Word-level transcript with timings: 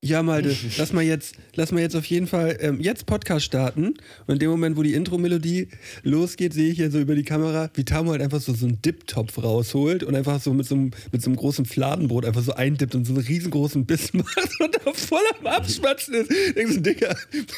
Ja, 0.00 0.22
Malte, 0.22 0.54
lass 0.78 0.92
mal 0.92 1.02
jetzt, 1.02 1.34
lass 1.56 1.72
mal 1.72 1.80
jetzt 1.80 1.96
auf 1.96 2.04
jeden 2.04 2.28
Fall 2.28 2.56
ähm, 2.60 2.80
jetzt 2.80 3.04
Podcast 3.06 3.44
starten. 3.44 3.94
Und 4.28 4.34
in 4.34 4.38
dem 4.38 4.50
Moment, 4.50 4.76
wo 4.76 4.84
die 4.84 4.94
Intro-Melodie 4.94 5.68
losgeht, 6.04 6.54
sehe 6.54 6.70
ich 6.70 6.76
hier 6.76 6.92
so 6.92 7.00
über 7.00 7.16
die 7.16 7.24
Kamera, 7.24 7.68
wie 7.74 7.84
Tamo 7.84 8.12
halt 8.12 8.22
einfach 8.22 8.40
so, 8.40 8.54
so 8.54 8.66
einen 8.66 8.80
Dip-Topf 8.80 9.42
rausholt 9.42 10.04
und 10.04 10.14
einfach 10.14 10.40
so 10.40 10.54
mit 10.54 10.66
so, 10.66 10.76
einem, 10.76 10.92
mit 11.10 11.20
so 11.22 11.30
einem 11.30 11.36
großen 11.36 11.64
Fladenbrot 11.64 12.26
einfach 12.26 12.42
so 12.42 12.52
eindippt 12.52 12.94
und 12.94 13.06
so 13.06 13.12
einen 13.12 13.24
riesengroßen 13.24 13.86
Biss 13.86 14.12
macht 14.14 14.60
und 14.60 14.78
da 14.84 14.92
voll 14.92 15.18
am 15.40 15.48
Abschmatzen 15.48 16.14
ist. 16.14 16.30
Denkst 16.54 16.74
du, 16.76 16.80
Digga, 16.80 17.16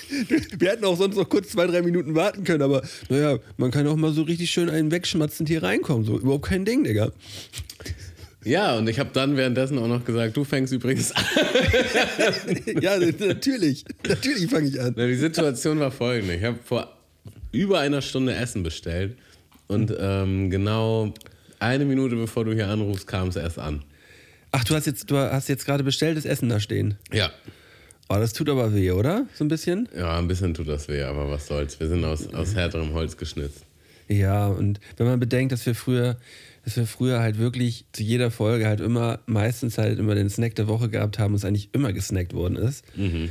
wir 0.59 0.71
hätten 0.71 0.87
auch 0.87 0.97
sonst 0.97 1.17
noch 1.17 1.29
kurz 1.29 1.51
zwei, 1.51 1.67
drei 1.67 1.83
Minuten 1.83 2.15
warten 2.15 2.45
können, 2.45 2.63
aber 2.63 2.81
naja, 3.11 3.39
man 3.59 3.71
kann 3.71 3.87
auch 3.87 3.97
mal 3.97 4.15
so 4.15 4.23
richtig 4.23 4.51
schön 4.51 4.71
einen 4.71 4.91
wegschmatzend 4.91 5.51
hier 5.51 5.63
reinkommen. 5.63 6.07
So, 6.07 6.19
überhaupt 6.19 6.47
kein 6.47 6.65
Ding, 6.65 6.85
Digga. 6.85 7.13
Ja, 8.45 8.77
und 8.77 8.89
ich 8.89 8.99
habe 8.99 9.11
dann 9.13 9.37
währenddessen 9.37 9.79
auch 9.79 9.87
noch 9.87 10.05
gesagt, 10.05 10.37
du 10.37 10.45
fängst 10.45 10.73
übrigens 10.73 11.13
an. 11.13 11.25
ja, 12.81 12.99
natürlich. 12.99 13.85
Natürlich 14.07 14.51
fange 14.51 14.69
ich 14.69 14.81
an. 14.81 14.95
Die 14.95 15.15
Situation 15.15 15.79
war 15.79 15.91
folgende. 15.91 16.37
Ich 16.37 16.45
habe 16.45 16.59
vor 16.65 16.97
über 17.53 17.81
einer 17.81 18.01
Stunde 18.01 18.35
Essen 18.35 18.63
bestellt 18.63 19.17
und 19.67 19.93
ähm, 19.99 20.51
genau 20.51 21.13
eine 21.59 21.85
Minute 21.85 22.17
bevor 22.17 22.45
du 22.45 22.55
hier 22.55 22.69
anrufst, 22.69 23.07
kam 23.07 23.29
es 23.29 23.37
erst 23.37 23.59
an. 23.59 23.83
Ach, 24.53 24.65
du 24.65 24.75
hast 24.75 24.87
jetzt, 24.87 25.11
du 25.11 25.17
hast 25.17 25.49
jetzt 25.49 25.67
gerade 25.67 25.85
bestelltes 25.85 26.25
Essen 26.25 26.49
da 26.49 26.61
stehen. 26.61 26.97
Ja. 27.13 27.31
Oh, 28.09 28.17
das 28.17 28.33
tut 28.33 28.49
aber 28.49 28.75
weh, 28.75 28.91
oder? 28.91 29.27
So 29.35 29.45
ein 29.45 29.49
bisschen? 29.49 29.89
Ja, 29.97 30.19
ein 30.19 30.27
bisschen 30.27 30.55
tut 30.55 30.69
das 30.69 30.89
weh, 30.89 31.03
aber 31.03 31.31
was 31.31 31.47
soll's. 31.47 31.79
Wir 31.79 31.89
sind 31.89 32.05
aus, 32.05 32.33
aus 32.35 32.55
härterem 32.57 32.93
Holz 32.93 33.17
geschnitzt. 33.17 33.65
Ja, 34.09 34.49
und 34.49 34.81
wenn 34.97 35.07
man 35.07 35.21
bedenkt, 35.21 35.53
dass 35.53 35.65
wir 35.67 35.77
früher 35.77 36.17
dass 36.65 36.77
wir 36.77 36.87
früher 36.87 37.21
halt 37.21 37.39
wirklich 37.39 37.85
zu 37.93 38.03
jeder 38.03 38.31
Folge 38.31 38.67
halt 38.67 38.81
immer, 38.81 39.21
meistens 39.27 39.79
halt 39.79 39.99
immer 39.99 40.15
den 40.15 40.29
Snack 40.29 40.55
der 40.55 40.69
Woche 40.69 40.89
gehabt 40.89 41.19
haben 41.19 41.33
und 41.33 41.39
es 41.39 41.45
eigentlich 41.45 41.71
immer 41.73 41.93
gesnackt 41.93 42.35
worden 42.35 42.57
ist. 42.57 42.85
Mhm. 42.97 43.31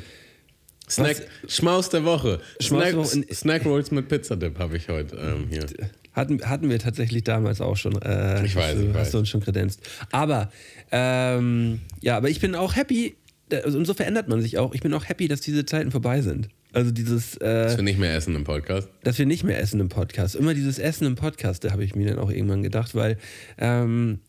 Snack, 0.89 1.23
Was, 1.43 1.55
Schmaus 1.55 1.89
der 1.89 2.03
Woche. 2.03 2.41
Schmaus 2.59 3.11
Snack, 3.11 3.33
Snack 3.33 3.65
Rolls 3.65 3.91
mit 3.91 4.07
Pizzadip 4.07 4.57
habe 4.57 4.77
ich 4.77 4.89
heute 4.89 5.15
ähm, 5.17 5.47
hier. 5.49 5.65
Hatten, 6.13 6.41
hatten 6.49 6.69
wir 6.69 6.79
tatsächlich 6.79 7.23
damals 7.23 7.61
auch 7.61 7.77
schon. 7.77 8.01
Äh, 8.01 8.43
ich 8.43 8.55
weiß, 8.55 8.75
du, 8.75 8.81
ich 8.81 8.93
weiß. 8.93 8.97
Hast 8.97 9.13
du 9.13 9.19
uns 9.19 9.29
schon 9.29 9.41
kredenzt. 9.41 9.81
Aber, 10.11 10.51
ähm, 10.91 11.81
ja, 12.01 12.17
aber 12.17 12.29
ich 12.29 12.39
bin 12.39 12.55
auch 12.55 12.75
happy, 12.75 13.15
also, 13.51 13.77
und 13.77 13.85
so 13.85 13.93
verändert 13.93 14.27
man 14.27 14.41
sich 14.41 14.57
auch. 14.57 14.73
Ich 14.73 14.81
bin 14.81 14.93
auch 14.93 15.07
happy, 15.07 15.27
dass 15.27 15.41
diese 15.41 15.65
Zeiten 15.65 15.91
vorbei 15.91 16.21
sind. 16.21 16.49
Also 16.73 16.91
dieses. 16.91 17.35
Äh, 17.37 17.63
dass 17.63 17.77
wir 17.77 17.83
nicht 17.83 17.99
mehr 17.99 18.15
essen 18.15 18.35
im 18.35 18.43
Podcast. 18.43 18.89
Dass 19.03 19.17
wir 19.17 19.25
nicht 19.25 19.43
mehr 19.43 19.59
essen 19.59 19.79
im 19.79 19.89
Podcast. 19.89 20.35
Immer 20.35 20.53
dieses 20.53 20.79
Essen 20.79 21.05
im 21.05 21.15
Podcast, 21.15 21.63
da 21.63 21.71
habe 21.71 21.83
ich 21.83 21.95
mir 21.95 22.09
dann 22.09 22.19
auch 22.19 22.29
irgendwann 22.29 22.61
gedacht, 22.61 22.93
weil 22.93 23.17
ähm, 23.57 24.19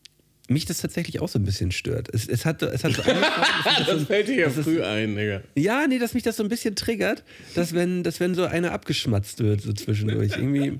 mich 0.47 0.65
das 0.65 0.79
tatsächlich 0.79 1.21
auch 1.21 1.29
so 1.29 1.39
ein 1.39 1.43
bisschen 1.43 1.71
stört. 1.71 2.13
Es, 2.13 2.27
es 2.27 2.45
hat, 2.45 2.61
es 2.61 2.83
hat 2.83 2.93
so 2.93 3.01
das, 3.05 3.87
das 3.87 4.03
fällt 4.03 4.27
dir 4.27 4.35
ja 4.35 4.49
früh 4.49 4.79
das, 4.79 4.87
ein, 4.87 5.15
Digga. 5.15 5.41
Ja, 5.55 5.85
nee, 5.87 5.99
dass 5.99 6.13
mich 6.13 6.23
das 6.23 6.37
so 6.37 6.43
ein 6.43 6.49
bisschen 6.49 6.75
triggert, 6.75 7.23
dass 7.55 7.73
wenn, 7.73 8.03
dass 8.03 8.19
wenn 8.19 8.35
so 8.35 8.43
einer 8.43 8.71
abgeschmatzt 8.71 9.39
wird, 9.39 9.61
so 9.61 9.73
zwischendurch. 9.73 10.31
Irgendwie. 10.35 10.77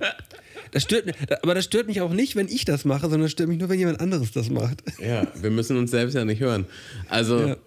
Das 0.71 0.83
stört, 0.83 1.13
aber 1.43 1.53
das 1.53 1.65
stört 1.65 1.87
mich 1.87 2.01
auch 2.01 2.13
nicht, 2.13 2.35
wenn 2.35 2.47
ich 2.47 2.65
das 2.65 2.85
mache, 2.85 3.01
sondern 3.01 3.23
das 3.23 3.31
stört 3.31 3.49
mich 3.49 3.59
nur, 3.59 3.69
wenn 3.69 3.79
jemand 3.79 3.99
anderes 3.99 4.31
das 4.31 4.49
macht. 4.49 4.83
Ja, 4.99 5.27
wir 5.41 5.51
müssen 5.51 5.77
uns 5.77 5.91
selbst 5.91 6.13
ja 6.13 6.25
nicht 6.25 6.39
hören. 6.39 6.65
Also 7.09 7.47
ja. 7.47 7.57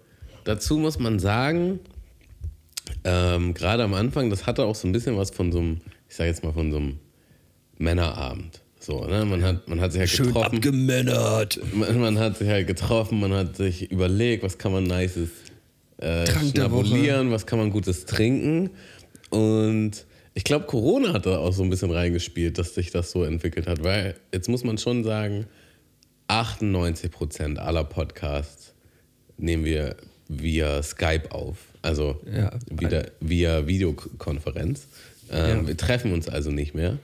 dazu 0.43 0.77
muss 0.77 0.99
man 0.99 1.19
sagen, 1.19 1.79
ähm, 3.03 3.53
gerade 3.53 3.83
am 3.83 3.93
Anfang, 3.93 4.29
das 4.29 4.45
hatte 4.45 4.65
auch 4.65 4.75
so 4.75 4.87
ein 4.87 4.91
bisschen 4.91 5.17
was 5.17 5.31
von 5.31 5.51
so 5.51 5.59
einem, 5.59 5.81
ich 6.09 6.15
sag 6.15 6.25
jetzt 6.25 6.43
mal 6.43 6.53
von 6.53 6.71
so 6.71 6.77
einem 6.77 6.99
Männerabend. 7.77 8.61
So, 8.79 9.03
ne? 9.05 9.25
man, 9.25 9.43
hat, 9.43 9.67
man 9.67 9.81
hat 9.81 9.93
sich 9.93 9.99
halt 9.99 10.09
Schön 10.09 10.27
getroffen. 10.27 10.57
abgemännert. 10.57 11.59
Man, 11.73 11.99
man, 11.99 12.19
hat 12.19 12.37
sich 12.37 12.47
halt 12.47 12.67
getroffen, 12.67 13.19
man 13.19 13.33
hat 13.33 13.55
sich 13.55 13.91
überlegt, 13.91 14.43
was 14.43 14.57
kann 14.57 14.71
man 14.71 14.83
Nices 14.83 15.29
äh, 15.97 16.27
schnabulieren, 16.27 17.31
was 17.31 17.47
kann 17.47 17.57
man 17.57 17.71
Gutes 17.71 18.05
trinken. 18.05 18.69
Und 19.31 20.05
ich 20.35 20.43
glaube, 20.43 20.65
Corona 20.65 21.13
hat 21.13 21.25
da 21.25 21.39
auch 21.39 21.53
so 21.53 21.63
ein 21.63 21.69
bisschen 21.69 21.91
reingespielt, 21.91 22.57
dass 22.57 22.75
sich 22.75 22.91
das 22.91 23.09
so 23.09 23.23
entwickelt 23.23 23.67
hat. 23.67 23.83
Weil 23.83 24.15
jetzt 24.33 24.49
muss 24.49 24.63
man 24.63 24.77
schon 24.77 25.03
sagen, 25.03 25.47
98% 26.27 27.57
aller 27.57 27.85
Podcasts 27.85 28.73
nehmen 29.37 29.65
wir 29.65 29.95
via 30.27 30.83
Skype 30.83 31.31
auf. 31.31 31.57
Also 31.85 32.19
ja, 32.31 32.51
wieder 32.69 33.11
via 33.19 33.67
Videokonferenz. 33.67 34.87
Ähm, 35.31 35.61
ja. 35.61 35.67
Wir 35.67 35.77
treffen 35.77 36.11
uns 36.11 36.27
also 36.27 36.51
nicht 36.51 36.73
mehr. 36.73 36.97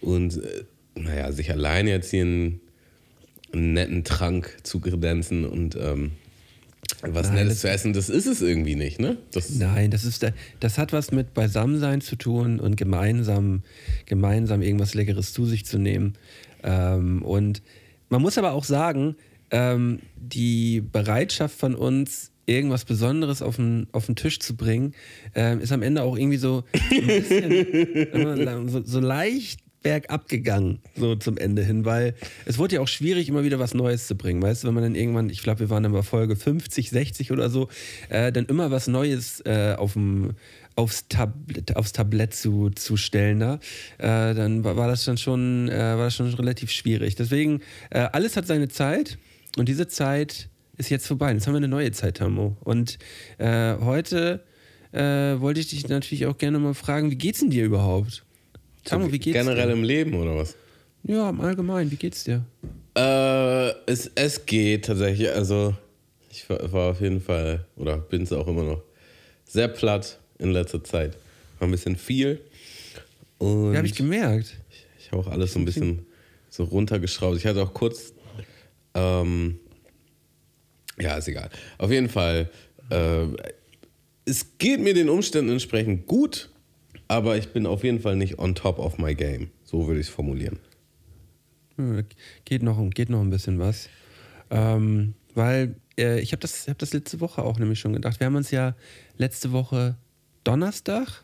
Und 0.00 0.36
äh, 0.36 0.64
naja, 0.94 1.32
sich 1.32 1.50
alleine 1.50 1.90
jetzt 1.90 2.10
hier 2.10 2.22
einen, 2.22 2.60
einen 3.52 3.72
netten 3.72 4.04
Trank 4.04 4.58
zu 4.62 4.80
kredenzen 4.80 5.44
und 5.44 5.76
ähm, 5.76 6.12
was 7.02 7.28
Nein, 7.28 7.44
Nettes 7.44 7.60
zu 7.60 7.68
essen, 7.68 7.92
das 7.92 8.08
ist 8.08 8.26
es 8.26 8.40
irgendwie 8.40 8.74
nicht, 8.74 8.98
ne? 8.98 9.18
Das 9.32 9.50
Nein, 9.50 9.90
das, 9.90 10.04
ist, 10.04 10.24
das 10.60 10.78
hat 10.78 10.92
was 10.92 11.12
mit 11.12 11.34
Beisammensein 11.34 12.00
zu 12.00 12.16
tun 12.16 12.60
und 12.60 12.76
gemeinsam, 12.76 13.62
gemeinsam 14.06 14.62
irgendwas 14.62 14.94
Leckeres 14.94 15.32
zu 15.32 15.44
sich 15.44 15.66
zu 15.66 15.78
nehmen. 15.78 16.14
Ähm, 16.62 17.22
und 17.22 17.62
man 18.08 18.22
muss 18.22 18.38
aber 18.38 18.52
auch 18.52 18.64
sagen, 18.64 19.16
ähm, 19.50 20.00
die 20.16 20.80
Bereitschaft 20.80 21.58
von 21.58 21.74
uns, 21.74 22.30
irgendwas 22.48 22.84
Besonderes 22.84 23.42
auf 23.42 23.56
den, 23.56 23.86
auf 23.92 24.06
den 24.06 24.16
Tisch 24.16 24.40
zu 24.40 24.56
bringen, 24.56 24.94
äh, 25.34 25.56
ist 25.58 25.72
am 25.72 25.82
Ende 25.82 26.02
auch 26.02 26.16
irgendwie 26.16 26.38
so 26.38 26.64
ein 26.90 27.06
bisschen 27.06 28.68
so, 28.68 28.82
so 28.84 29.00
leicht 29.00 29.60
bergab 29.82 30.28
gegangen, 30.28 30.80
so 30.96 31.14
zum 31.14 31.36
Ende 31.36 31.62
hin, 31.62 31.84
weil 31.84 32.14
es 32.46 32.58
wurde 32.58 32.76
ja 32.76 32.80
auch 32.80 32.88
schwierig, 32.88 33.28
immer 33.28 33.44
wieder 33.44 33.58
was 33.58 33.74
Neues 33.74 34.06
zu 34.06 34.16
bringen. 34.16 34.42
Weißt 34.42 34.62
du, 34.62 34.68
wenn 34.68 34.74
man 34.74 34.82
dann 34.82 34.94
irgendwann, 34.94 35.30
ich 35.30 35.42
glaube, 35.42 35.60
wir 35.60 35.70
waren 35.70 35.82
dann 35.84 35.92
bei 35.92 36.02
Folge 36.02 36.36
50, 36.36 36.90
60 36.90 37.30
oder 37.32 37.48
so, 37.48 37.68
äh, 38.08 38.32
dann 38.32 38.46
immer 38.46 38.70
was 38.70 38.88
Neues 38.88 39.40
äh, 39.46 39.74
auf 39.76 39.92
dem 39.92 40.32
aufs 40.74 41.08
Tablett, 41.08 41.74
aufs 41.76 41.92
Tablett 41.92 42.34
zu, 42.34 42.70
zu 42.70 42.96
stellen 42.96 43.40
da, 43.40 43.54
äh, 43.98 44.34
dann 44.34 44.62
war, 44.62 44.76
war, 44.76 44.86
das 44.86 45.04
dann 45.04 45.18
schon, 45.18 45.68
äh, 45.68 45.76
war 45.76 46.04
das 46.04 46.14
schon 46.14 46.32
relativ 46.34 46.70
schwierig. 46.70 47.16
Deswegen, 47.16 47.62
äh, 47.90 48.00
alles 48.12 48.36
hat 48.36 48.46
seine 48.46 48.68
Zeit 48.68 49.18
und 49.56 49.68
diese 49.68 49.88
Zeit 49.88 50.48
ist 50.78 50.88
jetzt 50.90 51.06
vorbei. 51.06 51.32
Jetzt 51.32 51.46
haben 51.46 51.54
wir 51.54 51.58
eine 51.58 51.68
neue 51.68 51.92
Zeit, 51.92 52.18
Tammo. 52.18 52.56
Und 52.60 52.98
äh, 53.38 53.76
heute 53.78 54.44
äh, 54.92 55.00
wollte 55.40 55.60
ich 55.60 55.68
dich 55.68 55.88
natürlich 55.88 56.26
auch 56.26 56.38
gerne 56.38 56.58
mal 56.58 56.74
fragen, 56.74 57.10
wie 57.10 57.16
geht's 57.16 57.40
denn 57.40 57.50
dir 57.50 57.64
überhaupt? 57.64 58.24
Tammo, 58.84 59.12
wie 59.12 59.18
geht's 59.18 59.36
Generell 59.36 59.66
dir? 59.66 59.72
im 59.74 59.84
Leben 59.84 60.14
oder 60.14 60.36
was? 60.36 60.54
Ja, 61.02 61.28
im 61.28 61.40
Allgemeinen, 61.40 61.90
wie 61.90 61.96
geht's 61.96 62.24
dir? 62.24 62.44
Äh, 62.96 63.70
es, 63.86 64.10
es 64.14 64.46
geht 64.46 64.86
tatsächlich. 64.86 65.30
Also, 65.30 65.74
ich 66.30 66.48
war, 66.48 66.72
war 66.72 66.90
auf 66.92 67.00
jeden 67.00 67.20
Fall, 67.20 67.64
oder 67.76 67.98
bin 67.98 68.22
es 68.22 68.32
auch 68.32 68.46
immer 68.48 68.62
noch, 68.62 68.82
sehr 69.44 69.68
platt 69.68 70.18
in 70.38 70.52
letzter 70.52 70.82
Zeit. 70.82 71.16
War 71.58 71.68
ein 71.68 71.70
bisschen 71.70 71.96
viel. 71.96 72.40
Und 73.38 73.72
ja, 73.72 73.78
habe 73.78 73.86
ich 73.86 73.94
gemerkt. 73.94 74.56
Ich, 74.70 74.86
ich 74.98 75.12
habe 75.12 75.22
auch 75.22 75.28
alles 75.28 75.52
so 75.52 75.58
ein 75.58 75.64
bisschen 75.64 76.06
so 76.50 76.64
runtergeschraubt. 76.64 77.36
Ich 77.36 77.46
hatte 77.46 77.62
auch 77.62 77.74
kurz 77.74 78.12
ähm, 78.94 79.58
ja, 81.00 81.16
ist 81.16 81.28
egal. 81.28 81.50
Auf 81.78 81.90
jeden 81.90 82.08
Fall, 82.08 82.50
äh, 82.90 83.26
es 84.24 84.58
geht 84.58 84.80
mir 84.80 84.94
den 84.94 85.08
Umständen 85.08 85.50
entsprechend 85.50 86.06
gut, 86.06 86.50
aber 87.08 87.36
ich 87.36 87.48
bin 87.48 87.66
auf 87.66 87.84
jeden 87.84 88.00
Fall 88.00 88.16
nicht 88.16 88.38
on 88.38 88.54
top 88.54 88.78
of 88.78 88.98
my 88.98 89.14
game. 89.14 89.50
So 89.64 89.86
würde 89.86 90.00
ich 90.00 90.08
es 90.08 90.12
formulieren. 90.12 90.58
Geht 92.44 92.62
noch, 92.62 92.90
geht 92.90 93.08
noch 93.08 93.20
ein 93.20 93.30
bisschen 93.30 93.58
was. 93.58 93.88
Ähm, 94.50 95.14
weil 95.34 95.76
äh, 95.98 96.20
ich 96.20 96.32
habe 96.32 96.40
das, 96.40 96.68
hab 96.68 96.78
das 96.78 96.92
letzte 96.92 97.20
Woche 97.20 97.42
auch 97.42 97.58
nämlich 97.58 97.78
schon 97.78 97.92
gedacht. 97.92 98.20
Wir 98.20 98.26
haben 98.26 98.36
uns 98.36 98.50
ja 98.50 98.74
letzte 99.16 99.52
Woche 99.52 99.96
Donnerstag, 100.44 101.22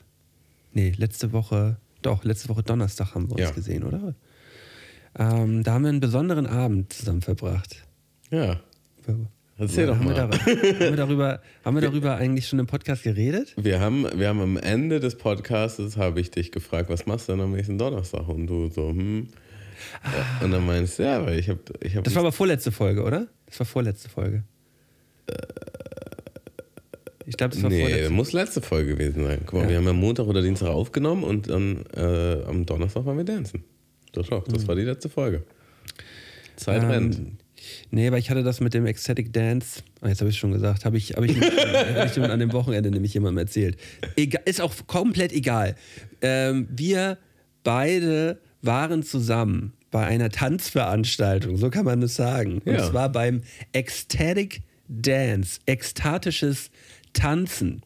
nee, 0.72 0.92
letzte 0.96 1.32
Woche, 1.32 1.78
doch, 2.02 2.24
letzte 2.24 2.48
Woche 2.48 2.62
Donnerstag 2.62 3.14
haben 3.14 3.28
wir 3.28 3.32
uns 3.32 3.40
ja. 3.40 3.50
gesehen, 3.50 3.84
oder? 3.84 4.14
Ähm, 5.16 5.62
da 5.62 5.74
haben 5.74 5.82
wir 5.82 5.88
einen 5.90 6.00
besonderen 6.00 6.46
Abend 6.46 6.92
zusammen 6.92 7.22
verbracht. 7.22 7.84
Ja. 8.30 8.60
Erzähl 9.56 9.86
doch 9.86 9.96
haben 9.98 10.04
mal. 10.04 10.16
Wir 10.16 10.16
darüber, 10.16 10.38
haben, 10.38 10.90
wir 10.90 10.96
darüber, 10.96 11.40
haben 11.64 11.74
wir 11.76 11.82
darüber 11.82 12.16
eigentlich 12.16 12.48
schon 12.48 12.58
im 12.58 12.66
Podcast 12.66 13.04
geredet? 13.04 13.54
Wir 13.56 13.80
haben, 13.80 14.06
wir 14.14 14.28
haben 14.28 14.40
am 14.40 14.56
Ende 14.56 15.00
des 15.00 15.16
Podcasts, 15.16 15.96
habe 15.96 16.20
ich 16.20 16.30
dich 16.30 16.52
gefragt, 16.52 16.90
was 16.90 17.06
machst 17.06 17.28
du 17.28 17.32
denn 17.32 17.40
am 17.40 17.52
nächsten 17.52 17.78
Donnerstag? 17.78 18.28
Und 18.28 18.46
du 18.46 18.68
so, 18.68 18.90
hm. 18.90 19.28
Ah. 20.02 20.44
Und 20.44 20.50
dann 20.50 20.64
meinst 20.66 20.98
du, 20.98 21.02
ja, 21.04 21.24
weil 21.24 21.38
ich 21.38 21.48
habe... 21.48 21.60
Ich 21.80 21.96
hab 21.96 22.04
das 22.04 22.14
war 22.14 22.20
aber 22.20 22.32
vorletzte 22.32 22.72
Folge, 22.72 23.02
oder? 23.02 23.28
Das 23.46 23.58
war 23.58 23.66
vorletzte 23.66 24.08
Folge. 24.08 24.44
Ich 27.26 27.36
glaube, 27.36 27.54
das 27.54 27.62
war 27.62 27.70
nee, 27.70 27.80
vorletzte. 27.80 28.10
muss 28.10 28.32
letzte 28.32 28.60
Folge 28.60 28.90
gewesen 28.96 29.24
sein. 29.24 29.40
Guck 29.46 29.54
mal, 29.54 29.62
ja. 29.62 29.70
wir 29.70 29.76
haben 29.78 29.86
ja 29.86 29.92
Montag 29.92 30.26
oder 30.26 30.42
Dienstag 30.42 30.68
aufgenommen 30.68 31.24
und 31.24 31.48
dann 31.48 31.84
äh, 31.96 32.42
am 32.44 32.66
Donnerstag 32.66 33.06
waren 33.06 33.16
wir 33.16 33.24
dancen. 33.24 33.64
Doch, 34.12 34.26
doch, 34.28 34.44
das 34.44 34.62
mhm. 34.62 34.68
war 34.68 34.76
die 34.76 34.82
letzte 34.82 35.08
Folge. 35.08 35.42
Zeit 36.56 36.82
ähm, 36.82 36.90
rennt. 36.90 37.20
Nee, 37.94 38.08
aber 38.08 38.18
ich 38.18 38.28
hatte 38.28 38.42
das 38.42 38.60
mit 38.60 38.74
dem 38.74 38.86
Ecstatic 38.86 39.32
Dance, 39.32 39.80
oh, 40.02 40.08
jetzt 40.08 40.20
habe 40.20 40.28
ich 40.28 40.34
es 40.34 40.40
schon 40.40 40.50
gesagt, 40.50 40.84
habe 40.84 40.96
ich, 40.96 41.10
hab 41.16 41.22
ich, 41.22 41.36
ich 41.36 42.18
an 42.18 42.40
dem 42.40 42.52
Wochenende 42.52 42.90
nämlich 42.90 43.14
jemandem 43.14 43.38
erzählt. 43.38 43.76
Egal, 44.16 44.42
ist 44.46 44.60
auch 44.60 44.74
komplett 44.88 45.32
egal. 45.32 45.76
Ähm, 46.20 46.66
wir 46.70 47.18
beide 47.62 48.40
waren 48.62 49.04
zusammen 49.04 49.74
bei 49.92 50.04
einer 50.04 50.30
Tanzveranstaltung, 50.30 51.56
so 51.56 51.70
kann 51.70 51.84
man 51.84 52.02
es 52.02 52.16
sagen. 52.16 52.62
Und 52.64 52.74
ja. 52.74 52.90
zwar 52.90 53.12
beim 53.12 53.42
Ecstatic 53.72 54.62
Dance, 54.88 55.60
ekstatisches 55.66 56.72
Tanzen. 57.14 57.82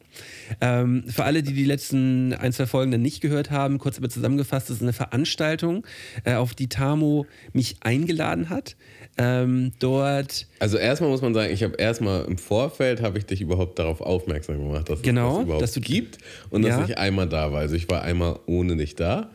Ähm, 0.59 1.05
für 1.07 1.23
alle, 1.23 1.43
die 1.43 1.53
die 1.53 1.63
letzten 1.63 2.33
ein, 2.33 2.51
zwei 2.51 2.65
Folgen 2.65 2.91
dann 2.91 3.01
nicht 3.01 3.21
gehört 3.21 3.51
haben, 3.51 3.77
kurz 3.77 3.97
aber 3.97 4.09
zusammengefasst, 4.09 4.69
das 4.69 4.77
ist 4.77 4.81
eine 4.81 4.91
Veranstaltung, 4.91 5.85
äh, 6.25 6.33
auf 6.33 6.55
die 6.55 6.67
Tamo 6.67 7.25
mich 7.53 7.77
eingeladen 7.81 8.49
hat. 8.49 8.75
Ähm, 9.21 9.73
dort. 9.79 10.47
Also 10.59 10.77
erstmal 10.77 11.09
muss 11.09 11.21
man 11.21 11.33
sagen, 11.33 11.51
ich 11.51 11.61
habe 11.61 11.75
erstmal 11.75 12.23
im 12.23 12.37
Vorfeld 12.37 13.01
habe 13.01 13.17
ich 13.17 13.25
dich 13.25 13.41
überhaupt 13.41 13.77
darauf 13.77 13.99
aufmerksam 13.99 14.59
gemacht, 14.59 14.87
dass 14.87 15.01
genau, 15.01 15.31
es 15.31 15.35
das 15.35 15.43
überhaupt 15.43 15.61
dass 15.61 15.71
du, 15.73 15.81
gibt 15.81 16.19
und 16.49 16.65
ja. 16.65 16.77
dass 16.77 16.89
ich 16.89 16.97
einmal 16.97 17.27
da 17.27 17.51
war. 17.51 17.59
Also 17.59 17.75
ich 17.75 17.89
war 17.89 18.01
einmal 18.01 18.39
ohne 18.45 18.77
dich 18.77 18.95
da 18.95 19.29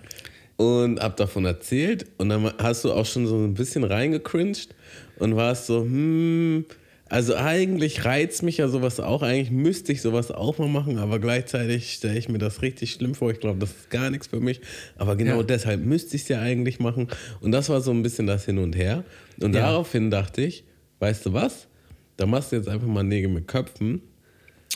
und 0.56 1.00
habe 1.00 1.16
davon 1.16 1.44
erzählt 1.44 2.06
und 2.16 2.30
dann 2.30 2.50
hast 2.56 2.84
du 2.84 2.94
auch 2.94 3.04
schon 3.04 3.26
so 3.26 3.36
ein 3.36 3.52
bisschen 3.52 3.84
reingecringed 3.84 4.74
und 5.18 5.36
warst 5.36 5.66
so, 5.66 5.82
hm, 5.82 6.64
also 7.14 7.36
eigentlich 7.36 8.04
reizt 8.04 8.42
mich 8.42 8.56
ja 8.56 8.66
sowas 8.66 8.98
auch. 8.98 9.22
Eigentlich 9.22 9.52
müsste 9.52 9.92
ich 9.92 10.02
sowas 10.02 10.32
auch 10.32 10.58
mal 10.58 10.66
machen, 10.66 10.98
aber 10.98 11.20
gleichzeitig 11.20 11.92
stelle 11.92 12.18
ich 12.18 12.28
mir 12.28 12.38
das 12.38 12.60
richtig 12.60 12.90
schlimm 12.90 13.14
vor. 13.14 13.30
Ich 13.30 13.38
glaube, 13.38 13.60
das 13.60 13.70
ist 13.70 13.88
gar 13.88 14.10
nichts 14.10 14.26
für 14.26 14.40
mich. 14.40 14.60
Aber 14.96 15.14
genau 15.14 15.36
ja. 15.36 15.42
deshalb 15.44 15.84
müsste 15.84 16.16
ich 16.16 16.22
es 16.22 16.28
ja 16.28 16.40
eigentlich 16.40 16.80
machen. 16.80 17.06
Und 17.40 17.52
das 17.52 17.68
war 17.68 17.80
so 17.82 17.92
ein 17.92 18.02
bisschen 18.02 18.26
das 18.26 18.46
Hin 18.46 18.58
und 18.58 18.74
Her. 18.74 19.04
Und 19.40 19.54
ja. 19.54 19.60
daraufhin 19.60 20.10
dachte 20.10 20.42
ich, 20.42 20.64
weißt 20.98 21.26
du 21.26 21.32
was? 21.32 21.68
Da 22.16 22.26
machst 22.26 22.50
du 22.50 22.56
jetzt 22.56 22.68
einfach 22.68 22.88
mal 22.88 23.04
Nägel 23.04 23.30
mit 23.30 23.46
Köpfen. 23.46 24.02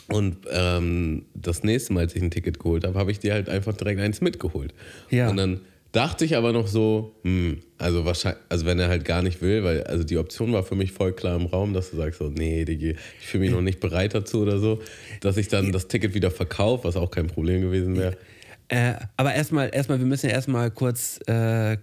Und 0.07 0.37
ähm, 0.49 1.25
das 1.33 1.63
nächste 1.63 1.91
Mal, 1.91 2.05
als 2.05 2.15
ich 2.15 2.21
ein 2.21 2.31
Ticket 2.31 2.57
geholt 2.57 2.85
habe, 2.85 2.97
habe 2.97 3.11
ich 3.11 3.19
dir 3.19 3.33
halt 3.33 3.49
einfach 3.49 3.75
direkt 3.75 3.99
eins 3.99 4.21
mitgeholt. 4.21 4.73
Ja. 5.09 5.29
Und 5.29 5.35
dann 5.35 5.59
Dachte 5.91 6.23
ich 6.23 6.35
aber 6.35 6.53
noch 6.53 6.67
so, 6.67 7.15
hm, 7.23 7.61
also 7.79 8.05
wahrscheinlich, 8.05 8.41
also 8.47 8.65
wenn 8.65 8.77
er 8.77 8.89
halt 8.89 9.05
gar 9.05 9.23
nicht 9.23 9.41
will, 9.41 9.63
weil 9.63 9.83
also 9.83 10.03
die 10.03 10.17
Option 10.17 10.53
war 10.53 10.63
für 10.63 10.75
mich 10.75 10.91
voll 10.91 11.13
klar 11.13 11.35
im 11.35 11.47
Raum, 11.47 11.73
dass 11.73 11.89
du 11.89 11.97
sagst 11.97 12.19
so, 12.19 12.29
nee, 12.29 12.63
Digi, 12.63 12.95
ich 13.19 13.27
fühle 13.27 13.45
mich 13.45 13.51
noch 13.51 13.61
nicht 13.61 13.79
bereit 13.79 14.13
dazu 14.13 14.41
oder 14.41 14.59
so, 14.59 14.81
dass 15.21 15.37
ich 15.37 15.47
dann 15.47 15.71
das 15.71 15.87
Ticket 15.87 16.13
wieder 16.13 16.29
verkaufe, 16.29 16.83
was 16.83 16.95
auch 16.95 17.09
kein 17.09 17.25
Problem 17.25 17.61
gewesen 17.61 17.97
wäre. 17.97 18.17
Äh, 18.67 18.93
aber 19.17 19.33
erstmal, 19.33 19.71
erstmal, 19.73 19.97
wir 19.97 20.05
müssen 20.05 20.27
ja 20.27 20.33
erstmal 20.33 20.69
kurz, 20.69 21.19
äh, 21.25 21.77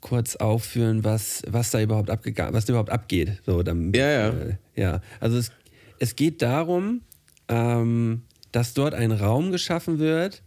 kurz 0.00 0.36
aufführen, 0.36 1.02
was, 1.02 1.42
was 1.48 1.72
da 1.72 1.80
überhaupt 1.80 2.10
abgegangen, 2.10 2.54
was 2.54 2.66
da 2.66 2.72
überhaupt 2.72 2.90
abgeht. 2.90 3.42
So, 3.44 3.64
dann, 3.64 3.92
ja, 3.92 4.10
ja. 4.10 4.28
Äh, 4.28 4.56
ja. 4.76 5.00
Also 5.18 5.38
es, 5.38 5.50
es 5.98 6.14
geht 6.14 6.40
darum, 6.40 7.00
ähm, 7.48 8.22
dass 8.52 8.74
dort 8.74 8.94
ein 8.94 9.10
Raum 9.10 9.50
geschaffen 9.50 9.98
wird, 9.98 10.44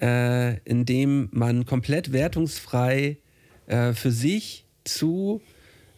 äh, 0.00 0.58
in 0.60 0.84
dem 0.84 1.28
man 1.32 1.66
komplett 1.66 2.12
wertungsfrei 2.12 3.18
äh, 3.66 3.92
für 3.92 4.10
sich 4.10 4.64
zu, 4.84 5.40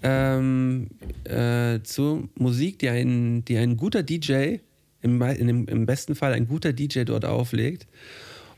ähm, 0.02 0.88
äh, 1.25 1.81
zu 1.82 2.28
Musik, 2.34 2.78
die 2.78 2.88
ein, 2.88 3.44
die 3.44 3.56
ein 3.56 3.76
guter 3.76 4.02
DJ, 4.02 4.56
im, 5.00 5.19
dem, 5.19 5.66
im 5.66 5.87
besten 5.87 6.14
Fall 6.14 6.32
ein 6.32 6.46
guter 6.46 6.72
DJ 6.72 7.04
dort 7.04 7.25
auflegt, 7.25 7.87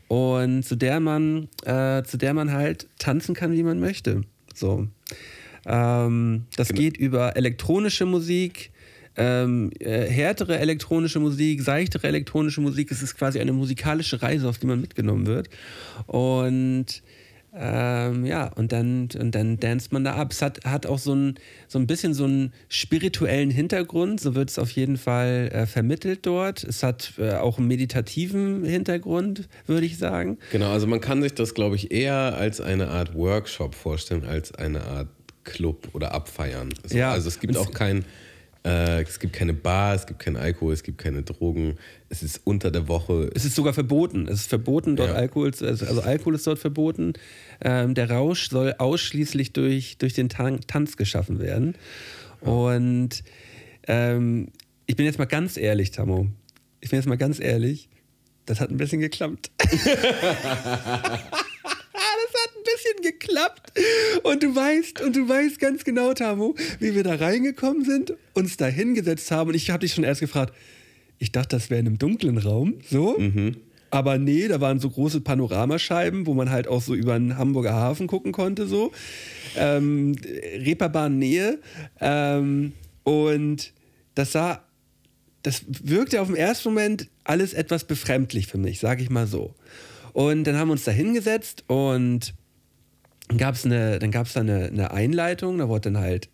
und 0.08 0.62
zu 0.62 0.76
der 0.76 1.00
man, 1.00 1.48
äh, 1.64 2.02
zu 2.02 2.18
der 2.18 2.34
man 2.34 2.52
halt 2.52 2.88
tanzen 2.98 3.34
kann, 3.34 3.52
wie 3.52 3.62
man 3.62 3.80
möchte. 3.80 4.22
So. 4.54 4.86
Ähm, 5.66 6.44
das 6.56 6.68
genau. 6.68 6.80
geht 6.80 6.96
über 6.96 7.36
elektronische 7.36 8.04
Musik, 8.04 8.70
ähm, 9.16 9.70
äh, 9.78 10.06
härtere 10.08 10.58
elektronische 10.58 11.20
Musik, 11.20 11.62
seichtere 11.62 12.08
elektronische 12.08 12.60
Musik. 12.60 12.90
Es 12.90 13.02
ist 13.02 13.16
quasi 13.16 13.40
eine 13.40 13.52
musikalische 13.52 14.22
Reise, 14.22 14.48
auf 14.48 14.58
die 14.58 14.66
man 14.66 14.80
mitgenommen 14.80 15.26
wird. 15.26 15.48
Und 16.06 17.02
ähm, 17.56 18.26
ja, 18.26 18.48
und 18.48 18.72
dann, 18.72 19.08
und 19.16 19.32
dann 19.32 19.60
danst 19.60 19.92
man 19.92 20.02
da 20.02 20.14
ab. 20.14 20.32
Es 20.32 20.42
hat, 20.42 20.64
hat 20.64 20.86
auch 20.86 20.98
so 20.98 21.14
ein, 21.14 21.34
so 21.68 21.78
ein 21.78 21.86
bisschen 21.86 22.12
so 22.12 22.24
einen 22.24 22.52
spirituellen 22.68 23.50
Hintergrund, 23.50 24.20
so 24.20 24.34
wird 24.34 24.50
es 24.50 24.58
auf 24.58 24.70
jeden 24.70 24.96
Fall 24.96 25.50
äh, 25.52 25.66
vermittelt 25.66 26.26
dort. 26.26 26.64
Es 26.64 26.82
hat 26.82 27.12
äh, 27.18 27.34
auch 27.34 27.58
einen 27.58 27.68
meditativen 27.68 28.64
Hintergrund, 28.64 29.48
würde 29.66 29.86
ich 29.86 29.98
sagen. 29.98 30.38
Genau, 30.50 30.72
also 30.72 30.88
man 30.88 31.00
kann 31.00 31.22
sich 31.22 31.34
das, 31.34 31.54
glaube 31.54 31.76
ich, 31.76 31.92
eher 31.92 32.36
als 32.36 32.60
eine 32.60 32.88
Art 32.88 33.14
Workshop 33.14 33.76
vorstellen, 33.76 34.24
als 34.24 34.52
eine 34.52 34.84
Art 34.84 35.08
Club 35.44 35.88
oder 35.92 36.12
Abfeiern. 36.12 36.70
Also, 36.82 36.96
ja, 36.96 37.12
also 37.12 37.28
es 37.28 37.38
gibt 37.38 37.56
auch 37.56 37.70
kein 37.70 38.04
äh, 38.64 39.02
es 39.02 39.18
gibt 39.18 39.34
keine 39.34 39.52
Bar, 39.52 39.94
es 39.94 40.06
gibt 40.06 40.20
keinen 40.20 40.36
Alkohol, 40.36 40.72
es 40.72 40.82
gibt 40.82 40.98
keine 40.98 41.22
Drogen. 41.22 41.76
Es 42.08 42.22
ist 42.22 42.40
unter 42.44 42.70
der 42.70 42.88
Woche. 42.88 43.30
Es 43.34 43.44
ist 43.44 43.54
sogar 43.54 43.74
verboten. 43.74 44.26
Es 44.26 44.40
ist 44.40 44.48
verboten, 44.48 44.96
dort 44.96 45.10
ja. 45.10 45.14
Alkohol, 45.16 45.48
also, 45.48 45.66
also 45.66 46.00
Alkohol 46.00 46.34
ist 46.34 46.46
dort 46.46 46.58
verboten. 46.58 47.12
Ähm, 47.60 47.94
der 47.94 48.10
Rausch 48.10 48.48
soll 48.48 48.74
ausschließlich 48.78 49.52
durch, 49.52 49.98
durch 49.98 50.14
den 50.14 50.30
Tan 50.30 50.60
Tanz 50.66 50.96
geschaffen 50.96 51.40
werden. 51.40 51.74
Ja. 52.42 52.48
Und 52.48 53.22
ähm, 53.86 54.48
ich 54.86 54.96
bin 54.96 55.04
jetzt 55.04 55.18
mal 55.18 55.26
ganz 55.26 55.58
ehrlich, 55.58 55.90
Tammo. 55.90 56.28
Ich 56.80 56.90
bin 56.90 56.98
jetzt 56.98 57.06
mal 57.06 57.16
ganz 57.16 57.40
ehrlich. 57.40 57.90
Das 58.46 58.60
hat 58.60 58.70
ein 58.70 58.78
bisschen 58.78 59.00
geklappt. 59.00 59.50
bisschen 62.64 63.02
geklappt. 63.02 63.72
Und 64.22 64.42
du 64.42 64.54
weißt, 64.54 65.00
und 65.02 65.16
du 65.16 65.28
weißt 65.28 65.58
ganz 65.58 65.84
genau, 65.84 66.14
Tamu, 66.14 66.54
wie 66.80 66.94
wir 66.94 67.02
da 67.02 67.14
reingekommen 67.14 67.84
sind, 67.84 68.14
uns 68.32 68.56
da 68.56 68.66
hingesetzt 68.66 69.30
haben. 69.30 69.50
Und 69.50 69.54
ich 69.54 69.70
habe 69.70 69.80
dich 69.80 69.94
schon 69.94 70.04
erst 70.04 70.20
gefragt, 70.20 70.54
ich 71.18 71.32
dachte, 71.32 71.56
das 71.56 71.70
wäre 71.70 71.80
in 71.80 71.86
einem 71.86 71.98
dunklen 71.98 72.38
Raum, 72.38 72.74
so. 72.90 73.18
Mhm. 73.18 73.56
Aber 73.90 74.18
nee, 74.18 74.48
da 74.48 74.60
waren 74.60 74.80
so 74.80 74.90
große 74.90 75.20
Panoramascheiben, 75.20 76.26
wo 76.26 76.34
man 76.34 76.50
halt 76.50 76.66
auch 76.66 76.82
so 76.82 76.94
über 76.94 77.16
den 77.16 77.38
Hamburger 77.38 77.74
Hafen 77.74 78.08
gucken 78.08 78.32
konnte, 78.32 78.66
so. 78.66 78.90
Ähm, 79.56 80.16
Reeperbahn-Nähe. 80.24 81.60
Ähm, 82.00 82.72
und 83.04 83.72
das 84.16 84.32
sah, 84.32 84.64
das 85.42 85.62
wirkte 85.68 86.20
auf 86.20 86.26
den 86.26 86.36
ersten 86.36 86.70
Moment 86.70 87.08
alles 87.22 87.54
etwas 87.54 87.84
befremdlich 87.84 88.48
für 88.48 88.58
mich, 88.58 88.80
sage 88.80 89.02
ich 89.02 89.10
mal 89.10 89.28
so. 89.28 89.54
Und 90.12 90.44
dann 90.44 90.56
haben 90.56 90.68
wir 90.68 90.72
uns 90.72 90.84
da 90.84 90.90
hingesetzt 90.90 91.64
und 91.68 92.34
dann 93.28 93.38
gab 93.38 93.54
es 93.54 93.64
eine, 93.64 93.98
dann 93.98 94.10
gab's 94.10 94.34
da 94.34 94.40
eine, 94.40 94.66
eine 94.66 94.90
Einleitung, 94.90 95.58
da 95.58 95.68
wurde 95.68 95.92
dann 95.92 95.98
halt 95.98 96.28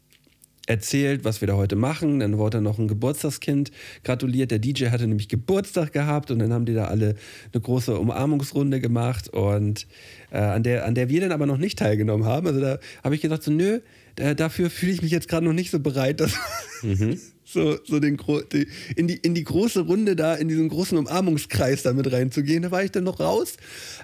erzählt, 0.67 1.25
was 1.25 1.41
wir 1.41 1.49
da 1.49 1.55
heute 1.55 1.77
machen. 1.77 2.21
Dann 2.21 2.39
wurde 2.39 2.59
dann 2.59 2.65
noch 2.65 2.79
ein 2.79 2.89
Geburtstagskind 2.89 3.71
gratuliert. 4.05 4.51
Der 4.51 4.59
DJ 4.61 4.87
hatte 4.87 5.07
nämlich 5.07 5.29
Geburtstag 5.29 5.93
gehabt 5.93 6.31
und 6.31 6.39
dann 6.39 6.53
haben 6.53 6.65
die 6.65 6.75
da 6.75 6.85
alle 6.87 7.17
eine 7.53 7.61
große 7.61 7.99
Umarmungsrunde 7.99 8.81
gemacht 8.81 9.29
und 9.29 9.87
äh, 10.31 10.39
an, 10.39 10.63
der, 10.63 10.87
an 10.87 10.95
der 10.95 11.09
wir 11.09 11.21
dann 11.21 11.33
aber 11.33 11.47
noch 11.47 11.59
nicht 11.59 11.79
teilgenommen 11.79 12.25
haben. 12.25 12.47
Also 12.47 12.61
da 12.61 12.79
habe 13.03 13.15
ich 13.15 13.21
gesagt, 13.21 13.43
so 13.43 13.51
nö, 13.51 13.81
da, 14.17 14.35
dafür 14.35 14.71
fühle 14.71 14.93
ich 14.93 15.03
mich 15.03 15.11
jetzt 15.11 15.29
gerade 15.29 15.45
noch 15.45 15.53
nicht 15.53 15.71
so 15.71 15.81
bereit, 15.81 16.21
dass 16.21 16.35
mhm. 16.83 17.19
so, 17.45 17.77
so 17.85 17.99
den, 17.99 18.17
die, 18.53 18.69
in, 18.95 19.09
die, 19.09 19.17
in 19.17 19.35
die 19.35 19.45
große 19.45 19.81
Runde 19.81 20.15
da, 20.15 20.35
in 20.35 20.49
diesen 20.49 20.69
großen 20.69 20.97
Umarmungskreis 20.97 21.83
da 21.83 21.93
mit 21.93 22.13
reinzugehen. 22.13 22.63
Da 22.63 22.71
war 22.71 22.85
ich 22.85 22.93
dann 22.93 23.05
noch 23.05 23.19
raus. 23.19 23.57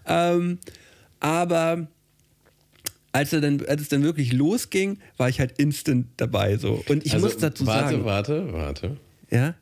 Ähm, 0.06 0.58
aber 1.20 1.86
als, 3.16 3.32
er 3.32 3.40
dann, 3.40 3.64
als 3.66 3.82
es 3.82 3.88
dann 3.88 4.02
wirklich 4.02 4.32
losging, 4.32 4.98
war 5.16 5.28
ich 5.28 5.40
halt 5.40 5.58
instant 5.58 6.06
dabei. 6.16 6.56
So. 6.56 6.82
Und 6.88 7.04
ich 7.04 7.14
also, 7.14 7.26
muss 7.26 7.36
dazu 7.38 7.66
warte, 7.66 7.90
sagen. 7.90 8.04
Warte, 8.04 8.52
warte, 8.52 8.52
warte. 8.52 8.96
Ja? 9.30 9.54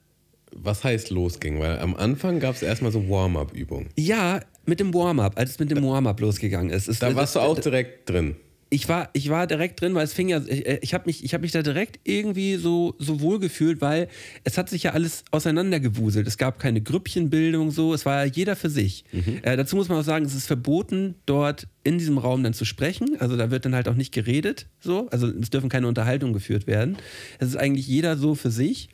Was 0.56 0.84
heißt 0.84 1.10
losging? 1.10 1.58
Weil 1.58 1.78
am 1.78 1.96
Anfang 1.96 2.40
gab 2.40 2.54
es 2.54 2.62
erstmal 2.62 2.92
so 2.92 3.08
Warm-up-Übungen. 3.08 3.88
Ja, 3.96 4.40
mit 4.66 4.80
dem 4.80 4.94
Warm-up, 4.94 5.38
als 5.38 5.50
es 5.50 5.58
mit 5.58 5.70
dem 5.70 5.84
Warm-up 5.84 6.20
losgegangen 6.20 6.70
ist. 6.70 6.88
ist 6.88 7.02
da 7.02 7.14
warst 7.14 7.34
das, 7.36 7.42
du 7.42 7.48
auch 7.48 7.58
direkt 7.58 8.08
drin 8.08 8.36
ich 8.74 8.88
war, 8.88 9.08
ich 9.12 9.30
war 9.30 9.46
direkt 9.46 9.80
drin, 9.80 9.94
weil 9.94 10.04
es 10.04 10.12
fing 10.12 10.28
ja, 10.28 10.40
ich, 10.44 10.66
ich 10.66 10.94
habe 10.94 11.04
mich, 11.06 11.22
hab 11.32 11.42
mich 11.42 11.52
da 11.52 11.62
direkt 11.62 12.00
irgendwie 12.02 12.56
so, 12.56 12.96
so 12.98 13.20
wohl 13.20 13.38
gefühlt, 13.38 13.80
weil 13.80 14.08
es 14.42 14.58
hat 14.58 14.68
sich 14.68 14.82
ja 14.82 14.92
alles 14.92 15.24
auseinandergewuselt. 15.30 16.26
Es 16.26 16.38
gab 16.38 16.58
keine 16.58 16.80
Grüppchenbildung, 16.80 17.70
so, 17.70 17.94
es 17.94 18.04
war 18.04 18.24
ja 18.24 18.32
jeder 18.32 18.56
für 18.56 18.70
sich. 18.70 19.04
Mhm. 19.12 19.38
Äh, 19.42 19.56
dazu 19.56 19.76
muss 19.76 19.88
man 19.88 19.98
auch 19.98 20.04
sagen, 20.04 20.24
es 20.24 20.34
ist 20.34 20.46
verboten, 20.46 21.14
dort 21.24 21.68
in 21.84 21.98
diesem 21.98 22.18
Raum 22.18 22.42
dann 22.42 22.52
zu 22.52 22.64
sprechen. 22.64 23.16
Also 23.20 23.36
da 23.36 23.52
wird 23.52 23.64
dann 23.64 23.76
halt 23.76 23.88
auch 23.88 23.94
nicht 23.94 24.12
geredet, 24.12 24.66
so. 24.80 25.08
Also 25.10 25.28
es 25.28 25.50
dürfen 25.50 25.68
keine 25.68 25.86
Unterhaltungen 25.86 26.34
geführt 26.34 26.66
werden. 26.66 26.96
Es 27.38 27.48
ist 27.48 27.56
eigentlich 27.56 27.86
jeder 27.86 28.16
so 28.16 28.34
für 28.34 28.50
sich. 28.50 28.88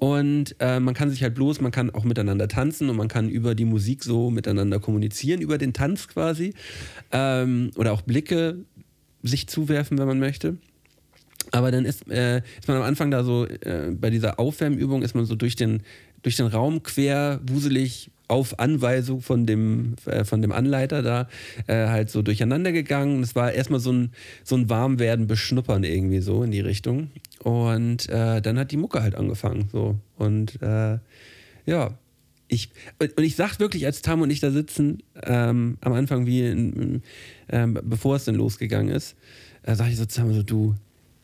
Und 0.00 0.56
äh, 0.60 0.80
man 0.80 0.94
kann 0.94 1.10
sich 1.10 1.22
halt 1.22 1.34
bloß, 1.34 1.60
man 1.60 1.72
kann 1.72 1.90
auch 1.90 2.04
miteinander 2.04 2.48
tanzen 2.48 2.88
und 2.88 2.96
man 2.96 3.08
kann 3.08 3.28
über 3.28 3.54
die 3.54 3.66
Musik 3.66 4.02
so 4.02 4.30
miteinander 4.30 4.80
kommunizieren, 4.80 5.42
über 5.42 5.58
den 5.58 5.74
Tanz 5.74 6.08
quasi. 6.08 6.54
Ähm, 7.12 7.70
oder 7.76 7.92
auch 7.92 8.00
Blicke 8.00 8.64
sich 9.22 9.46
zuwerfen, 9.46 9.98
wenn 9.98 10.06
man 10.06 10.18
möchte. 10.18 10.56
Aber 11.52 11.70
dann 11.70 11.84
ist, 11.84 12.08
äh, 12.10 12.38
ist 12.38 12.68
man 12.68 12.76
am 12.76 12.82
Anfang 12.82 13.10
da 13.10 13.24
so, 13.24 13.46
äh, 13.46 13.90
bei 13.92 14.10
dieser 14.10 14.38
Aufwärmübung 14.38 15.02
ist 15.02 15.14
man 15.14 15.24
so 15.24 15.34
durch 15.34 15.56
den, 15.56 15.82
durch 16.22 16.36
den 16.36 16.46
Raum 16.46 16.82
quer, 16.82 17.40
wuselig 17.46 18.10
auf 18.28 18.60
Anweisung 18.60 19.22
von 19.22 19.44
dem, 19.44 19.96
äh, 20.06 20.24
von 20.24 20.40
dem 20.40 20.52
Anleiter 20.52 21.02
da 21.02 21.28
äh, 21.66 21.88
halt 21.88 22.10
so 22.10 22.22
durcheinander 22.22 22.70
gegangen. 22.70 23.22
Es 23.22 23.34
war 23.34 23.52
erstmal 23.52 23.80
so 23.80 23.92
ein, 23.92 24.12
so 24.44 24.54
ein 24.54 24.70
Warmwerden, 24.70 25.26
Beschnuppern 25.26 25.82
irgendwie 25.82 26.20
so 26.20 26.44
in 26.44 26.52
die 26.52 26.60
Richtung. 26.60 27.10
Und 27.42 28.08
äh, 28.08 28.40
dann 28.40 28.58
hat 28.58 28.70
die 28.70 28.76
Mucke 28.76 29.02
halt 29.02 29.16
angefangen. 29.16 29.68
So. 29.72 29.96
Und 30.16 30.62
äh, 30.62 30.98
ja, 31.66 31.98
ich, 32.50 32.70
und 32.98 33.22
ich 33.22 33.36
sag 33.36 33.60
wirklich, 33.60 33.86
als 33.86 34.02
Tam 34.02 34.22
und 34.22 34.30
ich 34.30 34.40
da 34.40 34.50
sitzen, 34.50 35.02
ähm, 35.22 35.78
am 35.80 35.92
Anfang, 35.92 36.26
wie 36.26 36.46
in, 36.46 37.02
ähm, 37.48 37.78
bevor 37.82 38.16
es 38.16 38.24
denn 38.24 38.34
losgegangen 38.34 38.94
ist, 38.94 39.16
äh, 39.62 39.74
sag 39.74 39.88
ich 39.88 39.96
so 39.96 40.04
zusammen 40.04 40.34
so, 40.34 40.42
du, 40.42 40.74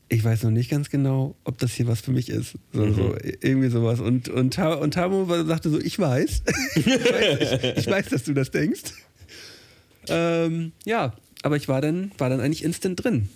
ich 0.09 0.23
weiß 0.23 0.45
noch 0.45 0.53
nicht 0.53 0.71
ganz 0.71 0.89
genau, 0.89 1.35
ob 1.45 1.59
das 1.59 1.73
hier 1.73 1.89
was 1.89 2.01
für 2.01 2.13
mich 2.13 2.29
ist. 2.29 2.55
So, 2.73 2.87
mhm. 2.87 2.95
so 2.95 3.17
irgendwie 3.41 3.69
sowas. 3.69 4.01
Und, 4.01 4.29
und, 4.29 4.57
und 4.57 4.95
Tamo 4.95 5.45
sagte 5.45 5.69
so, 5.71 5.81
ich 5.81 5.99
weiß. 5.99 6.43
ich, 6.77 6.87
weiß 6.87 7.41
ich, 7.41 7.79
ich, 7.79 7.87
weiß 7.89 8.09
dass 8.09 8.23
du 8.23 8.33
das 8.33 8.53
denkst. 8.53 8.93
Ähm, 10.09 10.73
ja, 10.85 11.13
aber 11.43 11.57
ich 11.57 11.67
war 11.67 11.81
dann, 11.81 12.13
war 12.19 12.31
dann 12.31 12.41
eigentlich 12.41 12.63
instant 12.63 13.03
drin. 13.03 13.29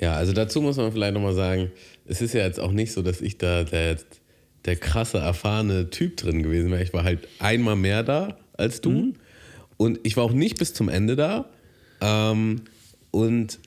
Ja, 0.00 0.14
also 0.14 0.32
dazu 0.32 0.60
muss 0.60 0.76
man 0.76 0.90
vielleicht 0.90 1.14
nochmal 1.14 1.34
sagen, 1.34 1.70
es 2.06 2.20
ist 2.20 2.34
ja 2.34 2.44
jetzt 2.44 2.58
auch 2.58 2.72
nicht 2.72 2.92
so, 2.92 3.02
dass 3.02 3.20
ich 3.20 3.38
da 3.38 3.62
der, 3.62 3.98
der 4.64 4.76
krasse, 4.76 5.18
erfahrene 5.18 5.90
Typ 5.90 6.16
drin 6.16 6.42
gewesen 6.42 6.70
wäre. 6.70 6.82
Ich 6.82 6.92
war 6.92 7.04
halt 7.04 7.26
einmal 7.38 7.76
mehr 7.76 8.02
da 8.02 8.36
als 8.56 8.80
du. 8.80 8.90
Mhm. 8.90 9.14
Und 9.76 10.00
ich 10.02 10.16
war 10.16 10.24
auch 10.24 10.32
nicht 10.32 10.58
bis 10.58 10.74
zum 10.74 10.88
Ende 10.88 11.16
da. 11.16 11.46
Ähm, 12.00 12.62
und 13.10 13.58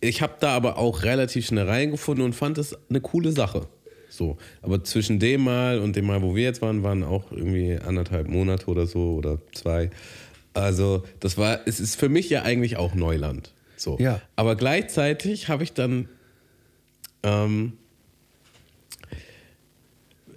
ich 0.00 0.20
habe 0.20 0.34
da 0.40 0.50
aber 0.50 0.78
auch 0.78 1.04
relativ 1.04 1.46
schnell 1.46 1.68
reingefunden 1.68 2.24
und 2.24 2.34
fand 2.34 2.58
es 2.58 2.76
eine 2.90 3.00
coole 3.00 3.32
Sache. 3.32 3.68
So, 4.10 4.36
aber 4.60 4.84
zwischen 4.84 5.18
dem 5.20 5.44
Mal 5.44 5.78
und 5.78 5.96
dem 5.96 6.04
Mal, 6.04 6.20
wo 6.20 6.34
wir 6.34 6.42
jetzt 6.42 6.60
waren, 6.60 6.82
waren 6.82 7.02
auch 7.02 7.32
irgendwie 7.32 7.78
anderthalb 7.78 8.28
Monate 8.28 8.66
oder 8.66 8.86
so 8.86 9.14
oder 9.14 9.38
zwei. 9.54 9.88
Also, 10.52 11.04
das 11.20 11.38
war, 11.38 11.60
es 11.66 11.80
ist 11.80 11.96
für 11.96 12.10
mich 12.10 12.28
ja 12.28 12.42
eigentlich 12.42 12.76
auch 12.76 12.94
Neuland. 12.94 13.54
So. 13.76 13.96
Ja. 13.98 14.20
Aber 14.36 14.54
gleichzeitig 14.54 15.48
habe 15.48 15.62
ich 15.62 15.72
dann, 15.72 16.08
ähm, 17.22 17.72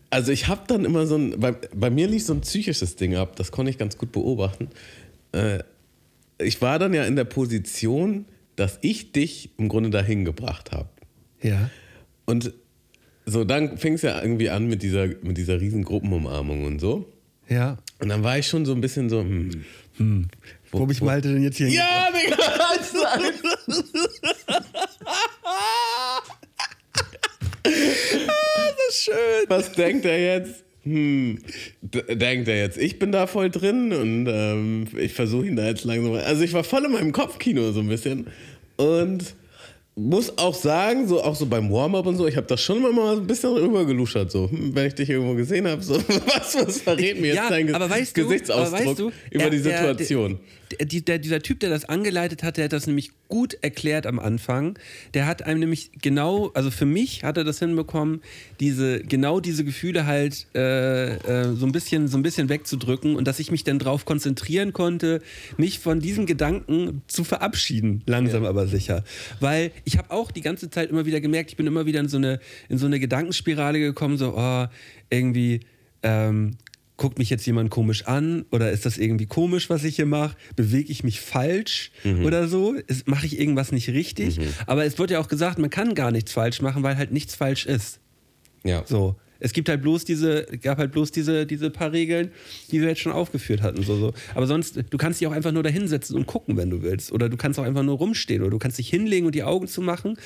also 0.10 0.32
ich 0.32 0.48
habe 0.48 0.62
dann 0.68 0.86
immer 0.86 1.08
so 1.08 1.18
ein, 1.18 1.40
bei, 1.40 1.52
bei 1.52 1.90
mir 1.90 2.08
lief 2.08 2.26
so 2.26 2.34
ein 2.34 2.42
psychisches 2.42 2.96
Ding 2.96 3.16
ab, 3.16 3.36
das 3.36 3.52
konnte 3.52 3.70
ich 3.70 3.78
ganz 3.78 3.98
gut 3.98 4.12
beobachten. 4.12 4.70
Äh, 5.32 5.60
ich 6.38 6.62
war 6.62 6.80
dann 6.80 6.94
ja 6.94 7.06
in 7.06 7.16
der 7.16 7.24
Position, 7.24 8.26
dass 8.56 8.80
ich 8.82 9.12
dich 9.12 9.50
im 9.58 9.70
Grunde 9.70 9.90
dahin 9.90 10.26
gebracht 10.26 10.72
habe. 10.72 10.90
Ja. 11.42 11.70
Und 12.26 12.54
so, 13.26 13.44
dann 13.44 13.78
fing 13.78 13.94
es 13.94 14.02
ja 14.04 14.22
irgendwie 14.22 14.50
an 14.50 14.68
mit 14.68 14.84
dieser, 14.84 15.08
mit 15.08 15.38
dieser 15.38 15.60
riesen 15.60 15.84
Gruppenumarmung 15.84 16.66
und 16.66 16.80
so. 16.80 17.12
Ja. 17.48 17.78
Und 18.00 18.10
dann 18.10 18.24
war 18.24 18.38
ich 18.38 18.48
schon 18.48 18.66
so 18.66 18.74
ein 18.74 18.82
bisschen 18.82 19.10
so, 19.10 19.22
hm. 19.22 19.64
hm. 19.98 20.28
Wo, 20.72 20.88
wo, 20.88 20.92
ich 20.92 21.02
Malte 21.02 21.34
denn 21.34 21.44
jetzt 21.44 21.58
hier 21.58 21.70
Ja, 21.70 22.08
Digga! 22.12 22.38
schön. 29.04 29.46
Was 29.48 29.72
denkt 29.72 30.06
er 30.06 30.38
jetzt? 30.38 30.66
hm, 30.86 31.40
denkt 31.82 32.48
er 32.48 32.58
jetzt, 32.60 32.78
ich 32.78 33.00
bin 33.00 33.12
da 33.12 33.26
voll 33.26 33.50
drin 33.50 33.92
und 33.92 34.28
ähm, 34.30 34.86
ich 34.98 35.14
versuche 35.14 35.48
ihn 35.48 35.56
da 35.56 35.66
jetzt 35.66 35.84
langsam. 35.84 36.14
Also 36.14 36.44
ich 36.44 36.54
war 36.54 36.64
voll 36.64 36.86
in 36.86 36.92
meinem 36.92 37.12
Kopfkino 37.12 37.72
so 37.72 37.80
ein 37.80 37.88
bisschen. 37.88 38.28
Und 38.78 39.36
muss 39.96 40.38
auch 40.38 40.54
sagen, 40.54 41.08
so 41.08 41.24
auch 41.24 41.36
so 41.36 41.48
beim 41.48 41.72
Warm-up 41.72 42.06
und 42.06 42.18
so, 42.18 42.28
ich 42.28 42.38
habe 42.38 42.46
das 42.46 42.62
schon 42.62 42.78
immer 42.78 42.92
mal 42.92 43.16
ein 43.16 43.26
bisschen 43.26 43.52
rübergeluschert, 43.52 44.30
so, 44.30 44.50
hm, 44.50 44.76
wenn 44.76 44.88
ich 44.88 44.94
dich 44.94 45.10
irgendwo 45.10 45.34
gesehen 45.34 45.68
habe, 45.68 45.82
so, 45.82 45.96
was, 46.28 46.56
was 46.56 46.82
verrät 46.82 47.20
mir 47.20 47.28
jetzt 47.28 47.38
ja, 47.38 47.50
dein 47.50 47.74
aber 47.74 47.90
weißt 47.90 48.14
Gesichtsausdruck 48.14 48.80
aber 48.80 48.90
weißt 48.90 49.00
du, 49.00 49.12
über 49.32 49.44
er, 49.46 49.50
die 49.50 49.58
Situation? 49.58 50.32
Der, 50.32 50.40
der, 50.72 50.86
der, 50.86 51.20
dieser 51.20 51.42
Typ, 51.42 51.60
der 51.60 51.70
das 51.70 51.86
angeleitet 51.86 52.44
hat, 52.44 52.58
der 52.58 52.66
hat 52.66 52.74
das 52.74 52.88
nämlich 52.88 53.12
gut 53.28 53.58
erklärt 53.62 54.06
am 54.06 54.20
Anfang. 54.20 54.78
Der 55.14 55.26
hat 55.26 55.44
einem 55.44 55.60
nämlich 55.60 55.92
genau, 56.02 56.52
also 56.54 56.72
für 56.72 56.86
mich 56.86 57.24
hat 57.24 57.38
er 57.38 57.44
das 57.44 57.60
hinbekommen, 57.60 58.22
diese, 58.60 59.02
genau 59.02 59.40
diese 59.40 59.64
Gefühle 59.64 60.06
halt 60.06 60.48
äh, 60.56 61.16
äh, 61.16 61.54
so, 61.56 61.66
ein 61.66 61.72
bisschen, 61.72 62.08
so 62.08 62.18
ein 62.18 62.24
bisschen 62.24 62.50
wegzudrücken 62.50 63.16
und 63.16 63.28
dass 63.28 63.40
ich 63.40 63.52
mich 63.52 63.64
dann 63.64 63.80
darauf 63.80 64.06
konzentrieren 64.06 64.74
konnte, 64.74 65.22
mich 65.58 65.80
von 65.80 66.00
diesem 66.00 66.26
Gedanken 66.26 67.02
zu 67.08 67.24
verabschieden, 67.24 68.04
langsam 68.06 68.44
ja. 68.44 68.50
aber 68.50 68.68
sicher. 68.68 69.04
Weil 69.40 69.72
ich 69.84 69.98
habe 69.98 70.12
auch 70.12 70.32
die 70.32 70.42
ganze 70.42 70.70
Zeit 70.70 70.90
immer 70.90 71.06
wieder 71.06 71.22
gemerkt, 71.22 71.52
ich 71.52 71.58
bin 71.58 71.68
immer 71.68 71.86
wieder 71.86 72.00
in 72.00 72.10
so 72.10 72.18
eine, 72.18 72.40
in 72.70 72.78
so 72.78 72.86
eine 72.86 73.00
Gedankenspirale 73.00 73.80
gekommen, 73.80 74.18
so, 74.18 74.36
oh, 74.38 74.66
irgendwie, 75.10 75.62
ähm, 76.04 76.58
guckt 76.98 77.20
mich 77.20 77.30
jetzt 77.30 77.46
jemand 77.46 77.70
komisch 77.70 78.06
an 78.06 78.46
oder 78.52 78.72
ist 78.72 78.86
das 78.86 78.98
irgendwie 78.98 79.26
komisch, 79.26 79.70
was 79.70 79.84
ich 79.84 79.98
hier 79.98 80.06
mache? 80.06 80.36
Bewege 80.56 80.92
ich 80.92 81.04
mich 81.04 81.20
falsch 81.20 81.92
mhm. 82.04 82.26
oder 82.26 82.48
so? 82.48 82.76
Mache 83.06 83.26
ich 83.26 83.40
irgendwas 83.40 83.72
nicht 83.72 83.90
richtig? 83.90 84.40
Mhm. 84.40 84.48
Aber 84.66 84.86
es 84.86 84.98
wird 84.98 85.12
ja 85.12 85.20
auch 85.20 85.28
gesagt, 85.28 85.60
man 85.60 85.70
kann 85.70 85.96
gar 85.96 86.12
nichts 86.12 86.32
falsch 86.32 86.62
machen, 86.62 86.84
weil 86.84 86.98
halt 86.98 87.12
nichts 87.12 87.36
falsch 87.36 87.66
ist. 87.66 88.00
Ja. 88.64 88.84
So. 88.86 89.16
Es 89.40 89.52
gibt 89.52 89.68
halt 89.68 89.82
bloß 89.82 90.06
diese, 90.06 90.46
gab 90.62 90.78
halt 90.78 90.94
bloß 90.94 91.12
diese, 91.12 91.46
diese 91.46 91.70
paar 91.70 91.92
Regeln, 91.92 92.32
die 92.72 92.82
wir 92.82 92.88
jetzt 92.88 93.02
schon 93.02 93.12
aufgeführt 93.12 93.62
hatten. 93.62 93.84
So, 93.84 93.98
so. 93.98 94.14
Aber 94.34 94.48
sonst, 94.48 94.82
du 94.90 94.98
kannst 94.98 95.20
dich 95.20 95.28
auch 95.28 95.34
einfach 95.34 95.52
nur 95.52 95.62
da 95.62 95.70
hinsetzen 95.70 96.16
und 96.16 96.26
gucken, 96.26 96.56
wenn 96.56 96.70
du 96.70 96.82
willst. 96.82 97.12
Oder 97.12 97.28
du 97.28 97.36
kannst 97.36 97.60
auch 97.60 97.66
einfach 97.66 97.84
nur 97.84 97.98
rumstehen. 97.98 98.42
Oder 98.42 98.52
du 98.52 98.60
kannst 98.60 98.78
dich 98.78 98.90
hinlegen 98.90 99.26
und 99.26 99.36
die 99.36 99.44
Augen 99.44 99.68
zu 99.68 99.82
machen. 99.82 100.18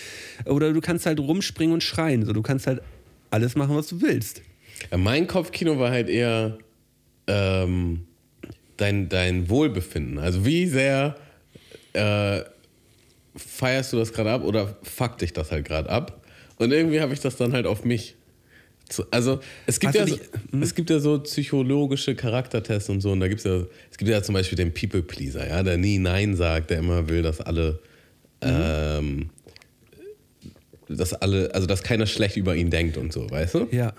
Oder 0.45 0.71
du 0.73 0.79
kannst 0.79 1.07
halt 1.07 1.19
rumspringen 1.19 1.73
und 1.73 1.83
schreien. 1.83 2.23
So, 2.23 2.33
du 2.33 2.43
kannst 2.43 2.67
halt 2.67 2.81
alles 3.31 3.55
machen, 3.55 3.75
was 3.75 3.87
du 3.87 4.01
willst. 4.01 4.43
Ja, 4.91 4.97
mein 4.97 5.27
Kopfkino 5.27 5.79
war 5.79 5.91
halt 5.91 6.09
eher 6.09 6.57
ähm, 7.27 8.05
dein, 8.77 9.09
dein 9.09 9.49
Wohlbefinden. 9.49 10.19
Also 10.19 10.45
wie 10.45 10.67
sehr 10.67 11.15
äh, 11.93 12.41
feierst 13.35 13.93
du 13.93 13.97
das 13.97 14.13
gerade 14.13 14.31
ab 14.31 14.43
oder 14.43 14.77
fuck 14.83 15.17
dich 15.17 15.33
das 15.33 15.51
halt 15.51 15.65
gerade 15.65 15.89
ab? 15.89 16.25
Und 16.57 16.71
irgendwie 16.71 16.99
habe 17.01 17.13
ich 17.13 17.19
das 17.19 17.37
dann 17.37 17.53
halt 17.53 17.65
auf 17.65 17.85
mich 17.85 18.15
also 19.11 19.39
es 19.65 19.79
gibt, 19.79 19.95
ja 19.95 20.07
so, 20.07 20.17
hm? 20.51 20.63
es 20.63 20.73
gibt 20.73 20.89
ja 20.89 20.99
so 20.99 21.19
psychologische 21.19 22.15
Charaktertests 22.15 22.89
und 22.89 23.01
so, 23.01 23.11
und 23.11 23.19
da 23.19 23.27
gibt 23.27 23.39
es 23.39 23.45
ja, 23.45 23.63
es 23.91 23.97
gibt 23.97 24.09
ja 24.09 24.23
zum 24.23 24.33
Beispiel 24.33 24.55
den 24.55 24.73
People 24.73 25.03
Pleaser, 25.03 25.47
ja, 25.47 25.61
der 25.61 25.77
nie 25.77 25.99
Nein 25.99 26.35
sagt, 26.35 26.71
der 26.71 26.79
immer 26.79 27.07
will, 27.07 27.21
dass 27.21 27.39
alle, 27.41 27.79
mhm. 28.43 28.49
ähm, 28.49 29.29
dass 30.89 31.13
alle, 31.13 31.53
also 31.53 31.67
dass 31.67 31.83
keiner 31.83 32.07
schlecht 32.07 32.35
über 32.35 32.55
ihn 32.55 32.69
denkt 32.69 32.97
und 32.97 33.13
so, 33.13 33.29
weißt 33.29 33.55
du? 33.55 33.67
Ja. 33.71 33.93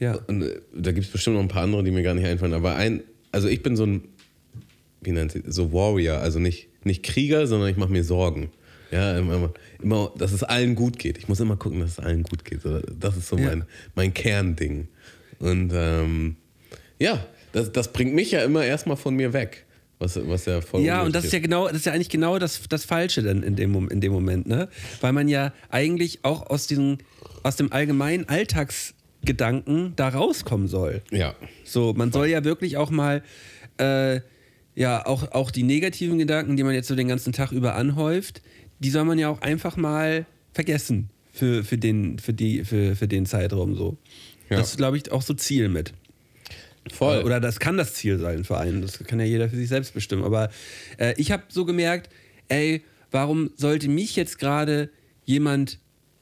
ja. 0.00 0.18
Und 0.26 0.42
äh, 0.42 0.60
da 0.74 0.92
gibt 0.92 1.06
es 1.06 1.12
bestimmt 1.12 1.36
noch 1.36 1.42
ein 1.42 1.48
paar 1.48 1.64
andere, 1.64 1.82
die 1.82 1.90
mir 1.90 2.02
gar 2.02 2.14
nicht 2.14 2.26
einfallen, 2.26 2.54
aber 2.54 2.76
ein, 2.76 3.02
also 3.32 3.48
ich 3.48 3.62
bin 3.62 3.76
so 3.76 3.84
ein, 3.84 4.04
wie 5.02 5.12
nennt 5.12 5.32
sie, 5.32 5.42
so 5.46 5.72
Warrior, 5.72 6.18
also 6.18 6.38
nicht, 6.38 6.68
nicht 6.84 7.02
Krieger, 7.02 7.46
sondern 7.46 7.68
ich 7.68 7.76
mache 7.76 7.90
mir 7.90 8.04
Sorgen. 8.04 8.50
Ja, 8.92 9.18
immer, 9.18 9.52
immer, 9.82 10.12
dass 10.16 10.32
es 10.32 10.44
allen 10.44 10.76
gut 10.76 10.98
geht. 10.98 11.18
Ich 11.18 11.26
muss 11.26 11.40
immer 11.40 11.56
gucken, 11.56 11.80
dass 11.80 11.92
es 11.92 11.98
allen 11.98 12.22
gut 12.22 12.44
geht. 12.44 12.60
Das 12.98 13.16
ist 13.16 13.28
so 13.28 13.36
mein, 13.36 13.58
ja. 13.58 13.66
mein 13.96 14.14
Kernding. 14.14 14.86
Und 15.40 15.72
ähm, 15.74 16.36
ja, 16.98 17.26
das, 17.52 17.72
das 17.72 17.92
bringt 17.92 18.14
mich 18.14 18.30
ja 18.30 18.44
immer 18.44 18.64
erstmal 18.64 18.96
von 18.96 19.14
mir 19.16 19.32
weg. 19.32 19.65
Was, 19.98 20.18
was 20.28 20.44
ja 20.44 20.60
voll 20.60 20.82
Ja, 20.82 21.02
und 21.02 21.14
das 21.14 21.24
ist 21.24 21.32
ja 21.32 21.38
genau, 21.38 21.68
das 21.68 21.78
ist 21.78 21.86
ja 21.86 21.92
eigentlich 21.92 22.10
genau 22.10 22.38
das, 22.38 22.60
das 22.68 22.84
Falsche 22.84 23.22
dann 23.22 23.42
in 23.42 23.56
dem, 23.56 23.88
in 23.88 24.00
dem 24.00 24.12
Moment, 24.12 24.46
ne? 24.46 24.68
Weil 25.00 25.12
man 25.12 25.28
ja 25.28 25.52
eigentlich 25.70 26.20
auch 26.22 26.50
aus, 26.50 26.66
diesen, 26.66 26.98
aus 27.42 27.56
dem 27.56 27.72
allgemeinen 27.72 28.28
Alltagsgedanken 28.28 29.94
da 29.96 30.08
rauskommen 30.08 30.68
soll. 30.68 31.02
Ja. 31.10 31.34
So, 31.64 31.94
man 31.94 32.12
soll 32.12 32.26
ja 32.26 32.44
wirklich 32.44 32.76
auch 32.76 32.90
mal 32.90 33.22
äh, 33.78 34.20
ja, 34.76 35.06
auch, 35.06 35.32
auch 35.32 35.50
die 35.50 35.62
negativen 35.62 36.18
Gedanken, 36.18 36.56
die 36.56 36.62
man 36.62 36.74
jetzt 36.74 36.88
so 36.88 36.94
den 36.94 37.08
ganzen 37.08 37.32
Tag 37.32 37.50
über 37.50 37.74
anhäuft, 37.74 38.42
die 38.78 38.90
soll 38.90 39.04
man 39.04 39.18
ja 39.18 39.30
auch 39.30 39.40
einfach 39.40 39.76
mal 39.76 40.26
vergessen 40.52 41.08
für, 41.32 41.64
für, 41.64 41.78
den, 41.78 42.18
für, 42.18 42.34
die, 42.34 42.64
für, 42.64 42.94
für 42.94 43.08
den 43.08 43.24
Zeitraum 43.26 43.74
so. 43.74 43.96
Ja. 44.50 44.58
Das 44.58 44.70
ist, 44.70 44.76
glaube 44.76 44.98
ich, 44.98 45.10
auch 45.10 45.22
so 45.22 45.34
Ziel 45.34 45.68
mit. 45.68 45.94
Voll. 46.92 47.22
Oder 47.24 47.40
das 47.40 47.58
kann 47.60 47.76
das 47.76 47.94
Ziel 47.94 48.18
sein 48.18 48.44
für 48.44 48.58
einen. 48.58 48.82
Das 48.82 48.98
kann 48.98 49.18
ja 49.20 49.26
jeder 49.26 49.48
für 49.48 49.56
sich 49.56 49.68
selbst 49.68 49.94
bestimmen. 49.94 50.24
Aber 50.24 50.50
äh, 50.98 51.14
ich 51.16 51.32
habe 51.32 51.44
so 51.48 51.64
gemerkt, 51.64 52.10
ey, 52.48 52.82
warum 53.10 53.50
sollte 53.56 53.88
mich 53.88 54.16
jetzt 54.16 54.38
gerade 54.38 54.90
jemand 55.24 55.78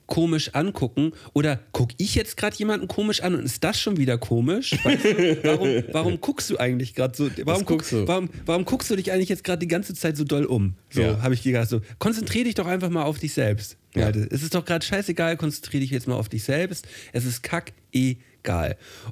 komisch 0.06 0.50
angucken 0.54 1.12
oder 1.32 1.58
gucke 1.72 1.94
ich 1.98 2.14
jetzt 2.14 2.36
gerade 2.36 2.56
jemanden 2.56 2.88
komisch 2.88 3.22
an 3.22 3.34
und 3.34 3.44
ist 3.44 3.64
das 3.64 3.80
schon 3.80 3.96
wieder 3.96 4.18
komisch? 4.18 4.72
Weißt 4.84 5.04
du, 5.04 5.38
warum, 5.44 5.84
warum 5.92 6.20
guckst 6.20 6.50
du 6.50 6.58
eigentlich 6.58 6.94
gerade 6.94 7.16
so? 7.16 7.30
Warum, 7.44 7.64
guckst 7.64 7.92
du? 7.92 8.06
Warum, 8.06 8.28
warum 8.44 8.64
guckst 8.64 8.90
du 8.90 8.96
dich 8.96 9.12
eigentlich 9.12 9.28
jetzt 9.28 9.44
gerade 9.44 9.60
die 9.60 9.68
ganze 9.68 9.94
Zeit 9.94 10.16
so 10.16 10.24
doll 10.24 10.44
um? 10.44 10.74
So 10.90 11.02
ja. 11.02 11.22
habe 11.22 11.34
ich 11.34 11.42
gedacht. 11.42 11.68
So, 11.68 11.80
konzentriere 11.98 12.44
dich 12.44 12.54
doch 12.54 12.66
einfach 12.66 12.90
mal 12.90 13.04
auf 13.04 13.18
dich 13.18 13.32
selbst. 13.32 13.76
Ja. 13.94 14.10
Es 14.10 14.42
ist 14.42 14.54
doch 14.54 14.64
gerade 14.64 14.84
scheißegal, 14.84 15.36
konzentriere 15.36 15.80
dich 15.80 15.90
jetzt 15.90 16.08
mal 16.08 16.16
auf 16.16 16.28
dich 16.28 16.44
selbst. 16.44 16.86
Es 17.12 17.24
ist 17.24 17.42
kack 17.42 17.72
egal. 17.92 18.20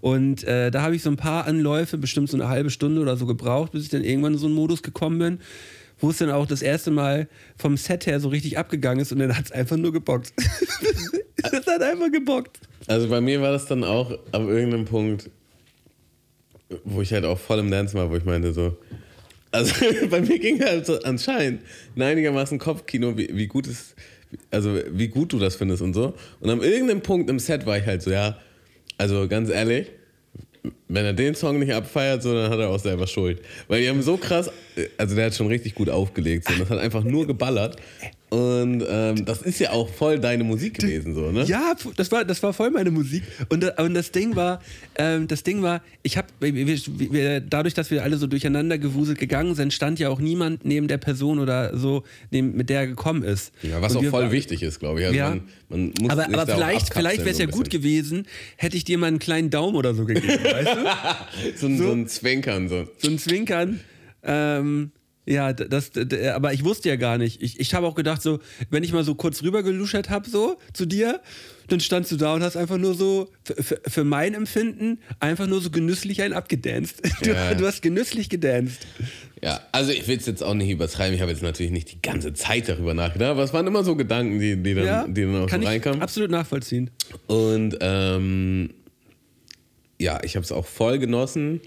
Und 0.00 0.44
äh, 0.44 0.70
da 0.70 0.82
habe 0.82 0.94
ich 0.94 1.02
so 1.02 1.10
ein 1.10 1.16
paar 1.16 1.46
Anläufe, 1.46 1.98
bestimmt 1.98 2.30
so 2.30 2.36
eine 2.36 2.48
halbe 2.48 2.70
Stunde 2.70 3.00
oder 3.00 3.16
so 3.16 3.26
gebraucht, 3.26 3.72
bis 3.72 3.84
ich 3.84 3.88
dann 3.88 4.04
irgendwann 4.04 4.34
in 4.34 4.38
so 4.38 4.46
einen 4.46 4.54
Modus 4.54 4.82
gekommen 4.82 5.18
bin 5.18 5.38
wo 6.02 6.10
es 6.10 6.18
dann 6.18 6.30
auch 6.30 6.46
das 6.46 6.62
erste 6.62 6.90
Mal 6.90 7.28
vom 7.56 7.76
Set 7.76 8.06
her 8.06 8.18
so 8.18 8.28
richtig 8.28 8.58
abgegangen 8.58 9.00
ist 9.00 9.12
und 9.12 9.20
dann 9.20 9.36
hat 9.36 9.46
es 9.46 9.52
einfach 9.52 9.76
nur 9.76 9.92
gebockt. 9.92 10.32
Es 11.44 11.66
hat 11.66 11.82
einfach 11.82 12.10
gebockt. 12.12 12.60
Also 12.86 13.08
bei 13.08 13.20
mir 13.20 13.42
war 13.42 13.50
das 13.50 13.66
dann 13.66 13.82
auch 13.82 14.12
ab 14.12 14.42
irgendeinem 14.42 14.84
Punkt, 14.84 15.28
wo 16.84 17.02
ich 17.02 17.12
halt 17.12 17.24
auch 17.24 17.38
voll 17.38 17.58
im 17.58 17.70
Dance 17.70 17.94
war, 17.94 18.10
wo 18.10 18.16
ich 18.16 18.24
meinte 18.24 18.52
so, 18.52 18.76
also 19.50 19.74
bei 20.10 20.20
mir 20.20 20.38
ging 20.38 20.62
halt 20.62 20.86
so 20.86 21.00
anscheinend 21.00 21.62
ein 21.96 22.02
einigermaßen 22.02 22.58
Kopfkino, 22.58 23.16
wie, 23.18 23.28
wie 23.32 23.48
gut 23.48 23.66
es, 23.66 23.96
also 24.52 24.78
wie 24.90 25.08
gut 25.08 25.32
du 25.32 25.40
das 25.40 25.56
findest 25.56 25.82
und 25.82 25.94
so. 25.94 26.14
Und 26.38 26.48
an 26.48 26.62
irgendeinem 26.62 27.02
Punkt 27.02 27.28
im 27.28 27.40
Set 27.40 27.66
war 27.66 27.76
ich 27.76 27.86
halt 27.86 28.02
so, 28.02 28.12
ja, 28.12 28.38
also 29.02 29.26
ganz 29.26 29.50
ehrlich, 29.50 29.88
wenn 30.86 31.04
er 31.04 31.12
den 31.12 31.34
Song 31.34 31.58
nicht 31.58 31.72
abfeiert, 31.72 32.22
so, 32.22 32.32
dann 32.34 32.52
hat 32.52 32.60
er 32.60 32.68
auch 32.68 32.78
selber 32.78 33.08
Schuld. 33.08 33.42
Weil 33.66 33.82
die 33.82 33.88
haben 33.88 34.00
so 34.00 34.16
krass, 34.16 34.48
also 34.96 35.16
der 35.16 35.26
hat 35.26 35.34
schon 35.34 35.48
richtig 35.48 35.74
gut 35.74 35.88
aufgelegt, 35.90 36.48
so, 36.48 36.54
das 36.56 36.70
hat 36.70 36.78
einfach 36.78 37.02
nur 37.02 37.26
geballert. 37.26 37.78
Und 38.32 38.82
ähm, 38.88 39.26
das 39.26 39.42
ist 39.42 39.58
ja 39.58 39.72
auch 39.72 39.90
voll 39.90 40.18
deine 40.18 40.42
Musik 40.42 40.78
gewesen, 40.78 41.14
so, 41.14 41.30
ne? 41.30 41.44
Ja, 41.44 41.74
das 41.98 42.10
war, 42.10 42.24
das 42.24 42.42
war 42.42 42.54
voll 42.54 42.70
meine 42.70 42.90
Musik. 42.90 43.24
Und, 43.50 43.78
und 43.78 43.92
das 43.92 44.10
Ding 44.10 44.36
war, 44.36 44.62
ähm, 44.94 45.28
das 45.28 45.42
Ding 45.42 45.60
war, 45.60 45.82
ich 46.02 46.16
habe, 46.16 46.28
dadurch, 47.46 47.74
dass 47.74 47.90
wir 47.90 48.02
alle 48.02 48.16
so 48.16 48.26
durcheinander 48.26 48.78
gewuselt 48.78 49.18
gegangen 49.18 49.54
sind, 49.54 49.74
stand 49.74 49.98
ja 49.98 50.08
auch 50.08 50.18
niemand 50.18 50.64
neben 50.64 50.88
der 50.88 50.96
Person 50.96 51.40
oder 51.40 51.76
so, 51.76 52.04
neben, 52.30 52.56
mit 52.56 52.70
der 52.70 52.80
er 52.80 52.86
gekommen 52.86 53.22
ist. 53.22 53.52
Ja, 53.60 53.82
was 53.82 53.94
und 53.96 54.06
auch 54.06 54.10
voll 54.10 54.32
wichtig 54.32 54.62
ist, 54.62 54.80
glaube 54.80 55.00
ich. 55.00 55.06
Also 55.08 55.18
ja. 55.18 55.28
man, 55.28 55.42
man 55.68 55.92
muss 56.00 56.10
aber, 56.10 56.24
aber 56.24 56.46
vielleicht, 56.54 56.94
vielleicht 56.94 57.18
wäre 57.18 57.32
es 57.32 57.38
ja 57.38 57.44
gut 57.44 57.68
gewesen, 57.68 58.26
hätte 58.56 58.78
ich 58.78 58.84
dir 58.84 58.96
mal 58.96 59.08
einen 59.08 59.18
kleinen 59.18 59.50
Daumen 59.50 59.76
oder 59.76 59.94
so 59.94 60.06
gegeben, 60.06 60.42
weißt 60.42 60.70
du? 60.74 61.56
so, 61.56 61.68
so, 61.68 61.84
so, 61.84 61.92
ein 61.92 62.08
Zwinkern, 62.08 62.70
so. 62.70 62.88
So 62.96 63.10
ein 63.10 63.18
Zwinkern. 63.18 63.80
Ähm, 64.22 64.92
ja, 65.24 65.52
das, 65.52 65.92
aber 66.34 66.52
ich 66.52 66.64
wusste 66.64 66.88
ja 66.88 66.96
gar 66.96 67.16
nicht. 67.16 67.42
Ich, 67.42 67.60
ich 67.60 67.74
habe 67.74 67.86
auch 67.86 67.94
gedacht, 67.94 68.20
so, 68.22 68.40
wenn 68.70 68.82
ich 68.82 68.92
mal 68.92 69.04
so 69.04 69.14
kurz 69.14 69.42
rüber 69.42 69.62
geluschert 69.62 70.10
habe, 70.10 70.28
so 70.28 70.58
zu 70.72 70.84
dir, 70.84 71.20
dann 71.68 71.78
standst 71.78 72.10
du 72.10 72.16
da 72.16 72.34
und 72.34 72.42
hast 72.42 72.56
einfach 72.56 72.76
nur 72.76 72.94
so, 72.94 73.28
für, 73.44 73.80
für 73.86 74.02
mein 74.02 74.34
Empfinden, 74.34 74.98
einfach 75.20 75.46
nur 75.46 75.60
so 75.60 75.70
genüsslich 75.70 76.22
einen 76.22 76.34
abgedanced. 76.34 77.00
Du, 77.22 77.30
ja. 77.30 77.54
du 77.54 77.64
hast 77.66 77.82
genüsslich 77.82 78.30
gedanced. 78.30 78.84
Ja, 79.40 79.60
also 79.70 79.92
ich 79.92 80.08
will 80.08 80.16
es 80.16 80.26
jetzt 80.26 80.42
auch 80.42 80.54
nicht 80.54 80.70
übertreiben. 80.70 81.14
Ich 81.14 81.20
habe 81.20 81.30
jetzt 81.30 81.42
natürlich 81.42 81.70
nicht 81.70 81.92
die 81.92 82.02
ganze 82.02 82.32
Zeit 82.34 82.68
darüber 82.68 82.94
nachgedacht, 82.94 83.30
aber 83.30 83.44
es 83.44 83.52
waren 83.52 83.66
immer 83.66 83.84
so 83.84 83.94
Gedanken, 83.94 84.40
die, 84.40 84.56
die, 84.56 84.74
dann, 84.74 84.84
ja, 84.84 85.06
die 85.06 85.22
dann 85.22 85.44
auch 85.44 85.46
kann 85.46 85.62
so 85.62 85.68
reinkamen. 85.68 85.98
Ich 85.98 86.02
absolut 86.02 86.30
nachvollziehen. 86.32 86.90
Und 87.28 87.76
ähm, 87.80 88.70
ja, 90.00 90.20
ich 90.24 90.34
habe 90.34 90.44
es 90.44 90.50
auch 90.50 90.66
voll 90.66 90.98
genossen. 90.98 91.60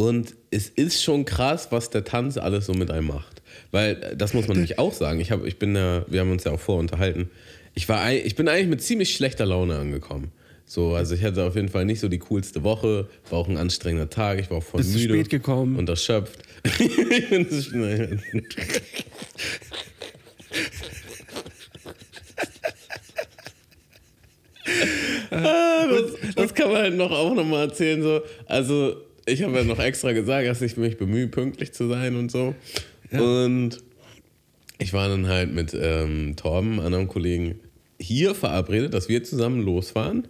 Und 0.00 0.34
es 0.50 0.70
ist 0.70 1.02
schon 1.02 1.26
krass, 1.26 1.68
was 1.72 1.90
der 1.90 2.04
Tanz 2.04 2.38
alles 2.38 2.64
so 2.64 2.72
mit 2.72 2.90
einem 2.90 3.08
macht. 3.08 3.42
Weil, 3.70 4.14
das 4.16 4.32
muss 4.32 4.48
man 4.48 4.56
nämlich 4.56 4.78
auch 4.78 4.94
sagen. 4.94 5.20
Ich, 5.20 5.30
hab, 5.30 5.44
ich 5.44 5.58
bin 5.58 5.76
ja, 5.76 6.06
wir 6.08 6.20
haben 6.20 6.32
uns 6.32 6.44
ja 6.44 6.52
auch 6.52 6.60
vorunterhalten. 6.60 7.28
Ich, 7.74 7.86
war, 7.86 8.10
ich 8.10 8.34
bin 8.34 8.48
eigentlich 8.48 8.68
mit 8.68 8.80
ziemlich 8.80 9.14
schlechter 9.14 9.44
Laune 9.44 9.76
angekommen. 9.76 10.32
So, 10.64 10.94
also 10.94 11.14
ich 11.14 11.22
hatte 11.22 11.44
auf 11.44 11.54
jeden 11.54 11.68
Fall 11.68 11.84
nicht 11.84 12.00
so 12.00 12.08
die 12.08 12.18
coolste 12.18 12.64
Woche, 12.64 13.10
war 13.28 13.40
auch 13.40 13.48
ein 13.48 13.58
anstrengender 13.58 14.08
Tag, 14.08 14.40
ich 14.40 14.50
war 14.50 14.56
auch 14.56 14.62
voll 14.62 14.78
Bist 14.78 14.94
müde. 14.94 15.12
spät 15.12 15.28
gekommen. 15.28 15.76
Und 15.76 15.90
erschöpft. 15.90 16.44
ah, 25.30 25.86
das, 25.90 26.12
das 26.36 26.54
kann 26.54 26.72
man 26.72 26.80
halt 26.80 26.96
noch 26.96 27.10
auch 27.10 27.34
nochmal 27.34 27.68
erzählen. 27.68 28.02
So. 28.02 28.22
Also 28.46 29.09
ich 29.30 29.42
habe 29.42 29.56
ja 29.58 29.64
noch 29.64 29.78
extra 29.78 30.12
gesagt, 30.12 30.46
dass 30.46 30.62
ich 30.62 30.76
mich 30.76 30.96
bemühe, 30.96 31.28
pünktlich 31.28 31.72
zu 31.72 31.88
sein 31.88 32.16
und 32.16 32.30
so. 32.30 32.54
Ja. 33.10 33.20
Und 33.20 33.78
ich 34.78 34.92
war 34.92 35.08
dann 35.08 35.28
halt 35.28 35.52
mit 35.52 35.76
ähm, 35.78 36.36
Torben, 36.36 36.80
einem 36.80 37.08
Kollegen, 37.08 37.60
hier 37.98 38.34
verabredet, 38.34 38.94
dass 38.94 39.08
wir 39.08 39.22
zusammen 39.22 39.60
losfahren, 39.62 40.26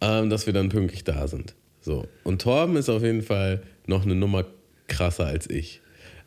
ähm, 0.00 0.28
dass 0.28 0.46
wir 0.46 0.52
dann 0.52 0.68
pünktlich 0.68 1.04
da 1.04 1.26
sind. 1.26 1.54
So. 1.80 2.06
Und 2.24 2.42
Torben 2.42 2.76
ist 2.76 2.90
auf 2.90 3.02
jeden 3.02 3.22
Fall 3.22 3.62
noch 3.86 4.04
eine 4.04 4.14
Nummer 4.14 4.44
krasser 4.86 5.26
als 5.26 5.48
ich. 5.48 5.80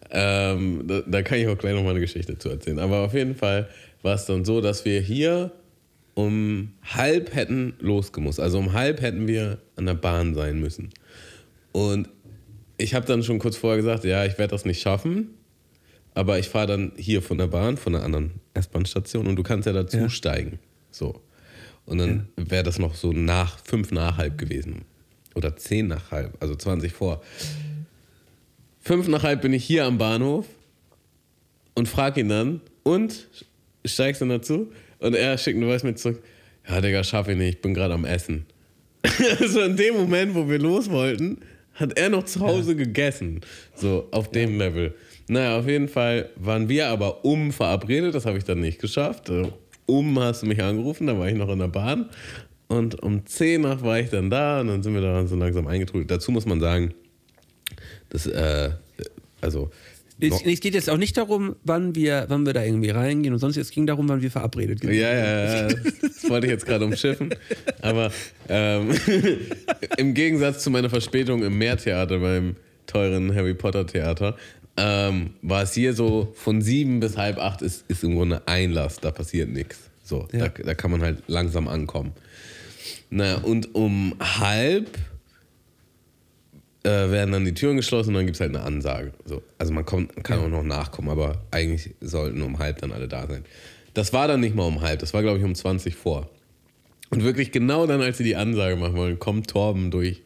Ähm, 0.10 0.86
da, 0.88 1.02
da, 1.06 1.22
kann 1.22 1.40
ich 1.40 1.48
auch 1.48 1.58
gleich 1.58 1.76
noch 1.76 1.84
mal 1.84 1.92
eine 1.92 2.00
Geschichte 2.00 2.38
zu 2.38 2.50
erzählen. 2.50 2.80
Aber 2.80 3.02
auf 3.02 3.14
jeden 3.14 3.36
Fall 3.36 3.70
war 4.02 4.16
es 4.16 4.26
dann 4.26 4.44
so, 4.44 4.60
dass 4.60 4.84
wir 4.84 5.00
hier 5.00 5.52
um 6.16 6.74
halb 6.84 7.34
hätten 7.36 7.74
losgemusst. 7.80 8.40
Also 8.40 8.58
um 8.58 8.74
halb 8.74 9.02
hätten 9.02 9.28
wir 9.28 9.60
an 9.76 9.86
der 9.86 9.94
Bahn 9.94 10.34
sein 10.34 10.60
müssen. 10.60 10.90
Und 11.72 12.10
ich 12.78 12.94
habe 12.94 13.06
dann 13.06 13.24
schon 13.24 13.40
kurz 13.40 13.58
vorher 13.58 13.78
gesagt, 13.78 14.04
ja, 14.04 14.26
ich 14.26 14.38
werde 14.38 14.52
das 14.52 14.66
nicht 14.66 14.82
schaffen, 14.82 15.30
aber 16.14 16.40
ich 16.40 16.50
fahre 16.50 16.68
dann 16.68 16.92
hier 16.98 17.22
von 17.22 17.38
der 17.38 17.48
Bahn, 17.48 17.78
von 17.78 17.96
einer 17.96 18.04
anderen 18.04 18.32
S-Bahn-Station 18.54 19.28
und 19.28 19.36
du 19.36 19.44
kannst 19.44 19.66
ja 19.66 19.74
dazu 19.74 19.98
ja. 19.98 20.10
steigen. 20.10 20.60
So. 20.90 21.22
Und 21.86 22.00
dann 22.00 22.28
ja. 22.38 22.50
wäre 22.50 22.64
das 22.64 22.80
noch 22.80 22.96
so 22.96 23.12
nach 23.12 23.60
fünf 23.64 23.92
nach 23.92 24.18
halb 24.18 24.38
gewesen. 24.38 24.86
Oder 25.36 25.56
zehn 25.56 25.88
nach 25.88 26.12
halb, 26.12 26.36
also 26.42 26.56
20 26.56 26.92
vor. 26.92 27.22
Fünf 28.80 29.08
nach 29.08 29.24
halb 29.24 29.42
bin 29.42 29.54
ich 29.54 29.64
hier 29.64 29.86
am 29.86 29.98
Bahnhof 29.98 30.46
und 31.76 31.88
frage 31.88 32.22
ihn 32.22 32.30
dann, 32.30 32.62
und 32.84 33.28
steigst 33.86 34.22
du 34.22 34.26
dazu? 34.26 34.72
Und 35.00 35.16
er 35.16 35.38
schickt 35.38 35.58
eine 35.58 35.68
Voice 35.68 35.84
mit 35.84 36.00
zurück, 36.00 36.22
ja, 36.68 36.82
Digga, 36.82 37.04
schaffe 37.04 37.32
ich 37.32 37.38
nicht, 37.38 37.56
ich 37.56 37.62
bin 37.62 37.74
gerade 37.74 37.94
am 37.94 38.06
Essen. 38.06 38.46
also 39.40 39.62
in 39.62 39.78
dem 39.78 39.96
Moment, 39.96 40.36
wo 40.36 40.48
wir 40.48 40.60
los 40.60 40.90
wollten, 40.90 41.40
hat 41.74 41.98
er 41.98 42.10
noch 42.10 42.24
zu 42.24 42.42
Hause 42.42 42.76
gegessen. 42.76 43.42
So, 43.76 44.08
auf 44.12 44.32
dem 44.32 44.60
ja. 44.60 44.66
Level. 44.66 44.96
Naja, 45.28 45.58
auf 45.58 45.68
jeden 45.68 45.88
Fall 45.88 46.30
waren 46.36 46.68
wir 46.68 46.90
aber 46.90 47.24
um 47.24 47.52
verabredet, 47.52 48.14
das 48.14 48.26
habe 48.26 48.38
ich 48.38 48.44
dann 48.44 48.60
nicht 48.60 48.80
geschafft. 48.80 49.30
Also, 49.30 49.54
um 49.86 50.20
hast 50.20 50.44
du 50.44 50.48
mich 50.48 50.62
angerufen, 50.62 51.08
da 51.08 51.18
war 51.18 51.28
ich 51.28 51.36
noch 51.36 51.50
in 51.50 51.60
der 51.60 51.68
Bahn. 51.68 52.10
Und 52.68 53.02
um 53.04 53.26
10 53.26 53.62
nach 53.62 53.82
war 53.82 54.00
ich 54.00 54.10
dann 54.10 54.30
da 54.30 54.62
und 54.62 54.68
dann 54.68 54.84
sind 54.84 54.94
wir 54.94 55.02
da 55.02 55.26
so 55.26 55.36
langsam 55.36 55.68
eingetrudelt. 55.68 56.10
Dazu 56.10 56.32
muss 56.32 56.46
man 56.46 56.60
sagen, 56.60 56.94
dass, 58.10 58.26
äh, 58.28 58.72
also 59.42 59.72
es, 60.22 60.42
es, 60.46 60.60
geht 60.60 60.74
jetzt 60.74 60.90
auch 60.90 60.98
nicht 60.98 61.18
darum, 61.18 61.56
wann 61.64 61.96
wir, 61.96 62.26
wann 62.30 62.46
wir 62.46 62.54
da 62.54 62.64
irgendwie 62.64 62.90
reingehen 62.90 63.34
und 63.34 63.40
sonst. 63.40 63.58
Es 63.58 63.72
ging 63.72 63.86
darum, 63.86 64.08
wann 64.08 64.22
wir 64.22 64.32
verabredet 64.32 64.82
sind. 64.82 64.94
Ja, 64.94 65.14
ja, 65.14 65.68
ja. 65.68 65.76
Das 66.02 66.30
wollte 66.30 66.48
ich 66.48 66.52
jetzt 66.52 66.66
gerade 66.66 66.86
umschiffen. 66.86 67.34
Aber 67.82 68.12
ähm, 68.48 68.92
im 69.98 70.14
Gegensatz 70.14 70.64
zu 70.64 70.70
meiner 70.70 70.90
Verspätung 70.90 71.44
im 71.44 71.58
Meertheater 71.58 72.20
beim 72.20 72.56
teuren 72.86 73.34
Harry 73.34 73.54
Potter 73.54 73.86
Theater 73.88 74.38
ähm, 74.78 75.32
war 75.42 75.64
es 75.64 75.74
hier 75.74 75.94
so 75.94 76.32
von 76.36 76.62
sieben 76.62 77.00
bis 77.00 77.18
halb 77.18 77.38
acht 77.40 77.62
ist, 77.62 77.86
ist 77.88 78.04
im 78.04 78.16
Grunde 78.16 78.48
Einlass. 78.48 79.00
Da 79.00 79.12
passiert 79.12 79.50
nichts. 79.50 79.80
So, 80.04 80.28
ja. 80.32 80.48
da, 80.48 80.64
da 80.64 80.74
kann 80.74 80.92
man 80.92 81.02
halt 81.02 81.24
langsam 81.28 81.68
ankommen. 81.68 82.14
Na, 83.10 83.36
und 83.38 83.76
um 83.76 84.16
halb 84.20 84.88
äh, 86.84 86.90
werden 86.90 87.32
dann 87.32 87.46
die 87.46 87.54
Türen 87.54 87.78
geschlossen 87.78 88.10
und 88.10 88.16
dann 88.16 88.26
gibt 88.26 88.36
es 88.36 88.42
halt 88.42 88.56
eine 88.56 88.64
Ansage. 88.64 89.14
So, 89.26 89.44
also 89.58 89.74
man 89.74 89.86
kommt, 89.86 90.24
kann 90.24 90.40
auch 90.40 90.50
noch 90.50 90.64
nachkommen, 90.64 91.10
aber 91.10 91.42
eigentlich 91.52 91.92
sollten 92.02 92.42
um 92.42 92.60
halb 92.60 92.80
dann 92.80 92.92
alle 92.92 93.08
da 93.08 93.28
sein. 93.28 93.46
Das 93.94 94.14
war 94.14 94.28
dann 94.28 94.40
nicht 94.40 94.56
mal 94.56 94.64
um 94.64 94.82
halb, 94.82 95.00
das 95.00 95.14
war 95.14 95.22
glaube 95.22 95.40
ich 95.40 95.44
um 95.44 95.56
20 95.56 95.96
vor. 95.96 96.30
Und 97.12 97.26
wirklich 97.26 97.52
genau 97.52 97.88
dann, 97.88 98.02
als 98.02 98.20
sie 98.20 98.24
die 98.24 98.38
Ansage 98.38 98.78
machen 98.78 98.96
wollen, 98.96 99.20
kommt 99.20 99.50
Torben 99.50 99.92
durch, 99.92 100.22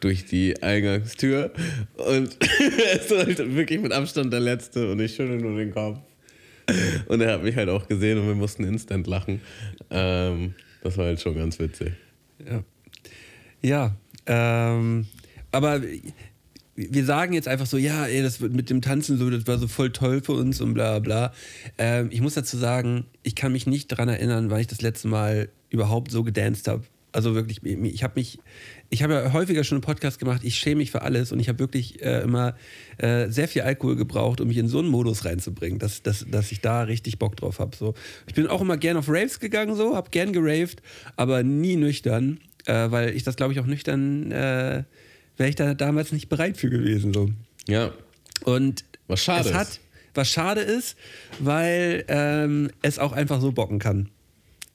durch 0.00 0.24
die 0.24 0.62
Eingangstür 0.62 1.52
und 1.96 2.36
er 2.80 3.00
ist 3.00 3.10
halt 3.10 3.54
wirklich 3.54 3.80
mit 3.80 3.92
Abstand 3.92 4.32
der 4.32 4.40
Letzte 4.40 4.90
und 4.90 5.00
ich 5.00 5.14
schüttel 5.14 5.36
nur 5.36 5.58
den 5.58 5.72
Kopf. 5.72 5.98
Und 7.08 7.20
er 7.20 7.32
hat 7.32 7.42
mich 7.42 7.56
halt 7.56 7.68
auch 7.68 7.88
gesehen 7.88 8.18
und 8.18 8.28
wir 8.28 8.34
mussten 8.34 8.64
instant 8.64 9.06
lachen. 9.06 9.40
Ähm, 9.90 10.54
das 10.82 10.96
war 10.96 11.06
halt 11.06 11.20
schon 11.20 11.34
ganz 11.34 11.58
witzig. 11.58 11.92
Ja. 12.48 12.62
Ja, 13.62 13.96
ähm, 14.26 15.06
aber 15.52 15.80
wir 16.88 17.04
sagen 17.04 17.32
jetzt 17.32 17.48
einfach 17.48 17.66
so, 17.66 17.76
ja, 17.76 18.06
ey, 18.06 18.22
das 18.22 18.40
mit 18.40 18.70
dem 18.70 18.80
Tanzen 18.80 19.18
so, 19.18 19.28
das 19.28 19.46
war 19.46 19.58
so 19.58 19.68
voll 19.68 19.90
toll 19.90 20.22
für 20.22 20.32
uns 20.32 20.60
und 20.60 20.74
bla 20.74 20.98
bla. 20.98 21.32
Ähm, 21.78 22.08
ich 22.10 22.20
muss 22.20 22.34
dazu 22.34 22.56
sagen, 22.56 23.06
ich 23.22 23.34
kann 23.34 23.52
mich 23.52 23.66
nicht 23.66 23.92
daran 23.92 24.08
erinnern, 24.08 24.50
wann 24.50 24.60
ich 24.60 24.66
das 24.66 24.80
letzte 24.80 25.08
Mal 25.08 25.50
überhaupt 25.68 26.10
so 26.10 26.22
gedanced 26.22 26.68
habe. 26.68 26.84
Also 27.12 27.34
wirklich, 27.34 27.60
ich 27.64 28.04
habe 28.04 28.12
mich, 28.14 28.38
ich 28.88 29.02
habe 29.02 29.14
ja 29.14 29.32
häufiger 29.32 29.64
schon 29.64 29.76
einen 29.76 29.82
Podcast 29.82 30.20
gemacht, 30.20 30.42
ich 30.44 30.54
schäme 30.56 30.76
mich 30.76 30.92
für 30.92 31.02
alles 31.02 31.32
und 31.32 31.40
ich 31.40 31.48
habe 31.48 31.58
wirklich 31.58 32.00
äh, 32.02 32.20
immer 32.20 32.54
äh, 32.98 33.28
sehr 33.28 33.48
viel 33.48 33.62
Alkohol 33.62 33.96
gebraucht, 33.96 34.40
um 34.40 34.46
mich 34.46 34.58
in 34.58 34.68
so 34.68 34.78
einen 34.78 34.88
Modus 34.88 35.24
reinzubringen, 35.24 35.80
dass, 35.80 36.02
dass, 36.02 36.24
dass 36.30 36.52
ich 36.52 36.60
da 36.60 36.82
richtig 36.82 37.18
Bock 37.18 37.34
drauf 37.36 37.58
habe. 37.58 37.76
So. 37.76 37.94
Ich 38.28 38.34
bin 38.34 38.46
auch 38.46 38.60
immer 38.60 38.76
gern 38.76 38.96
auf 38.96 39.08
Raves 39.08 39.40
gegangen, 39.40 39.74
so, 39.74 39.96
habe 39.96 40.10
gern 40.10 40.32
geraved, 40.32 40.82
aber 41.16 41.42
nie 41.42 41.74
nüchtern, 41.74 42.38
äh, 42.66 42.92
weil 42.92 43.10
ich 43.16 43.24
das, 43.24 43.34
glaube 43.34 43.52
ich, 43.52 43.58
auch 43.58 43.66
nüchtern 43.66 44.30
äh, 44.30 44.84
wäre 45.40 45.48
ich 45.48 45.56
da 45.56 45.72
damals 45.72 46.12
nicht 46.12 46.28
bereit 46.28 46.58
für 46.58 46.68
gewesen. 46.68 47.14
So. 47.14 47.30
Ja. 47.66 47.92
Und 48.44 48.84
was 49.08 49.24
schade 49.24 49.48
es 49.48 49.54
hat, 49.54 49.68
ist. 49.68 49.80
was 50.14 50.28
schade 50.28 50.60
ist, 50.60 50.96
weil 51.38 52.04
ähm, 52.08 52.70
es 52.82 52.98
auch 52.98 53.12
einfach 53.12 53.40
so 53.40 53.50
bocken 53.50 53.78
kann. 53.78 54.10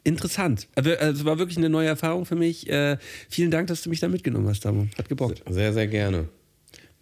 Interessant. 0.04 0.68
Also, 0.76 0.92
also 0.92 1.22
es 1.22 1.26
war 1.26 1.38
wirklich 1.38 1.58
eine 1.58 1.70
neue 1.70 1.88
Erfahrung 1.88 2.26
für 2.26 2.36
mich. 2.36 2.68
Äh, 2.68 2.98
vielen 3.30 3.52
Dank, 3.52 3.68
dass 3.68 3.84
du 3.84 3.92
mich 3.92 4.00
da 4.00 4.08
mitgenommen 4.08 4.48
hast, 4.48 4.62
Tamo. 4.62 4.88
Hat 4.98 5.08
gebockt. 5.08 5.44
Sehr, 5.48 5.72
sehr 5.72 5.88
gerne. 5.88 6.30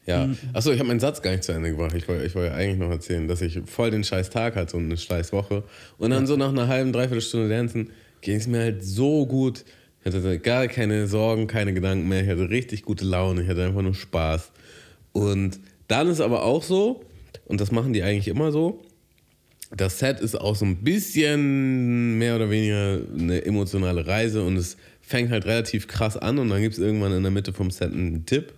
Ja. 0.06 0.28
Mhm. 0.28 0.38
Achso, 0.52 0.71
ich 0.71 0.80
habe 0.80 0.89
meinen 0.89 0.99
Satz 0.99 1.21
gar 1.21 1.32
nicht 1.32 1.45
zu 1.45 1.54
Ende 1.54 1.71
gebracht. 1.71 1.93
Ich 1.95 2.06
wollte 2.10 2.26
ich 2.26 2.36
wollt 2.36 2.52
eigentlich 2.52 2.80
noch 2.80 2.91
erzählen, 2.91 3.30
dass 3.30 3.41
ich 3.41 3.62
voll 3.65 3.91
den 3.91 4.04
scheiß 4.04 4.30
Tag 4.30 4.58
hatte 4.58 4.76
und 4.76 4.86
eine 4.86 4.97
scheiß 4.97 5.32
Woche. 5.32 5.63
Und 5.97 6.12
dann 6.12 6.28
so 6.28 6.36
nach 6.36 6.49
einer 6.49 6.67
halben, 6.67 6.91
dreiviertel 6.91 7.21
Stunde 7.21 7.47
Dancen 7.47 7.91
ging 8.19 8.36
es 8.36 8.47
mir 8.47 8.60
halt 8.60 8.84
so 8.84 9.26
gut 9.26 9.63
Ich 10.04 10.13
hatte 10.13 10.39
gar 10.39 10.68
keine 10.68 11.08
Sorgen, 11.08 11.48
keine 11.48 11.74
Gedanken 11.74 12.08
mehr. 12.10 12.24
Ich 12.24 12.30
hatte 12.30 12.50
richtig 12.50 12.84
gute 12.84 13.06
Laune. 13.06 13.44
Ich 13.44 13.48
hatte 13.48 13.63
einfach 13.66 13.82
nur 13.82 13.94
Spaß. 13.94 14.52
Und 15.13 15.60
dann 15.88 16.10
ist 16.10 16.20
aber 16.20 16.44
auch 16.44 16.63
so, 16.63 17.04
und 17.46 17.62
das 17.62 17.72
machen 17.72 17.94
die 17.94 18.04
eigentlich 18.04 18.28
immer 18.28 18.52
so, 18.52 18.82
das 19.76 20.00
Set 20.00 20.20
ist 20.20 20.36
auch 20.36 20.56
so 20.56 20.66
ein 20.66 20.78
bisschen 20.78 22.18
mehr 22.18 22.36
oder 22.36 22.50
weniger 22.50 23.00
eine 23.18 23.44
emotionale 23.46 24.06
Reise 24.06 24.44
und 24.44 24.58
es 24.58 24.78
fängt 25.02 25.32
halt 25.32 25.46
relativ 25.46 25.88
krass 25.88 26.16
an 26.16 26.38
und 26.38 26.50
dann 26.50 26.62
gibt 26.62 26.74
es 26.74 26.80
irgendwann 26.80 27.13
in 27.13 27.24
der 27.24 27.32
Mitte 27.32 27.54
vom 27.54 27.72
Set 27.72 27.92
einen 27.92 28.26
Tipp, 28.26 28.54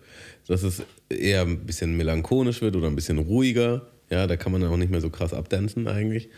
dass 0.47 0.63
es 0.63 0.83
eher 1.09 1.41
ein 1.41 1.65
bisschen 1.65 1.95
melancholisch 1.95 2.61
wird 2.61 2.75
oder 2.75 2.87
ein 2.87 2.95
bisschen 2.95 3.17
ruhiger. 3.17 3.87
Ja, 4.09 4.27
da 4.27 4.35
kann 4.35 4.51
man 4.51 4.61
dann 4.61 4.71
auch 4.71 4.77
nicht 4.77 4.91
mehr 4.91 5.01
so 5.01 5.09
krass 5.09 5.33
abdancen 5.33 5.87
eigentlich. 5.87 6.29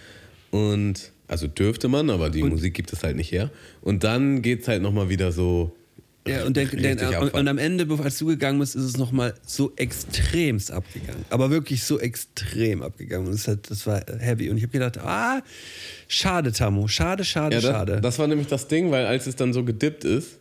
Und 0.51 1.11
also 1.27 1.47
dürfte 1.47 1.87
man, 1.87 2.09
aber 2.09 2.29
die 2.29 2.41
und 2.41 2.49
Musik 2.49 2.73
gibt 2.73 2.93
es 2.93 3.03
halt 3.03 3.15
nicht 3.15 3.31
her. 3.31 3.51
Und 3.81 4.03
dann 4.03 4.41
geht 4.41 4.61
es 4.61 4.67
halt 4.67 4.81
nochmal 4.81 5.09
wieder 5.09 5.31
so 5.31 5.75
ja, 6.27 6.45
und, 6.45 6.57
der, 6.57 6.65
der, 6.65 7.21
und, 7.21 7.33
und, 7.33 7.47
am 7.47 7.57
Ende, 7.57 7.87
als 8.03 8.17
du 8.17 8.25
gegangen 8.25 8.59
bist, 8.59 8.75
ist 8.75 8.83
es 8.83 8.97
nochmal 8.97 9.33
so 9.45 9.71
extremst 9.77 10.71
abgegangen. 10.71 11.25
Aber 11.29 11.49
wirklich 11.49 11.83
so 11.83 11.99
extrem 11.99 12.81
abgegangen. 12.81 13.27
Und 13.27 13.33
das, 13.33 13.47
hat, 13.47 13.69
das 13.69 13.87
war 13.87 14.03
heavy. 14.19 14.49
Und 14.49 14.57
ich 14.57 14.63
habe 14.63 14.73
gedacht, 14.73 14.97
ah, 14.97 15.41
schade, 16.07 16.51
Tamu. 16.51 16.87
Schade, 16.87 17.23
schade, 17.23 17.55
ja, 17.55 17.61
das, 17.61 17.71
schade. 17.71 18.01
Das 18.01 18.19
war 18.19 18.27
nämlich 18.27 18.47
das 18.47 18.67
Ding, 18.67 18.91
weil 18.91 19.05
als 19.05 19.27
es 19.27 19.35
dann 19.35 19.53
so 19.53 19.63
gedippt 19.63 20.03
ist, 20.03 20.39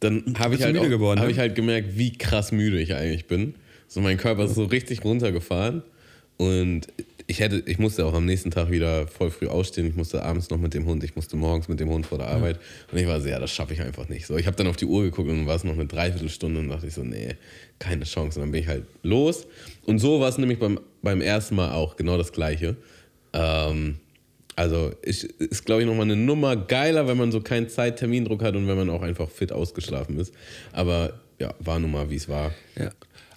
dann 0.00 0.34
habe 0.38 0.54
ich, 0.54 0.62
halt 0.62 0.76
hab 0.76 1.18
ne? 1.18 1.30
ich 1.30 1.38
halt 1.38 1.54
gemerkt, 1.54 1.96
wie 1.96 2.12
krass 2.12 2.52
müde 2.52 2.80
ich 2.80 2.94
eigentlich 2.94 3.26
bin. 3.26 3.54
So 3.88 4.00
mein 4.00 4.16
Körper 4.16 4.44
ist 4.44 4.54
so 4.54 4.64
richtig 4.64 5.04
runtergefahren. 5.04 5.82
Und 6.36 6.88
ich 7.26 7.40
hätte, 7.40 7.62
ich 7.66 7.78
musste 7.78 8.04
auch 8.04 8.12
am 8.12 8.26
nächsten 8.26 8.50
Tag 8.50 8.70
wieder 8.70 9.06
voll 9.06 9.30
früh 9.30 9.46
ausstehen. 9.46 9.86
Ich 9.86 9.94
musste 9.94 10.22
abends 10.22 10.50
noch 10.50 10.58
mit 10.58 10.74
dem 10.74 10.84
Hund, 10.84 11.02
ich 11.04 11.16
musste 11.16 11.36
morgens 11.36 11.68
mit 11.68 11.80
dem 11.80 11.88
Hund 11.88 12.06
vor 12.06 12.18
der 12.18 12.28
Arbeit. 12.28 12.58
Und 12.92 12.98
ich 12.98 13.06
war 13.06 13.20
so, 13.20 13.28
ja, 13.28 13.38
das 13.38 13.50
schaffe 13.50 13.72
ich 13.72 13.80
einfach 13.80 14.08
nicht. 14.08 14.26
So, 14.26 14.36
ich 14.36 14.46
habe 14.46 14.56
dann 14.56 14.66
auf 14.66 14.76
die 14.76 14.84
Uhr 14.84 15.02
geguckt 15.02 15.30
und 15.30 15.38
dann 15.38 15.46
war 15.46 15.56
es 15.56 15.64
noch 15.64 15.72
eine 15.72 15.86
Dreiviertelstunde 15.86 16.60
und 16.60 16.68
dachte 16.68 16.86
ich 16.86 16.94
so, 16.94 17.02
nee, 17.02 17.36
keine 17.78 18.04
Chance. 18.04 18.38
Und 18.38 18.46
dann 18.46 18.52
bin 18.52 18.60
ich 18.60 18.68
halt 18.68 18.84
los. 19.02 19.46
Und 19.86 20.00
so 20.00 20.20
war 20.20 20.28
es 20.28 20.36
nämlich 20.36 20.58
beim, 20.58 20.78
beim 21.02 21.22
ersten 21.22 21.54
Mal 21.54 21.72
auch 21.72 21.96
genau 21.96 22.18
das 22.18 22.30
Gleiche. 22.30 22.76
Ähm, 23.32 23.96
also 24.54 24.92
ich, 25.02 25.24
ist, 25.40 25.64
glaube 25.64 25.80
ich, 25.80 25.86
nochmal 25.86 26.04
eine 26.04 26.16
Nummer 26.16 26.56
geiler, 26.56 27.08
wenn 27.08 27.16
man 27.16 27.32
so 27.32 27.40
keinen 27.40 27.70
Zeittermindruck 27.70 28.42
hat 28.42 28.54
und 28.54 28.68
wenn 28.68 28.76
man 28.76 28.90
auch 28.90 29.02
einfach 29.02 29.30
fit 29.30 29.50
ausgeschlafen 29.50 30.18
ist. 30.18 30.34
Aber 30.72 31.20
ja, 31.38 31.54
war 31.58 31.78
nun 31.78 31.90
mal, 31.90 32.10
wie 32.10 32.16
es 32.16 32.28
war. 32.28 32.52
Ja. 32.76 32.90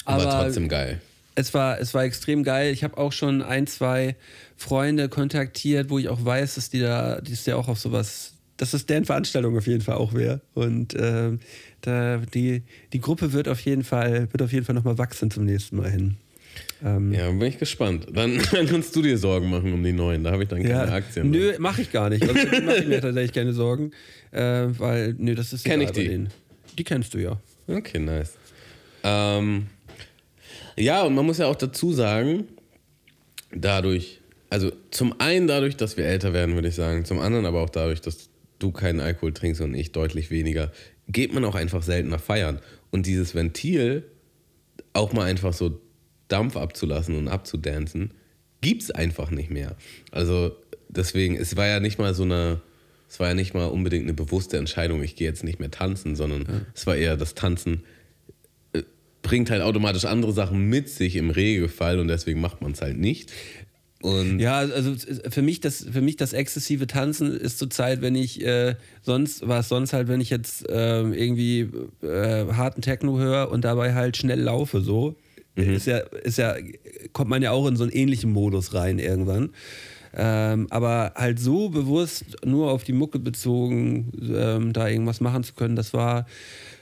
Aber 0.04 0.26
war 0.26 0.44
trotzdem 0.44 0.68
geil 0.68 1.02
es 1.38 1.54
war, 1.54 1.80
es 1.80 1.94
war 1.94 2.04
extrem 2.04 2.44
geil. 2.44 2.74
Ich 2.74 2.84
habe 2.84 2.98
auch 2.98 3.12
schon 3.12 3.44
ein, 3.44 3.68
zwei 3.68 4.16
Freunde 4.56 5.08
kontaktiert, 5.08 5.92
wo 5.92 6.00
ich 6.00 6.10
auch 6.10 6.26
weiß, 6.26 6.56
dass 6.56 6.72
die 6.72 6.80
da, 6.80 7.22
die 7.22 7.34
ist 7.34 7.46
ja 7.46 7.56
auch 7.56 7.68
auf 7.68 7.80
sowas, 7.80 8.34
dass 8.58 8.74
es 8.74 8.88
deren 8.88 9.06
Veranstaltung 9.06 9.56
auf 9.56 9.68
jeden 9.68 9.82
Fall 9.82 9.98
auch 9.98 10.16
wäre. 10.16 10.42
Und 10.56 10.96
äh, 10.96 11.38
da, 11.82 12.18
die, 12.18 12.64
die 12.92 13.00
Gruppe 13.00 13.34
wird 13.34 13.48
auf 13.48 13.60
jeden 13.62 13.84
Fall, 13.84 14.28
wird 14.32 14.42
auf 14.42 14.52
jeden 14.52 14.66
Fall 14.66 14.74
nochmal 14.74 14.98
wachsen 14.98 15.30
zum 15.30 15.46
nächsten 15.46 15.78
Mal 15.78 15.92
hin. 15.92 16.18
Ähm, 16.84 17.14
ja, 17.14 17.30
bin 17.30 17.44
ich 17.44 17.60
gespannt. 17.60 18.08
Dann, 18.12 18.42
dann, 18.52 18.66
kannst 18.66 18.96
du 18.96 19.04
dir 19.04 19.20
Sorgen 19.20 19.52
machen 19.52 19.72
um 19.74 19.84
die 19.84 19.94
neuen. 19.94 20.24
Da 20.24 20.32
habe 20.32 20.42
ich 20.42 20.50
dann 20.50 20.64
keine 20.64 20.88
ja, 20.88 20.92
Aktien. 20.92 21.30
Nö, 21.30 21.54
mache 21.60 21.84
ich 21.84 21.92
gar 21.92 22.10
nicht. 22.10 22.24
Also, 22.24 22.34
mache 22.34 22.78
ich 22.78 22.88
mir 22.88 23.00
tatsächlich 23.00 23.34
keine 23.34 23.54
Sorgen. 23.54 23.92
Äh, 24.32 24.70
weil, 24.80 25.14
nö, 25.20 25.36
das 25.36 25.54
ist 25.54 25.66
Kenn 25.66 25.82
ich 25.82 25.92
die? 25.92 26.26
Die 26.80 26.84
kennst 26.84 27.14
du 27.14 27.20
ja. 27.20 27.40
Okay, 27.68 28.00
nice. 28.00 28.34
Ähm, 29.04 29.68
ja, 30.78 31.04
und 31.04 31.16
man 31.16 31.26
muss 31.26 31.40
ja 31.40 31.48
auch 31.48 31.56
dazu 31.56 31.92
sagen, 31.92 32.48
dadurch, 33.52 34.22
also 34.50 34.72
zum 34.92 35.20
einen 35.20 35.48
dadurch, 35.48 35.76
dass 35.76 35.98
wir 35.98 36.06
älter 36.06 36.34
werden, 36.34 36.56
würde 36.56 36.68
ich 36.68 36.76
sagen, 36.76 37.06
zum 37.06 37.20
anderen 37.20 37.46
aber 37.46 37.62
auch 37.62 37.70
dadurch, 37.70 38.02
dass 38.02 38.30
du 38.60 38.72
keinen 38.72 39.00
Alkohol 39.00 39.34
trinkst 39.34 39.62
und 39.62 39.74
ich 39.74 39.92
deutlich 39.92 40.32
weniger, 40.32 40.72
geht 41.08 41.34
man 41.34 41.46
auch 41.46 41.56
einfach 41.56 41.84
seltener 41.84 42.20
feiern. 42.20 42.60
Und 42.92 43.06
dieses 43.06 43.36
Ventil, 43.36 44.04
auch 44.94 45.14
mal 45.14 45.26
einfach 45.26 45.54
so 45.54 45.80
Dampf 46.28 46.58
abzulassen 46.58 47.16
und 47.16 47.28
abzudancen, 47.28 48.14
gibt 48.62 48.84
es 48.84 48.92
einfach 48.92 49.32
nicht 49.32 49.50
mehr. 49.50 49.76
Also 50.12 50.56
deswegen, 50.90 51.36
es 51.36 51.56
war 51.56 51.68
ja 51.68 51.80
nicht 51.80 52.00
mal 52.00 52.14
so 52.14 52.24
eine, 52.24 52.62
es 53.08 53.20
war 53.20 53.30
ja 53.30 53.34
nicht 53.34 53.54
mal 53.54 53.66
unbedingt 53.66 54.04
eine 54.04 54.14
bewusste 54.14 54.58
Entscheidung, 54.58 55.04
ich 55.04 55.16
gehe 55.16 55.28
jetzt 55.28 55.44
nicht 55.44 55.60
mehr 55.60 55.72
tanzen, 55.72 56.16
sondern 56.16 56.42
ja. 56.42 56.62
es 56.74 56.88
war 56.88 56.96
eher 56.96 57.16
das 57.16 57.36
Tanzen 57.36 57.84
bringt 59.28 59.50
halt 59.50 59.62
automatisch 59.62 60.06
andere 60.06 60.32
Sachen 60.32 60.70
mit 60.70 60.88
sich 60.90 61.18
im 61.18 61.30
Regelfall 61.30 62.00
und 62.00 62.08
deswegen 62.08 62.40
macht 62.40 62.62
man 62.62 62.72
es 62.72 62.82
halt 62.82 62.98
nicht. 62.98 63.34
Und 64.02 64.40
ja, 64.40 64.60
also 64.60 64.96
für 65.30 65.42
mich 65.42 65.60
das, 65.60 65.86
für 65.92 66.02
mich 66.02 66.16
das 66.16 66.32
exzessive 66.32 66.88
Tanzen 66.88 67.36
ist 67.36 67.58
zur 67.58 67.70
Zeit, 67.70 68.02
wenn 68.02 68.16
ich 68.16 68.46
äh, 68.46 68.76
sonst, 69.02 69.46
war 69.46 69.60
es 69.60 69.70
sonst 69.70 69.92
halt, 69.92 70.08
wenn 70.08 70.22
ich 70.22 70.30
jetzt 70.30 70.70
äh, 70.70 71.02
irgendwie 71.02 71.70
äh, 72.02 72.54
harten 72.54 72.82
Techno 72.82 73.18
höre 73.18 73.52
und 73.52 73.66
dabei 73.66 73.96
halt 73.96 74.16
schnell 74.16 74.40
laufe, 74.40 74.80
so. 74.80 75.16
Mhm. 75.56 75.74
Ist 75.74 75.88
ja, 75.88 75.98
ist 75.98 76.38
ja, 76.38 76.56
kommt 77.12 77.30
man 77.30 77.42
ja 77.42 77.52
auch 77.52 77.68
in 77.68 77.76
so 77.76 77.84
einen 77.84 77.92
ähnlichen 77.92 78.32
Modus 78.32 78.74
rein 78.74 78.98
irgendwann. 78.98 79.50
Ähm, 80.16 80.68
aber 80.70 81.14
halt 81.16 81.40
so 81.40 81.70
bewusst 81.70 82.46
nur 82.46 82.72
auf 82.72 82.86
die 82.86 82.94
Mucke 82.94 83.20
bezogen, 83.20 84.12
ähm, 84.34 84.72
da 84.72 84.88
irgendwas 84.88 85.20
machen 85.20 85.44
zu 85.44 85.54
können, 85.54 85.76
das 85.76 85.94
war, 85.94 86.28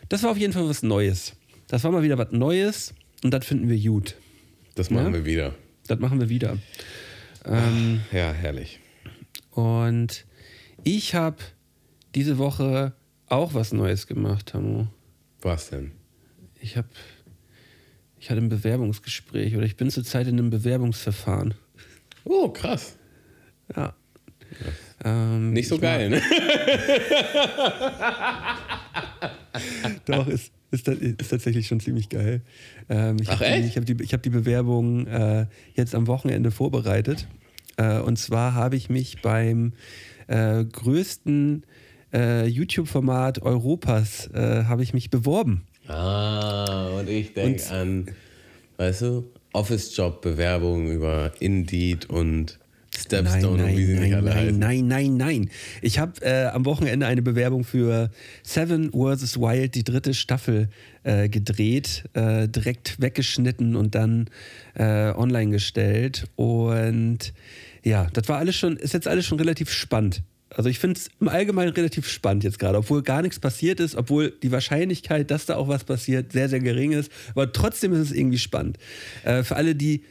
das 0.09 0.21
war 0.21 0.31
auf 0.31 0.37
jeden 0.37 0.53
Fall 0.53 0.69
was 0.69 0.83
Neues. 0.83 1.33
Das 1.67 1.83
war 1.83 1.91
mal 1.91 2.03
wieder 2.03 2.17
was 2.17 2.31
Neues 2.31 2.93
und 3.23 3.33
das 3.33 3.45
finden 3.45 3.69
wir 3.69 3.79
gut. 3.79 4.15
Das 4.75 4.89
machen 4.89 5.07
ja? 5.07 5.13
wir 5.13 5.25
wieder. 5.25 5.55
Das 5.87 5.99
machen 5.99 6.19
wir 6.19 6.29
wieder. 6.29 6.57
Ähm, 7.45 8.01
ja, 8.11 8.31
herrlich. 8.31 8.79
Und 9.51 10.25
ich 10.83 11.15
habe 11.15 11.37
diese 12.13 12.37
Woche 12.37 12.93
auch 13.27 13.53
was 13.53 13.73
Neues 13.73 14.07
gemacht, 14.07 14.53
Hamo. 14.53 14.87
Was 15.41 15.69
denn? 15.69 15.91
Ich 16.59 16.77
habe, 16.77 16.87
ich 18.19 18.29
hatte 18.29 18.41
ein 18.41 18.49
Bewerbungsgespräch 18.49 19.55
oder 19.55 19.65
ich 19.65 19.77
bin 19.77 19.89
zurzeit 19.89 20.27
in 20.27 20.39
einem 20.39 20.49
Bewerbungsverfahren. 20.49 21.53
Oh, 22.23 22.49
krass. 22.49 22.97
Ja. 23.75 23.95
Ähm, 25.03 25.53
Nicht 25.53 25.67
so 25.67 25.77
geil, 25.77 26.09
ne? 26.09 26.21
Doch, 30.05 30.27
ist, 30.27 30.51
ist, 30.71 30.87
ist 30.87 31.29
tatsächlich 31.29 31.67
schon 31.67 31.79
ziemlich 31.79 32.09
geil. 32.09 32.41
Ähm, 32.89 33.17
ich 33.21 33.29
habe 33.29 33.61
die, 33.61 33.69
hab 33.69 33.85
die, 33.85 33.95
hab 33.95 34.23
die 34.23 34.29
Bewerbung 34.29 35.07
äh, 35.07 35.47
jetzt 35.73 35.95
am 35.95 36.07
Wochenende 36.07 36.51
vorbereitet. 36.51 37.27
Äh, 37.77 37.99
und 37.99 38.17
zwar 38.17 38.53
habe 38.53 38.75
ich 38.75 38.89
mich 38.89 39.21
beim 39.21 39.73
äh, 40.27 40.63
größten 40.63 41.63
äh, 42.13 42.47
YouTube-Format 42.47 43.41
Europas 43.41 44.29
äh, 44.33 44.63
habe 44.65 44.83
ich 44.83 44.93
mich 44.93 45.09
beworben. 45.09 45.65
Ah, 45.87 46.89
und 46.97 47.09
ich 47.09 47.33
denke 47.33 47.69
an, 47.69 48.07
weißt 48.77 49.01
du, 49.01 49.31
Office-Job-Bewerbungen 49.53 50.91
über 50.91 51.31
Indeed 51.39 52.09
und 52.09 52.59
Stepstone 52.97 53.63
nein, 53.63 53.71
und 53.71 53.77
wie 53.77 53.85
sie 53.85 53.95
nein, 53.95 54.23
nein, 54.23 54.33
heißen. 54.33 54.59
Nein, 54.59 54.87
nein, 54.87 55.17
nein. 55.17 55.49
Ich 55.81 55.99
habe 55.99 56.21
äh, 56.21 56.45
am 56.45 56.65
Wochenende 56.65 57.05
eine 57.05 57.21
Bewerbung 57.21 57.63
für 57.63 58.09
Seven 58.43 58.91
vs. 58.91 59.39
Wild, 59.39 59.75
die 59.75 59.83
dritte 59.83 60.13
Staffel, 60.13 60.69
äh, 61.03 61.29
gedreht, 61.29 62.05
äh, 62.13 62.47
direkt 62.47 62.99
weggeschnitten 62.99 63.75
und 63.75 63.95
dann 63.95 64.29
äh, 64.75 65.11
online 65.11 65.51
gestellt. 65.51 66.27
Und 66.35 67.33
ja, 67.83 68.07
das 68.13 68.27
war 68.27 68.37
alles 68.37 68.55
schon, 68.55 68.77
ist 68.77 68.93
jetzt 68.93 69.07
alles 69.07 69.25
schon 69.25 69.39
relativ 69.39 69.69
spannend. 69.69 70.23
Also 70.49 70.69
ich 70.69 70.79
finde 70.79 70.99
es 70.99 71.09
im 71.19 71.27
Allgemeinen 71.27 71.73
relativ 71.73 72.07
spannend 72.07 72.43
jetzt 72.43 72.59
gerade, 72.59 72.77
obwohl 72.77 73.03
gar 73.03 73.21
nichts 73.21 73.39
passiert 73.39 73.79
ist, 73.79 73.95
obwohl 73.95 74.31
die 74.41 74.51
Wahrscheinlichkeit, 74.51 75.29
dass 75.29 75.45
da 75.45 75.57
auch 75.57 75.67
was 75.67 75.83
passiert, 75.83 76.31
sehr, 76.31 76.49
sehr 76.49 76.61
gering 76.61 76.93
ist. 76.93 77.11
Aber 77.31 77.51
trotzdem 77.51 77.93
ist 77.93 77.99
es 77.99 78.11
irgendwie 78.11 78.37
spannend. 78.37 78.77
Äh, 79.23 79.43
für 79.43 79.55
alle, 79.57 79.75
die 79.75 80.03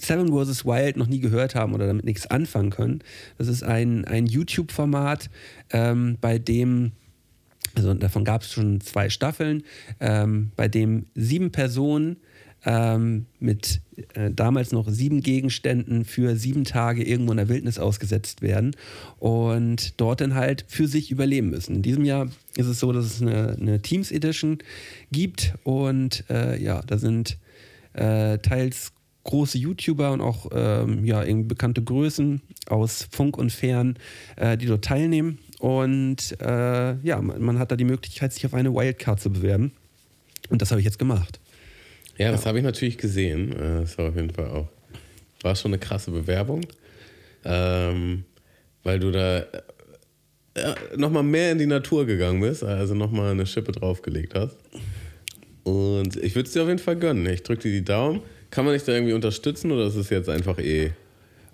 Seven 0.00 0.28
vs. 0.28 0.64
Wild 0.64 0.96
noch 0.96 1.06
nie 1.06 1.20
gehört 1.20 1.54
haben 1.54 1.74
oder 1.74 1.86
damit 1.86 2.04
nichts 2.04 2.26
anfangen 2.26 2.70
können. 2.70 3.00
Das 3.38 3.48
ist 3.48 3.62
ein, 3.62 4.04
ein 4.06 4.26
YouTube-Format, 4.26 5.30
ähm, 5.70 6.16
bei 6.20 6.38
dem, 6.38 6.92
also 7.74 7.92
davon 7.94 8.24
gab 8.24 8.42
es 8.42 8.52
schon 8.52 8.80
zwei 8.80 9.10
Staffeln, 9.10 9.62
ähm, 10.00 10.52
bei 10.56 10.68
dem 10.68 11.06
sieben 11.14 11.52
Personen 11.52 12.16
ähm, 12.64 13.26
mit 13.38 13.80
äh, 14.14 14.30
damals 14.30 14.72
noch 14.72 14.88
sieben 14.88 15.22
Gegenständen 15.22 16.04
für 16.04 16.36
sieben 16.36 16.64
Tage 16.64 17.02
irgendwo 17.02 17.32
in 17.32 17.38
der 17.38 17.48
Wildnis 17.48 17.78
ausgesetzt 17.78 18.42
werden 18.42 18.76
und 19.18 19.98
dort 20.00 20.20
dann 20.20 20.34
halt 20.34 20.64
für 20.68 20.86
sich 20.86 21.10
überleben 21.10 21.50
müssen. 21.50 21.76
In 21.76 21.82
diesem 21.82 22.04
Jahr 22.04 22.28
ist 22.56 22.66
es 22.66 22.80
so, 22.80 22.92
dass 22.92 23.06
es 23.06 23.22
eine, 23.22 23.56
eine 23.58 23.80
Teams 23.80 24.10
Edition 24.12 24.58
gibt 25.10 25.54
und 25.64 26.24
äh, 26.28 26.62
ja, 26.62 26.82
da 26.86 26.98
sind 26.98 27.38
äh, 27.94 28.38
teils 28.38 28.92
große 29.24 29.58
YouTuber 29.58 30.12
und 30.12 30.20
auch 30.20 30.46
ähm, 30.52 31.04
ja, 31.04 31.22
bekannte 31.42 31.82
Größen 31.82 32.40
aus 32.66 33.08
Funk 33.10 33.36
und 33.36 33.50
Fern, 33.50 33.96
äh, 34.36 34.56
die 34.56 34.66
dort 34.66 34.84
teilnehmen. 34.84 35.38
Und 35.58 36.36
äh, 36.40 36.96
ja, 37.02 37.20
man, 37.20 37.42
man, 37.42 37.58
hat 37.58 37.70
da 37.70 37.76
die 37.76 37.84
Möglichkeit, 37.84 38.32
sich 38.32 38.46
auf 38.46 38.54
eine 38.54 38.72
Wildcard 38.74 39.20
zu 39.20 39.30
bewerben. 39.30 39.72
Und 40.48 40.62
das 40.62 40.70
habe 40.70 40.80
ich 40.80 40.86
jetzt 40.86 40.98
gemacht. 40.98 41.38
Ja, 42.16 42.32
das 42.32 42.42
ja. 42.42 42.48
habe 42.48 42.58
ich 42.58 42.64
natürlich 42.64 42.96
gesehen. 42.96 43.52
Äh, 43.52 43.80
das 43.82 43.98
war 43.98 44.08
auf 44.08 44.16
jeden 44.16 44.30
Fall 44.30 44.48
auch. 44.48 44.68
War 45.42 45.54
schon 45.54 45.70
eine 45.70 45.78
krasse 45.78 46.10
Bewerbung. 46.10 46.62
Ähm, 47.44 48.24
weil 48.82 49.00
du 49.00 49.10
da. 49.10 49.40
äh, 50.54 50.74
nochmal 50.96 51.22
mehr 51.22 51.52
in 51.52 51.58
die 51.58 51.66
Natur 51.66 52.06
gegangen 52.06 52.40
bist, 52.40 52.64
also 52.64 52.94
nochmal 52.94 53.32
eine 53.32 53.46
Schippe 53.46 53.72
draufgelegt 53.72 54.34
hast. 54.34 54.56
Und 55.62 56.16
ich 56.16 56.34
würde 56.34 56.46
es 56.46 56.52
dir 56.52 56.62
auf 56.62 56.68
jeden 56.68 56.80
Fall 56.80 56.96
gönnen. 56.96 57.26
Ich 57.26 57.42
drücke 57.42 57.62
dir 57.62 57.72
die 57.72 57.84
Daumen. 57.84 58.22
Kann 58.50 58.64
man 58.64 58.74
dich 58.74 58.84
da 58.84 58.92
irgendwie 58.92 59.12
unterstützen 59.12 59.70
oder 59.72 59.86
ist 59.86 59.96
es 59.96 60.10
jetzt 60.10 60.28
einfach 60.28 60.58
eh 60.58 60.92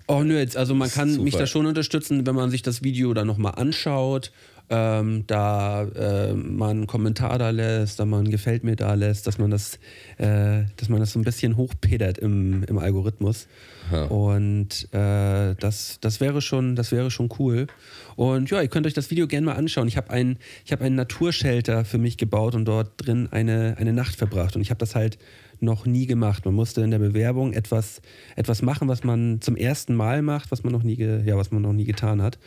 Oh 0.09 0.23
nö, 0.23 0.39
jetzt, 0.39 0.55
also 0.55 0.73
man 0.73 0.89
kann 0.89 1.11
Super. 1.11 1.23
mich 1.23 1.35
da 1.35 1.45
schon 1.45 1.65
unterstützen, 1.65 2.25
wenn 2.25 2.35
man 2.35 2.49
sich 2.49 2.61
das 2.61 2.81
Video 2.81 3.13
dann 3.13 3.27
nochmal 3.27 3.55
anschaut, 3.55 4.31
ähm, 4.69 5.25
da 5.27 5.83
äh, 5.83 6.33
man 6.33 6.69
einen 6.69 6.87
Kommentar 6.87 7.37
da 7.37 7.49
lässt, 7.49 7.99
da 7.99 8.05
man 8.05 8.29
gefällt 8.29 8.63
mir 8.63 8.75
da 8.75 8.93
lässt, 8.93 9.27
dass 9.27 9.37
man 9.37 9.49
das, 9.49 9.79
äh, 10.17 10.63
dass 10.77 10.89
man 10.89 10.99
das 10.99 11.11
so 11.11 11.19
ein 11.19 11.23
bisschen 11.23 11.55
hochpedert 11.55 12.17
im, 12.17 12.63
im 12.63 12.77
Algorithmus. 12.77 13.47
Ja. 13.91 14.03
Und 14.05 14.93
äh, 14.93 15.55
das, 15.55 15.99
das 16.01 16.19
wäre 16.19 16.41
schon, 16.41 16.75
das 16.75 16.91
wäre 16.91 17.11
schon 17.11 17.29
cool. 17.39 17.67
Und 18.15 18.49
ja, 18.49 18.61
ihr 18.61 18.67
könnt 18.67 18.87
euch 18.87 18.93
das 18.93 19.09
Video 19.09 19.27
gerne 19.27 19.45
mal 19.45 19.55
anschauen. 19.55 19.87
Ich 19.87 19.95
habe 19.95 20.09
ein, 20.09 20.37
hab 20.69 20.81
einen 20.81 20.95
Naturshelter 20.95 21.85
für 21.85 21.97
mich 21.97 22.17
gebaut 22.17 22.55
und 22.55 22.65
dort 22.65 22.91
drin 22.97 23.29
eine, 23.31 23.75
eine 23.77 23.93
Nacht 23.93 24.15
verbracht. 24.15 24.55
Und 24.55 24.61
ich 24.61 24.69
habe 24.69 24.79
das 24.79 24.95
halt 24.95 25.17
noch 25.59 25.85
nie 25.85 26.05
gemacht. 26.05 26.45
Man 26.45 26.53
musste 26.53 26.81
in 26.81 26.91
der 26.91 26.99
Bewerbung 26.99 27.53
etwas, 27.53 28.01
etwas 28.35 28.61
machen, 28.61 28.87
was 28.87 29.03
man 29.03 29.41
zum 29.41 29.55
ersten 29.55 29.95
Mal 29.95 30.21
macht, 30.21 30.51
was 30.51 30.63
man 30.63 30.73
noch 30.73 30.83
nie, 30.83 30.95
ja, 30.95 31.37
was 31.37 31.51
man 31.51 31.61
noch 31.61 31.73
nie 31.73 31.85
getan 31.85 32.21
hat. 32.21 32.37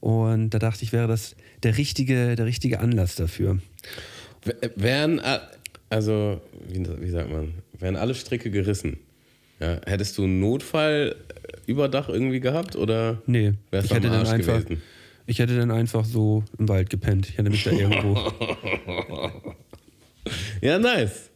Und 0.00 0.50
da 0.50 0.58
dachte 0.58 0.84
ich, 0.84 0.92
wäre 0.92 1.08
das 1.08 1.34
der 1.62 1.76
richtige, 1.76 2.36
der 2.36 2.46
richtige 2.46 2.80
Anlass 2.80 3.16
dafür. 3.16 3.58
Wären, 4.76 5.20
also, 5.90 6.40
wie, 6.68 6.86
wie 7.00 7.10
sagt 7.10 7.30
man, 7.30 7.54
wären 7.78 7.96
alle 7.96 8.14
Stricke 8.14 8.50
gerissen? 8.50 8.98
Ja, 9.60 9.80
hättest 9.86 10.16
du 10.18 10.24
einen 10.24 10.40
Notfall 10.40 11.16
Überdach 11.66 12.08
irgendwie 12.08 12.40
gehabt 12.40 12.76
oder 12.76 13.20
nee, 13.26 13.54
wär's 13.70 13.86
ich 13.86 13.90
hätte 13.92 14.08
dann 14.08 14.26
einfach, 14.26 14.60
gewesen? 14.60 14.82
Ich 15.26 15.38
hätte 15.40 15.56
dann 15.56 15.70
einfach 15.70 16.04
so 16.04 16.44
im 16.58 16.68
Wald 16.68 16.88
gepennt. 16.88 17.28
Ich 17.28 17.36
hätte 17.36 17.50
mich 17.50 17.64
da 17.64 17.70
irgendwo. 17.70 18.16
ja, 20.62 20.78
nice. 20.78 21.27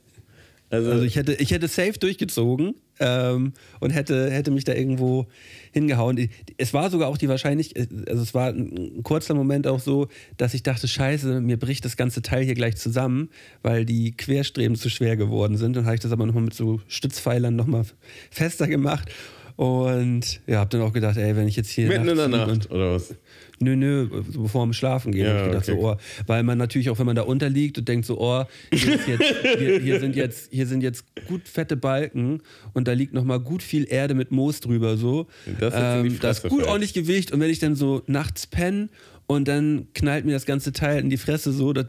Also, 0.72 0.90
also, 0.90 1.04
ich, 1.04 1.16
hätte, 1.16 1.34
ich 1.34 1.50
hätte 1.50 1.68
safe 1.68 1.98
durchgezogen 1.98 2.74
ähm, 2.98 3.52
und 3.80 3.90
hätte, 3.90 4.30
hätte 4.30 4.50
mich 4.50 4.64
da 4.64 4.72
irgendwo 4.72 5.26
hingehauen. 5.70 6.30
Es 6.56 6.72
war 6.72 6.88
sogar 6.88 7.08
auch 7.08 7.18
die 7.18 7.28
Wahrscheinlichkeit, 7.28 7.90
also 8.08 8.22
es 8.22 8.32
war 8.32 8.48
ein 8.48 9.02
kurzer 9.02 9.34
Moment 9.34 9.66
auch 9.66 9.80
so, 9.80 10.08
dass 10.38 10.54
ich 10.54 10.62
dachte, 10.62 10.88
scheiße, 10.88 11.42
mir 11.42 11.58
bricht 11.58 11.84
das 11.84 11.98
ganze 11.98 12.22
Teil 12.22 12.44
hier 12.44 12.54
gleich 12.54 12.76
zusammen, 12.76 13.28
weil 13.60 13.84
die 13.84 14.12
Querstreben 14.12 14.74
zu 14.74 14.88
schwer 14.88 15.18
geworden 15.18 15.58
sind. 15.58 15.76
Dann 15.76 15.84
habe 15.84 15.96
ich 15.96 16.00
das 16.00 16.10
aber 16.10 16.24
nochmal 16.24 16.44
mit 16.44 16.54
so 16.54 16.80
Stützpfeilern 16.88 17.54
nochmal 17.54 17.84
fester 18.30 18.66
gemacht. 18.66 19.10
Und 19.56 20.40
ja, 20.46 20.60
hab 20.60 20.70
dann 20.70 20.80
auch 20.80 20.94
gedacht, 20.94 21.18
ey, 21.18 21.36
wenn 21.36 21.46
ich 21.46 21.56
jetzt 21.56 21.68
hier. 21.68 21.86
Mitten 21.86 22.08
in 22.08 22.16
der 22.16 22.28
Nacht, 22.28 22.70
oder 22.70 22.94
was? 22.94 23.14
Nö, 23.62 23.76
nö, 23.76 24.08
bevor 24.08 24.66
wir 24.66 24.74
schlafen 24.74 25.12
gehen, 25.12 25.26
ja, 25.26 25.38
ich 25.38 25.46
gedacht, 25.50 25.68
okay. 25.68 25.80
so, 25.80 25.88
oh, 25.88 25.96
weil 26.26 26.42
man 26.42 26.58
natürlich 26.58 26.90
auch, 26.90 26.98
wenn 26.98 27.06
man 27.06 27.16
da 27.16 27.22
unterliegt 27.22 27.78
und 27.78 27.88
denkt 27.88 28.06
so, 28.06 28.20
oh, 28.20 28.44
hier, 28.72 28.98
jetzt, 29.06 29.34
hier, 29.58 29.80
hier, 29.80 30.00
sind, 30.00 30.16
jetzt, 30.16 30.52
hier 30.52 30.66
sind 30.66 30.82
jetzt 30.82 31.04
gut 31.26 31.48
fette 31.48 31.76
Balken 31.76 32.42
und 32.74 32.88
da 32.88 32.92
liegt 32.92 33.12
nochmal 33.12 33.40
gut 33.40 33.62
viel 33.62 33.86
Erde 33.90 34.14
mit 34.14 34.30
Moos 34.30 34.60
drüber, 34.60 34.96
so. 34.96 35.26
Das, 35.60 35.74
ähm, 35.76 36.18
das 36.20 36.44
ist 36.44 36.50
gut 36.50 36.64
ordentlich 36.64 36.94
Gewicht 36.94 37.32
und 37.32 37.40
wenn 37.40 37.50
ich 37.50 37.58
dann 37.58 37.74
so 37.74 38.02
nachts 38.06 38.46
penne 38.46 38.88
und 39.26 39.48
dann 39.48 39.88
knallt 39.94 40.24
mir 40.24 40.32
das 40.32 40.46
ganze 40.46 40.72
Teil 40.72 41.00
in 41.00 41.10
die 41.10 41.16
Fresse 41.16 41.52
so, 41.52 41.72
das, 41.72 41.86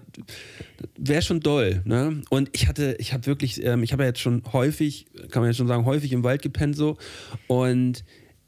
das 0.78 0.90
wäre 0.98 1.22
schon 1.22 1.40
doll. 1.40 1.82
Ne? 1.86 2.22
Und 2.30 2.50
ich 2.54 2.68
hatte, 2.68 2.96
ich 3.00 3.14
habe 3.14 3.26
wirklich, 3.26 3.64
ähm, 3.64 3.84
ich 3.84 3.92
habe 3.92 4.04
ja 4.04 4.10
jetzt 4.10 4.22
schon 4.22 4.44
häufig, 4.54 5.08
kann 5.30 5.42
man 5.42 5.50
ja 5.50 5.54
schon 5.54 5.68
sagen, 5.68 5.86
häufig 5.86 6.12
im 6.14 6.24
Wald 6.24 6.42
gepennt 6.42 6.76
so 6.76 6.98
und 7.48 8.04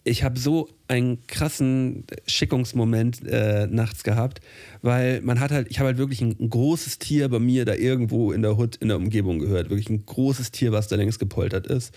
ich 0.08 0.24
habe 0.24 0.40
so 0.40 0.70
einen 0.88 1.26
krassen 1.26 2.06
Schickungsmoment 2.28 3.28
äh, 3.28 3.66
nachts 3.66 4.04
gehabt, 4.04 4.40
weil 4.84 5.20
man 5.22 5.40
hat 5.40 5.52
halt, 5.52 5.68
ich 5.72 5.80
habe 5.80 5.88
halt 5.88 5.98
wirklich 5.98 6.22
ein, 6.22 6.36
ein, 6.40 6.50
großes 6.52 7.00
Tier 7.00 7.28
bei 7.28 7.40
mir 7.40 7.66
da 7.66 7.74
irgendwo 7.74 8.32
in 8.32 8.44
der 8.44 8.56
Hut 8.56 8.76
in 8.76 8.90
der 8.90 8.98
Umgebung 8.98 9.40
gehört, 9.40 9.72
wirklich 9.72 9.90
ein 9.90 10.06
großes 10.06 10.52
Tier, 10.52 10.72
was 10.72 10.88
da 10.88 10.96
längst 10.96 11.20
gepoltert 11.20 11.66
ist. 11.66 11.94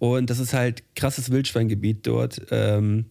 Und 0.00 0.28
das 0.28 0.40
ist 0.40 0.52
halt 0.52 0.82
krasses 0.96 1.30
Wildschweingebiet 1.30 2.04
dort. 2.04 2.42
Ähm, 2.50 3.06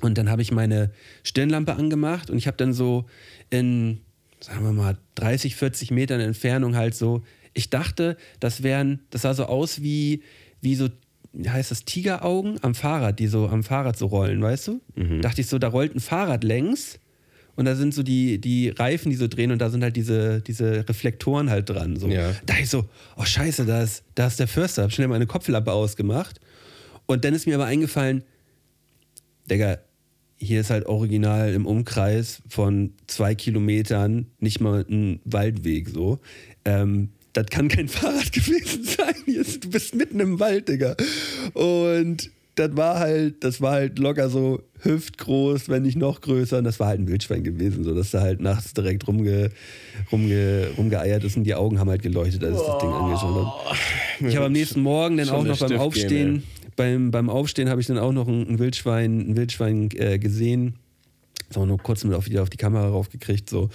und 0.00 0.18
dann 0.18 0.28
habe 0.28 0.42
ich 0.42 0.50
meine 0.50 0.90
Stirnlampe 1.22 1.76
angemacht 1.76 2.30
und 2.30 2.36
ich 2.36 2.48
habe 2.48 2.56
dann 2.56 2.72
so 2.72 3.06
in, 3.48 4.00
sagen 4.40 4.64
wir 4.64 4.72
mal, 4.72 4.98
30, 5.14 5.54
40 5.54 5.92
Metern 5.92 6.20
Entfernung 6.20 6.74
halt 6.74 6.96
so, 6.96 7.22
ich 7.54 7.70
dachte, 7.70 8.16
das 8.40 8.64
wären, 8.64 9.00
das 9.10 9.22
sah 9.22 9.34
so 9.34 9.44
aus 9.44 9.82
wie, 9.82 10.22
wie 10.60 10.74
so 10.74 10.88
wie 11.38 11.50
heißt 11.50 11.70
das, 11.70 11.84
Tigeraugen 11.84 12.58
am 12.62 12.74
Fahrrad, 12.74 13.20
die 13.20 13.28
so 13.28 13.48
am 13.48 13.62
Fahrrad 13.62 13.96
so 13.96 14.06
rollen, 14.06 14.42
weißt 14.42 14.68
du? 14.68 14.80
Mhm. 14.96 15.22
Dachte 15.22 15.40
ich 15.40 15.46
so, 15.46 15.58
da 15.58 15.68
rollt 15.68 15.94
ein 15.94 16.00
Fahrrad 16.00 16.42
längs 16.42 16.98
und 17.54 17.64
da 17.64 17.76
sind 17.76 17.94
so 17.94 18.02
die, 18.02 18.40
die 18.40 18.70
Reifen, 18.70 19.10
die 19.10 19.16
so 19.16 19.28
drehen 19.28 19.52
und 19.52 19.60
da 19.60 19.70
sind 19.70 19.84
halt 19.84 19.94
diese, 19.94 20.40
diese 20.40 20.88
Reflektoren 20.88 21.48
halt 21.48 21.70
dran. 21.70 21.96
So. 21.96 22.08
Ja. 22.08 22.32
Da 22.44 22.54
ich 22.60 22.68
so, 22.68 22.86
oh 23.16 23.24
scheiße, 23.24 23.66
da 23.66 23.82
ist, 23.82 24.02
da 24.16 24.26
ist 24.26 24.40
der 24.40 24.48
Förster, 24.48 24.82
hab 24.82 24.92
schnell 24.92 25.06
meine 25.06 25.26
Kopflappe 25.26 25.72
ausgemacht. 25.72 26.40
Und 27.06 27.24
dann 27.24 27.34
ist 27.34 27.46
mir 27.46 27.54
aber 27.54 27.66
eingefallen, 27.66 28.24
Digga, 29.48 29.78
hier 30.36 30.60
ist 30.60 30.70
halt 30.70 30.86
original 30.86 31.52
im 31.52 31.66
Umkreis 31.66 32.42
von 32.48 32.94
zwei 33.06 33.36
Kilometern 33.36 34.26
nicht 34.40 34.60
mal 34.60 34.84
ein 34.88 35.20
Waldweg 35.24 35.88
so. 35.88 36.18
Ähm, 36.64 37.10
das 37.32 37.46
kann 37.46 37.68
kein 37.68 37.88
Fahrrad 37.88 38.32
gewesen 38.32 38.84
sein. 38.84 39.14
Du 39.60 39.70
bist 39.70 39.94
mitten 39.94 40.20
im 40.20 40.40
Wald, 40.40 40.68
Digga. 40.68 40.96
Und 41.54 42.30
das 42.58 42.76
war 42.76 42.98
halt, 42.98 43.44
das 43.44 43.60
war 43.60 43.72
halt 43.72 43.98
locker 43.98 44.28
so 44.30 44.62
hüftgroß, 44.80 45.68
wenn 45.68 45.82
nicht 45.82 45.96
noch 45.96 46.20
größer. 46.20 46.58
Und 46.58 46.64
das 46.64 46.80
war 46.80 46.88
halt 46.88 47.00
ein 47.00 47.08
Wildschwein 47.08 47.44
gewesen, 47.44 47.84
so 47.84 47.94
dass 47.94 48.12
er 48.14 48.22
halt 48.22 48.40
nachts 48.40 48.74
direkt 48.74 49.06
rumge, 49.06 49.50
rumge, 50.10 50.68
rumgeeiert 50.76 51.24
ist 51.24 51.36
und 51.36 51.44
die 51.44 51.54
Augen 51.54 51.78
haben 51.78 51.90
halt 51.90 52.02
geleuchtet, 52.02 52.42
als 52.44 52.60
ich 52.60 52.66
das 52.66 52.78
Ding 52.78 52.90
angeschaut 52.90 53.46
habe. 53.46 54.28
Ich 54.28 54.36
habe 54.36 54.46
am 54.46 54.52
nächsten 54.52 54.80
Morgen 54.80 55.16
dann 55.16 55.28
auch 55.30 55.44
noch 55.44 55.58
beim 55.58 55.78
Aufstehen, 55.78 56.42
beim, 56.76 57.10
beim 57.10 57.30
Aufstehen 57.30 57.68
habe 57.68 57.80
ich 57.80 57.86
dann 57.86 57.98
auch 57.98 58.12
noch 58.12 58.28
ein, 58.28 58.58
Wildschwein, 58.58 59.30
ein 59.30 59.36
Wildschwein 59.36 59.88
äh, 59.96 60.18
gesehen. 60.18 60.74
So 61.50 61.64
nur 61.64 61.78
kurz 61.78 62.04
mit 62.04 62.14
auf, 62.14 62.26
wieder 62.26 62.42
auf 62.42 62.50
die 62.50 62.56
Kamera 62.56 62.88
raufgekriegt, 62.88 63.48
so 63.48 63.70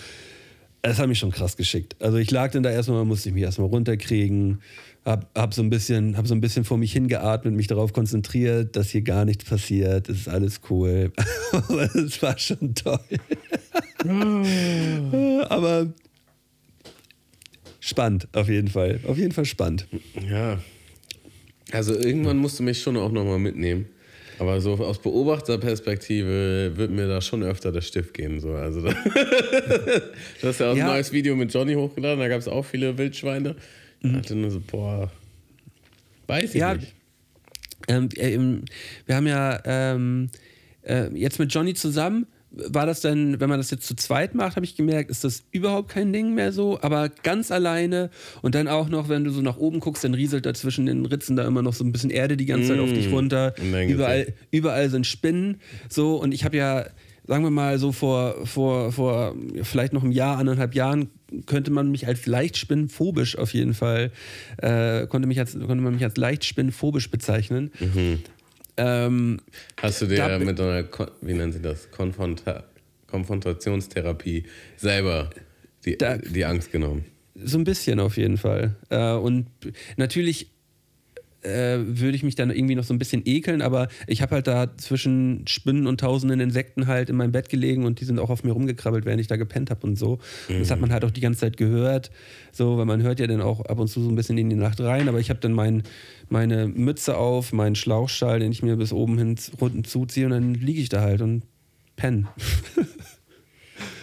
es 0.86 1.00
hat 1.00 1.08
mich 1.08 1.18
schon 1.18 1.32
krass 1.32 1.56
geschickt. 1.56 1.96
Also 2.02 2.18
ich 2.18 2.30
lag 2.30 2.52
dann 2.52 2.62
da 2.62 2.70
erstmal, 2.70 3.06
musste 3.06 3.30
ich 3.30 3.36
mich 3.36 3.44
erstmal 3.44 3.70
runterkriegen, 3.70 4.62
hab, 5.06 5.34
hab, 5.38 5.54
so 5.54 5.62
ein 5.62 5.70
bisschen, 5.70 6.18
hab 6.18 6.28
so 6.28 6.36
ein 6.36 6.42
bisschen 6.42 6.66
vor 6.66 6.78
mich 6.78 6.92
hingeatmet, 6.92 7.54
mich 7.54 7.68
darauf 7.68 7.94
konzentriert, 7.94 8.76
dass 8.76 8.90
hier 8.90 9.02
gar 9.02 9.24
nichts 9.24 9.46
passiert, 9.46 10.10
es 10.10 10.20
ist 10.20 10.28
alles 10.28 10.60
cool. 10.70 11.12
Aber 11.52 11.96
es 11.96 12.22
war 12.22 12.38
schon 12.38 12.76
toll. 12.76 13.00
Aber 15.50 15.94
spannend, 17.80 18.28
auf 18.34 18.50
jeden 18.50 18.68
Fall. 18.68 19.00
Auf 19.08 19.18
jeden 19.18 19.32
Fall 19.32 19.46
spannend. 19.46 19.88
Ja. 20.30 20.60
Also 21.72 21.98
irgendwann 21.98 22.38
musst 22.38 22.60
du 22.60 22.64
mich 22.64 22.82
schon 22.82 22.98
auch 22.98 23.12
nochmal 23.12 23.40
mitnehmen. 23.40 23.86
Aber 24.44 24.60
so 24.60 24.74
aus 24.74 25.00
Beobachterperspektive 25.00 26.74
wird 26.76 26.92
mir 26.92 27.08
da 27.08 27.22
schon 27.22 27.44
öfter 27.44 27.72
der 27.72 27.80
Stift 27.80 28.14
gehen. 28.14 28.42
So. 28.42 28.52
Also 28.52 28.82
da 28.82 28.92
du 30.42 30.48
hast 30.48 30.60
ja 30.60 30.72
auch 30.72 30.76
ja. 30.76 30.86
ein 30.86 30.92
neues 30.92 31.14
Video 31.14 31.34
mit 31.38 31.54
Johnny 31.54 31.76
hochgeladen, 31.76 32.20
da 32.20 32.28
gab 32.28 32.40
es 32.40 32.50
auch 32.50 32.66
viele 32.66 32.98
Wildschweine. 32.98 33.56
Mhm. 34.02 34.10
Ich 34.10 34.12
dachte 34.12 34.36
nur 34.36 34.52
so, 34.52 34.60
boah, 34.60 35.10
weiß 36.28 36.56
ich 36.56 36.60
ja, 36.60 36.76
nicht. 36.76 36.94
Ähm, 37.88 38.10
äh, 38.18 38.38
wir 39.06 39.16
haben 39.16 39.28
ja 39.28 39.62
ähm, 39.64 40.30
äh, 40.82 41.08
jetzt 41.16 41.40
mit 41.40 41.54
Johnny 41.54 41.74
zusammen 41.74 42.28
war 42.54 42.86
das 42.86 43.02
dann, 43.02 43.40
wenn 43.40 43.50
man 43.50 43.60
das 43.60 43.72
jetzt 43.72 43.88
zu 43.88 43.96
zweit 43.96 44.36
macht, 44.36 44.56
habe 44.56 44.66
ich 44.66 44.76
gemerkt, 44.76 45.10
ist 45.10 45.24
das 45.24 45.44
überhaupt 45.52 45.90
kein 45.90 46.14
Ding 46.14 46.34
mehr 46.34 46.52
so, 46.52 46.80
aber 46.82 47.10
ganz 47.10 47.52
alleine 47.52 48.10
und 48.42 48.56
dann 48.56 48.68
auch 48.68 48.90
noch, 48.90 49.10
wenn 49.10 49.24
du 49.24 49.32
so 49.32 49.42
nach 49.42 49.58
oben 49.58 49.80
guckst, 49.80 50.04
dann 50.04 50.14
rieselt 50.14 50.46
da 50.46 50.54
zwischen 50.54 50.86
den 50.86 51.06
Ritzen 51.06 51.36
da 51.36 51.46
immer 51.48 51.62
noch 51.62 51.74
so 51.74 51.84
ein 51.84 51.92
bisschen 51.92 52.12
Erde 52.12 52.38
die 52.38 52.46
ganze 52.46 52.70
Zeit 52.70 52.80
auf 52.80 52.94
dich 52.94 53.10
mm, 53.10 53.14
runter. 53.14 53.56
Überall, 53.90 54.34
überall 54.52 54.90
sind 54.90 55.08
Spinnen, 55.08 55.62
so 55.90 56.18
und 56.18 56.32
ich 56.34 56.46
habe 56.46 56.58
ja, 56.58 56.86
sagen 57.26 57.44
wir 57.44 57.52
mal 57.52 57.80
so 57.80 57.92
vor, 57.92 58.46
vor, 58.46 58.92
vor 58.92 59.36
vielleicht 59.64 59.94
noch 59.94 60.04
einem 60.04 60.12
Jahr, 60.12 60.38
anderthalb 60.38 60.76
Jahren 60.76 61.10
könnte 61.48 61.72
man 61.72 61.90
mich 61.90 62.06
als 62.08 62.28
leicht 62.28 62.58
spinnenphobisch 62.58 63.38
auf 63.38 63.54
jeden 63.54 63.74
Fall, 63.74 64.12
äh, 64.58 65.08
konnte, 65.08 65.28
mich 65.28 65.40
als, 65.40 65.54
konnte 65.54 65.78
man 65.78 65.94
mich 65.94 66.04
als 66.04 66.18
leicht 66.18 66.46
spinnenphobisch 66.46 67.10
bezeichnen. 67.10 67.72
Mhm. 67.80 68.20
Ähm, 68.78 69.40
Hast 69.82 70.02
du 70.02 70.08
dir 70.08 70.40
mit 70.40 70.60
einer, 70.60 70.86
wie 71.22 71.34
nennen 71.34 71.52
sie 71.52 71.62
das, 71.62 71.92
Konfronta 71.92 72.64
Konfrontationstherapie 73.08 74.46
selber 74.76 75.30
die, 75.86 75.98
da, 75.98 76.18
die 76.18 76.46
Angst 76.46 76.72
genommen? 76.72 77.06
So 77.36 77.60
ein 77.60 77.64
bisschen 77.64 78.00
auf 78.00 78.18
jeden 78.18 78.38
Fall. 78.38 78.76
Äh, 78.90 79.14
und 79.14 79.48
natürlich 79.98 80.50
äh, 81.44 81.80
würde 81.80 82.16
ich 82.16 82.24
mich 82.24 82.36
dann 82.36 82.50
irgendwie 82.50 82.76
noch 82.76 82.84
so 82.84 82.94
ein 82.94 83.00
bisschen 83.00 83.22
ekeln, 83.26 83.62
aber 83.62 83.88
ich 84.08 84.22
habe 84.22 84.36
halt 84.36 84.48
da 84.48 84.76
zwischen 84.78 85.46
Spinnen 85.48 85.88
und 85.88 86.00
tausenden 86.00 86.40
Insekten 86.40 86.88
halt 86.88 87.10
in 87.10 87.16
meinem 87.16 87.32
Bett 87.32 87.50
gelegen 87.50 87.86
und 87.86 88.00
die 88.00 88.06
sind 88.06 88.20
auch 88.20 88.30
auf 88.30 88.44
mir 88.44 88.52
rumgekrabbelt, 88.52 89.06
während 89.06 89.22
ich 89.22 89.28
da 89.28 89.36
gepennt 89.36 89.70
habe 89.70 89.86
und 89.86 89.98
so. 89.98 90.20
Mhm. 90.50 90.60
Das 90.60 90.72
hat 90.72 90.80
man 90.80 90.92
halt 90.92 91.06
auch 91.06 91.12
die 91.12 91.22
ganze 91.22 91.42
Zeit 91.42 91.58
gehört, 91.58 92.12
so, 92.52 92.78
weil 92.78 92.86
man 92.86 93.02
hört 93.02 93.20
ja 93.20 93.28
dann 93.28 93.42
auch 93.42 93.62
ab 93.62 93.80
und 93.80 93.88
zu 93.88 94.02
so 94.02 94.10
ein 94.10 94.16
bisschen 94.16 94.38
in 94.38 94.50
die 94.50 94.56
Nacht 94.56 94.80
rein, 94.82 95.08
aber 95.08 95.20
ich 95.20 95.30
habe 95.30 95.40
dann 95.40 95.54
mein, 95.54 95.84
meine 96.30 96.68
Mütze 96.68 97.18
auf, 97.18 97.54
meinen 97.54 97.76
Schlauchschal, 97.76 98.40
den 98.40 98.52
ich 98.52 98.64
mir 98.64 98.76
bis 98.76 98.94
oben 98.94 99.18
hin 99.18 99.36
unten 99.60 99.84
zuziehe 99.84 100.26
und 100.26 100.32
dann 100.32 100.54
liege 100.54 100.82
ich 100.82 100.90
da 100.90 101.02
halt 101.02 101.22
und 101.22 101.44
penne. 101.96 102.28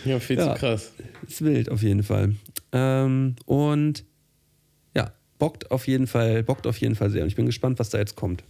Ja, 0.04 0.18
viel 0.18 0.38
ja, 0.38 0.54
zu 0.54 0.60
krass. 0.60 0.92
Ist 1.26 1.42
wild 1.42 1.70
auf 1.70 1.82
jeden 1.82 2.02
Fall. 2.02 2.34
Ähm, 2.72 3.36
und 3.46 4.04
bockt 5.40 5.72
auf 5.72 5.88
jeden 5.88 6.06
Fall, 6.06 6.44
bockt 6.44 6.68
auf 6.68 6.76
jeden 6.76 6.94
Fall 6.94 7.10
sehr. 7.10 7.22
Und 7.22 7.28
ich 7.28 7.34
bin 7.34 7.46
gespannt, 7.46 7.80
was 7.80 7.90
da 7.90 7.98
jetzt 7.98 8.14
kommt. 8.14 8.44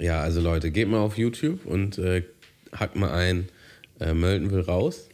Ja, 0.00 0.20
also 0.20 0.40
Leute, 0.40 0.72
geht 0.72 0.88
mal 0.88 0.98
auf 0.98 1.16
YouTube 1.16 1.64
und 1.64 1.98
äh, 1.98 2.24
hackt 2.72 2.96
mal 2.96 3.12
ein 3.12 3.48
äh, 4.00 4.12
Mölten 4.12 4.50
will 4.50 4.60
raus. 4.60 5.08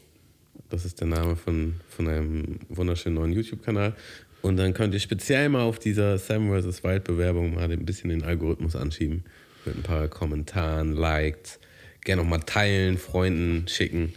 Das 0.71 0.85
ist 0.85 1.01
der 1.01 1.09
Name 1.09 1.37
von, 1.37 1.75
von 1.89 2.09
einem 2.09 2.61
wunderschönen 2.69 3.17
neuen 3.17 3.33
YouTube-Kanal. 3.33 3.95
Und 4.43 4.57
dann 4.57 4.73
könnt 4.73 4.95
ihr 4.95 5.01
speziell 5.01 5.49
mal 5.51 5.63
auf 5.63 5.79
dieser 5.79 6.17
Sam 6.17 6.49
vs. 6.49 6.83
Wild 6.83 7.05
Bewerbung 7.05 7.55
mal 7.55 7.71
ein 7.71 7.85
bisschen 7.85 8.09
den 8.09 8.23
Algorithmus 8.23 8.75
anschieben. 8.75 9.25
Mit 9.67 9.77
ein 9.77 9.83
paar 9.83 10.09
Kommentaren, 10.09 10.95
Likes. 10.95 11.59
Gerne 12.03 12.23
noch 12.23 12.31
mal 12.31 12.39
teilen, 12.39 12.97
Freunden 12.97 13.69
schicken. 13.69 14.15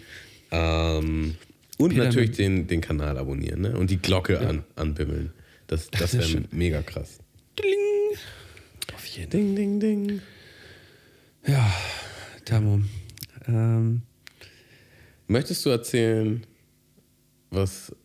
Ähm, 0.51 1.36
und 1.77 1.89
Peter, 1.89 2.06
natürlich 2.06 2.32
den, 2.32 2.67
den 2.67 2.79
Kanal 2.79 3.17
abonnieren 3.17 3.62
ne? 3.62 3.75
und 3.75 3.89
die 3.89 3.97
Glocke 3.97 4.36
ja. 4.36 4.47
an, 4.47 4.63
anbimmeln. 4.75 5.34
Das, 5.67 5.89
das, 5.91 6.12
das 6.12 6.34
wäre 6.34 6.43
mega 6.52 6.82
krass. 6.82 7.19
Ding. 7.58 8.17
Auf 8.93 9.06
jeden 9.06 9.32
Fall. 9.32 9.39
Ding, 9.39 9.56
ding, 9.56 9.80
ding. 9.80 10.21
Ja, 11.45 11.73
Tamo. 12.45 12.82
Ähm. 13.47 14.02
Möchtest 15.28 15.65
du 15.65 15.69
erzählen, 15.69 16.45
was 17.49 17.95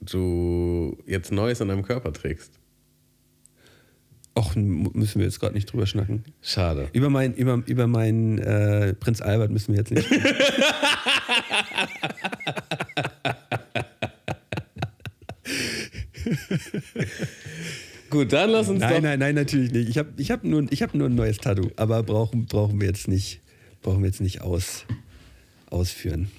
du 0.00 0.96
jetzt 1.06 1.32
Neues 1.32 1.60
an 1.60 1.68
deinem 1.68 1.82
Körper 1.82 2.12
trägst? 2.12 2.52
Och, 4.36 4.56
müssen 4.56 5.20
wir 5.20 5.26
jetzt 5.26 5.38
gerade 5.38 5.54
nicht 5.54 5.72
drüber 5.72 5.86
schnacken. 5.86 6.24
Schade. 6.42 6.88
Über 6.92 7.08
meinen 7.08 7.34
über, 7.34 7.62
über 7.66 7.86
mein, 7.86 8.38
äh, 8.38 8.92
Prinz 8.94 9.20
Albert 9.20 9.52
müssen 9.52 9.74
wir 9.74 9.78
jetzt 9.78 9.92
nicht. 9.92 10.10
Gut, 18.14 18.32
dann 18.32 18.50
lass 18.50 18.68
uns 18.68 18.78
nein, 18.78 18.94
doch. 18.94 19.00
Nein, 19.02 19.18
nein, 19.18 19.34
natürlich 19.34 19.72
nicht. 19.72 19.88
Ich 19.88 19.98
habe 19.98 20.10
ich 20.16 20.30
hab 20.30 20.44
nur, 20.44 20.62
hab 20.64 20.94
nur 20.94 21.08
ein 21.08 21.16
neues 21.16 21.38
Tattoo, 21.38 21.72
aber 21.74 22.04
brauchen, 22.04 22.46
brauchen 22.46 22.80
wir 22.80 22.86
jetzt 22.86 23.08
nicht, 23.08 23.40
brauchen 23.82 24.02
wir 24.02 24.06
jetzt 24.06 24.20
nicht 24.20 24.40
aus, 24.40 24.84
ausführen. 25.68 26.30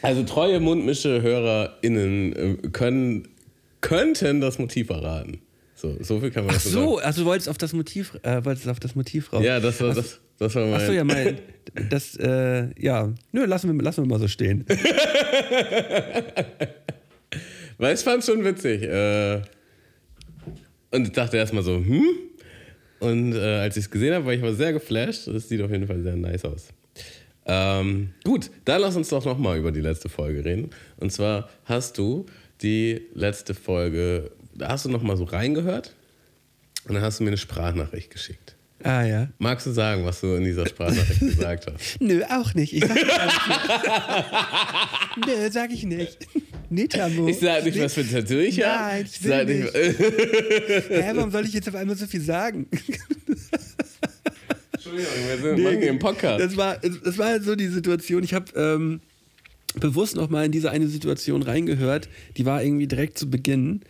Also 0.00 0.22
treue 0.22 0.58
Mundmische-HörerInnen 0.60 2.32
äh, 2.32 2.56
können, 2.70 3.28
könnten 3.82 4.40
das 4.40 4.58
Motiv 4.58 4.88
erraten. 4.88 5.42
So, 5.74 5.94
so 6.02 6.18
viel 6.18 6.30
kann 6.30 6.46
man 6.46 6.54
Ach 6.56 6.60
so, 6.60 6.94
sagen. 6.96 7.06
also 7.06 7.20
du 7.20 7.26
wolltest 7.26 7.50
auf 7.50 7.58
das 7.58 7.74
Motiv, 7.74 8.18
äh, 8.22 8.42
wolltest 8.42 8.66
auf 8.68 8.80
das 8.80 8.94
Motiv 8.94 9.34
raus. 9.34 9.44
Ja, 9.44 9.60
das 9.60 9.82
war, 9.82 9.92
das, 9.92 10.18
das 10.38 10.54
war 10.54 10.64
mein. 10.64 10.80
Achso, 10.80 10.92
ja, 10.92 11.04
mein. 11.04 11.40
Das, 11.90 12.16
äh, 12.16 12.70
ja. 12.82 13.12
Nö, 13.32 13.44
lassen 13.44 13.70
wir, 13.70 13.84
lassen 13.84 14.02
wir 14.02 14.08
mal 14.08 14.18
so 14.18 14.28
stehen. 14.28 14.64
Weil 17.76 17.94
ich 17.94 18.00
fand 18.00 18.24
schon 18.24 18.42
witzig. 18.46 18.82
Äh, 18.82 19.42
und 20.94 21.08
ich 21.08 21.12
dachte 21.12 21.36
erstmal 21.36 21.62
so, 21.62 21.76
hm? 21.76 22.04
Und 23.00 23.34
äh, 23.34 23.58
als 23.58 23.76
ich 23.76 23.84
es 23.84 23.90
gesehen 23.90 24.14
habe, 24.14 24.24
war 24.26 24.32
ich 24.32 24.40
aber 24.40 24.54
sehr 24.54 24.72
geflasht. 24.72 25.26
Das 25.26 25.48
sieht 25.48 25.60
auf 25.60 25.70
jeden 25.70 25.86
Fall 25.86 26.00
sehr 26.02 26.16
nice 26.16 26.44
aus. 26.44 26.68
Ähm, 27.46 28.10
gut, 28.24 28.50
dann 28.64 28.80
lass 28.80 28.96
uns 28.96 29.08
doch 29.08 29.24
nochmal 29.24 29.58
über 29.58 29.72
die 29.72 29.80
letzte 29.80 30.08
Folge 30.08 30.44
reden. 30.44 30.70
Und 30.96 31.12
zwar 31.12 31.50
hast 31.64 31.98
du 31.98 32.26
die 32.62 33.02
letzte 33.14 33.54
Folge, 33.54 34.30
da 34.54 34.68
hast 34.68 34.86
du 34.86 34.88
nochmal 34.88 35.16
so 35.16 35.24
reingehört 35.24 35.94
und 36.88 36.94
dann 36.94 37.02
hast 37.02 37.20
du 37.20 37.24
mir 37.24 37.30
eine 37.30 37.38
Sprachnachricht 37.38 38.10
geschickt. 38.10 38.53
Ah 38.84 39.02
ja. 39.02 39.28
Magst 39.38 39.66
du 39.66 39.70
sagen, 39.70 40.04
was 40.04 40.20
du 40.20 40.34
in 40.34 40.44
dieser 40.44 40.66
Sprachnachricht 40.66 41.20
gesagt 41.20 41.72
hast? 41.72 41.98
Nö, 42.00 42.22
auch 42.30 42.52
nicht. 42.52 42.74
Ich 42.74 42.84
sag 42.84 42.94
nicht. 42.94 43.06
Nö, 45.26 45.50
sag 45.50 45.72
ich 45.72 45.84
nicht. 45.84 46.18
Nee. 46.68 46.86
Ich 47.26 47.40
sag 47.40 47.64
nicht, 47.64 47.80
was 47.80 47.94
für 47.94 48.02
ein 48.02 48.10
Tattoo 48.10 48.34
ich 48.34 48.62
habe. 48.62 48.76
Nein, 48.76 49.06
ich, 49.06 49.20
sag 49.20 49.48
nicht. 49.48 49.62
nicht. 49.62 49.74
Hä, 50.90 51.12
warum 51.14 51.30
soll 51.30 51.46
ich 51.46 51.54
jetzt 51.54 51.66
auf 51.66 51.76
einmal 51.76 51.96
so 51.96 52.06
viel 52.06 52.20
sagen? 52.20 52.66
Entschuldigung, 54.72 55.12
wir 55.28 55.38
sind 55.38 55.64
nee, 55.64 55.78
hier 55.78 55.88
im 55.88 55.98
Podcast. 55.98 56.44
Das 56.44 56.54
war, 56.58 56.76
das 56.76 57.16
war 57.16 57.28
halt 57.28 57.44
so 57.44 57.56
die 57.56 57.68
Situation. 57.68 58.22
Ich 58.22 58.34
habe 58.34 58.52
ähm, 58.54 59.00
bewusst 59.80 60.14
noch 60.14 60.28
mal 60.28 60.44
in 60.44 60.52
diese 60.52 60.70
eine 60.70 60.88
Situation 60.88 61.42
reingehört. 61.42 62.10
Die 62.36 62.44
war 62.44 62.62
irgendwie 62.62 62.86
direkt 62.86 63.16
zu 63.16 63.30
Beginn. 63.30 63.80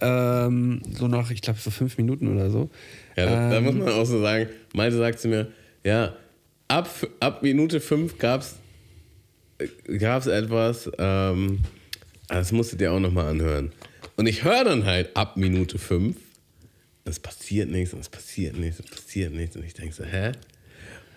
Ähm, 0.00 0.82
so 0.90 1.08
nach, 1.08 1.30
ich 1.30 1.40
glaube, 1.40 1.58
so 1.60 1.70
fünf 1.70 1.96
Minuten 1.98 2.34
oder 2.34 2.50
so. 2.50 2.70
Ja, 3.16 3.26
da, 3.26 3.44
ähm, 3.44 3.50
da, 3.50 3.60
muss 3.60 3.74
man 3.74 3.88
auch 3.88 4.04
so 4.04 4.20
sagen, 4.20 4.48
Malte 4.72 4.96
sagt 4.96 5.20
zu 5.20 5.28
mir, 5.28 5.48
ja, 5.84 6.14
ab, 6.68 6.88
ab 7.20 7.42
Minute 7.42 7.80
fünf 7.80 8.18
gab 8.18 8.42
es 8.42 10.26
etwas, 10.26 10.90
ähm, 10.98 11.60
das 12.28 12.52
musst 12.52 12.72
du 12.72 12.76
dir 12.76 12.92
auch 12.92 13.00
nochmal 13.00 13.28
anhören. 13.28 13.72
Und 14.16 14.26
ich 14.26 14.44
höre 14.44 14.64
dann 14.64 14.84
halt 14.84 15.16
ab 15.16 15.36
Minute 15.36 15.78
fünf 15.78 16.16
es 17.04 17.20
passiert 17.20 17.70
nichts 17.70 17.92
und 17.92 18.00
es 18.00 18.08
passiert 18.08 18.56
nichts, 18.56 18.80
es 18.80 18.86
passiert 18.86 19.32
nichts. 19.32 19.56
Und 19.56 19.64
ich 19.64 19.74
denke 19.74 19.94
so, 19.94 20.04
hä? 20.04 20.32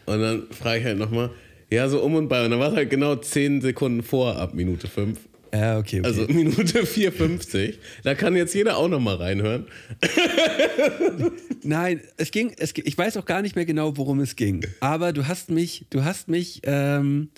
Und 0.06 0.22
dann 0.22 0.48
frage 0.52 0.80
ich 0.80 0.86
halt 0.86 0.98
nochmal, 0.98 1.32
ja, 1.70 1.88
so 1.90 2.02
um 2.02 2.16
und 2.16 2.28
bei. 2.28 2.44
Und 2.44 2.52
dann 2.52 2.60
war 2.60 2.70
es 2.70 2.76
halt 2.76 2.90
genau 2.90 3.16
10 3.16 3.62
Sekunden 3.62 4.04
vor 4.04 4.36
ab 4.36 4.54
Minute 4.54 4.88
5. 4.88 5.18
Ja, 5.54 5.78
okay, 5.78 6.00
okay. 6.00 6.08
Also 6.08 6.28
Minute 6.28 6.84
4,50. 6.84 7.76
Da 8.04 8.16
kann 8.16 8.36
jetzt 8.36 8.54
jeder 8.54 8.78
auch 8.78 8.88
nochmal 8.88 9.16
reinhören. 9.16 9.68
Nein, 11.64 12.02
es 12.18 12.32
ging, 12.32 12.54
es, 12.58 12.74
ich 12.76 12.98
weiß 12.98 13.18
auch 13.18 13.26
gar 13.26 13.42
nicht 13.42 13.56
mehr 13.56 13.66
genau, 13.66 13.98
worum 13.98 14.20
es 14.20 14.36
ging. 14.36 14.66
Aber 14.80 15.14
du 15.14 15.28
hast 15.28 15.50
mich, 15.50 15.86
du 15.90 16.04
hast 16.04 16.28
mich 16.28 16.62
ähm, 16.64 17.30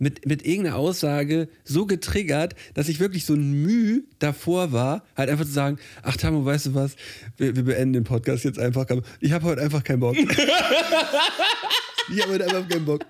mit, 0.00 0.26
mit 0.26 0.44
irgendeiner 0.44 0.76
Aussage 0.76 1.48
so 1.62 1.86
getriggert, 1.86 2.56
dass 2.74 2.88
ich 2.88 2.98
wirklich 2.98 3.24
so 3.26 3.34
ein 3.34 3.62
Mühe 3.62 4.02
davor 4.18 4.72
war, 4.72 5.04
halt 5.16 5.30
einfach 5.30 5.44
zu 5.44 5.52
sagen, 5.52 5.78
ach 6.02 6.16
Tamo, 6.16 6.44
weißt 6.44 6.66
du 6.66 6.74
was, 6.74 6.96
wir, 7.36 7.54
wir 7.54 7.64
beenden 7.64 7.92
den 7.92 8.04
Podcast 8.04 8.44
jetzt 8.44 8.58
einfach. 8.58 8.86
Ich 9.20 9.32
habe 9.32 9.44
heute 9.44 9.60
einfach 9.60 9.84
keinen 9.84 10.00
Bock. 10.00 10.16
ich 12.12 12.22
habe 12.22 12.32
heute 12.32 12.44
einfach 12.44 12.68
keinen 12.68 12.86
Bock. 12.86 13.04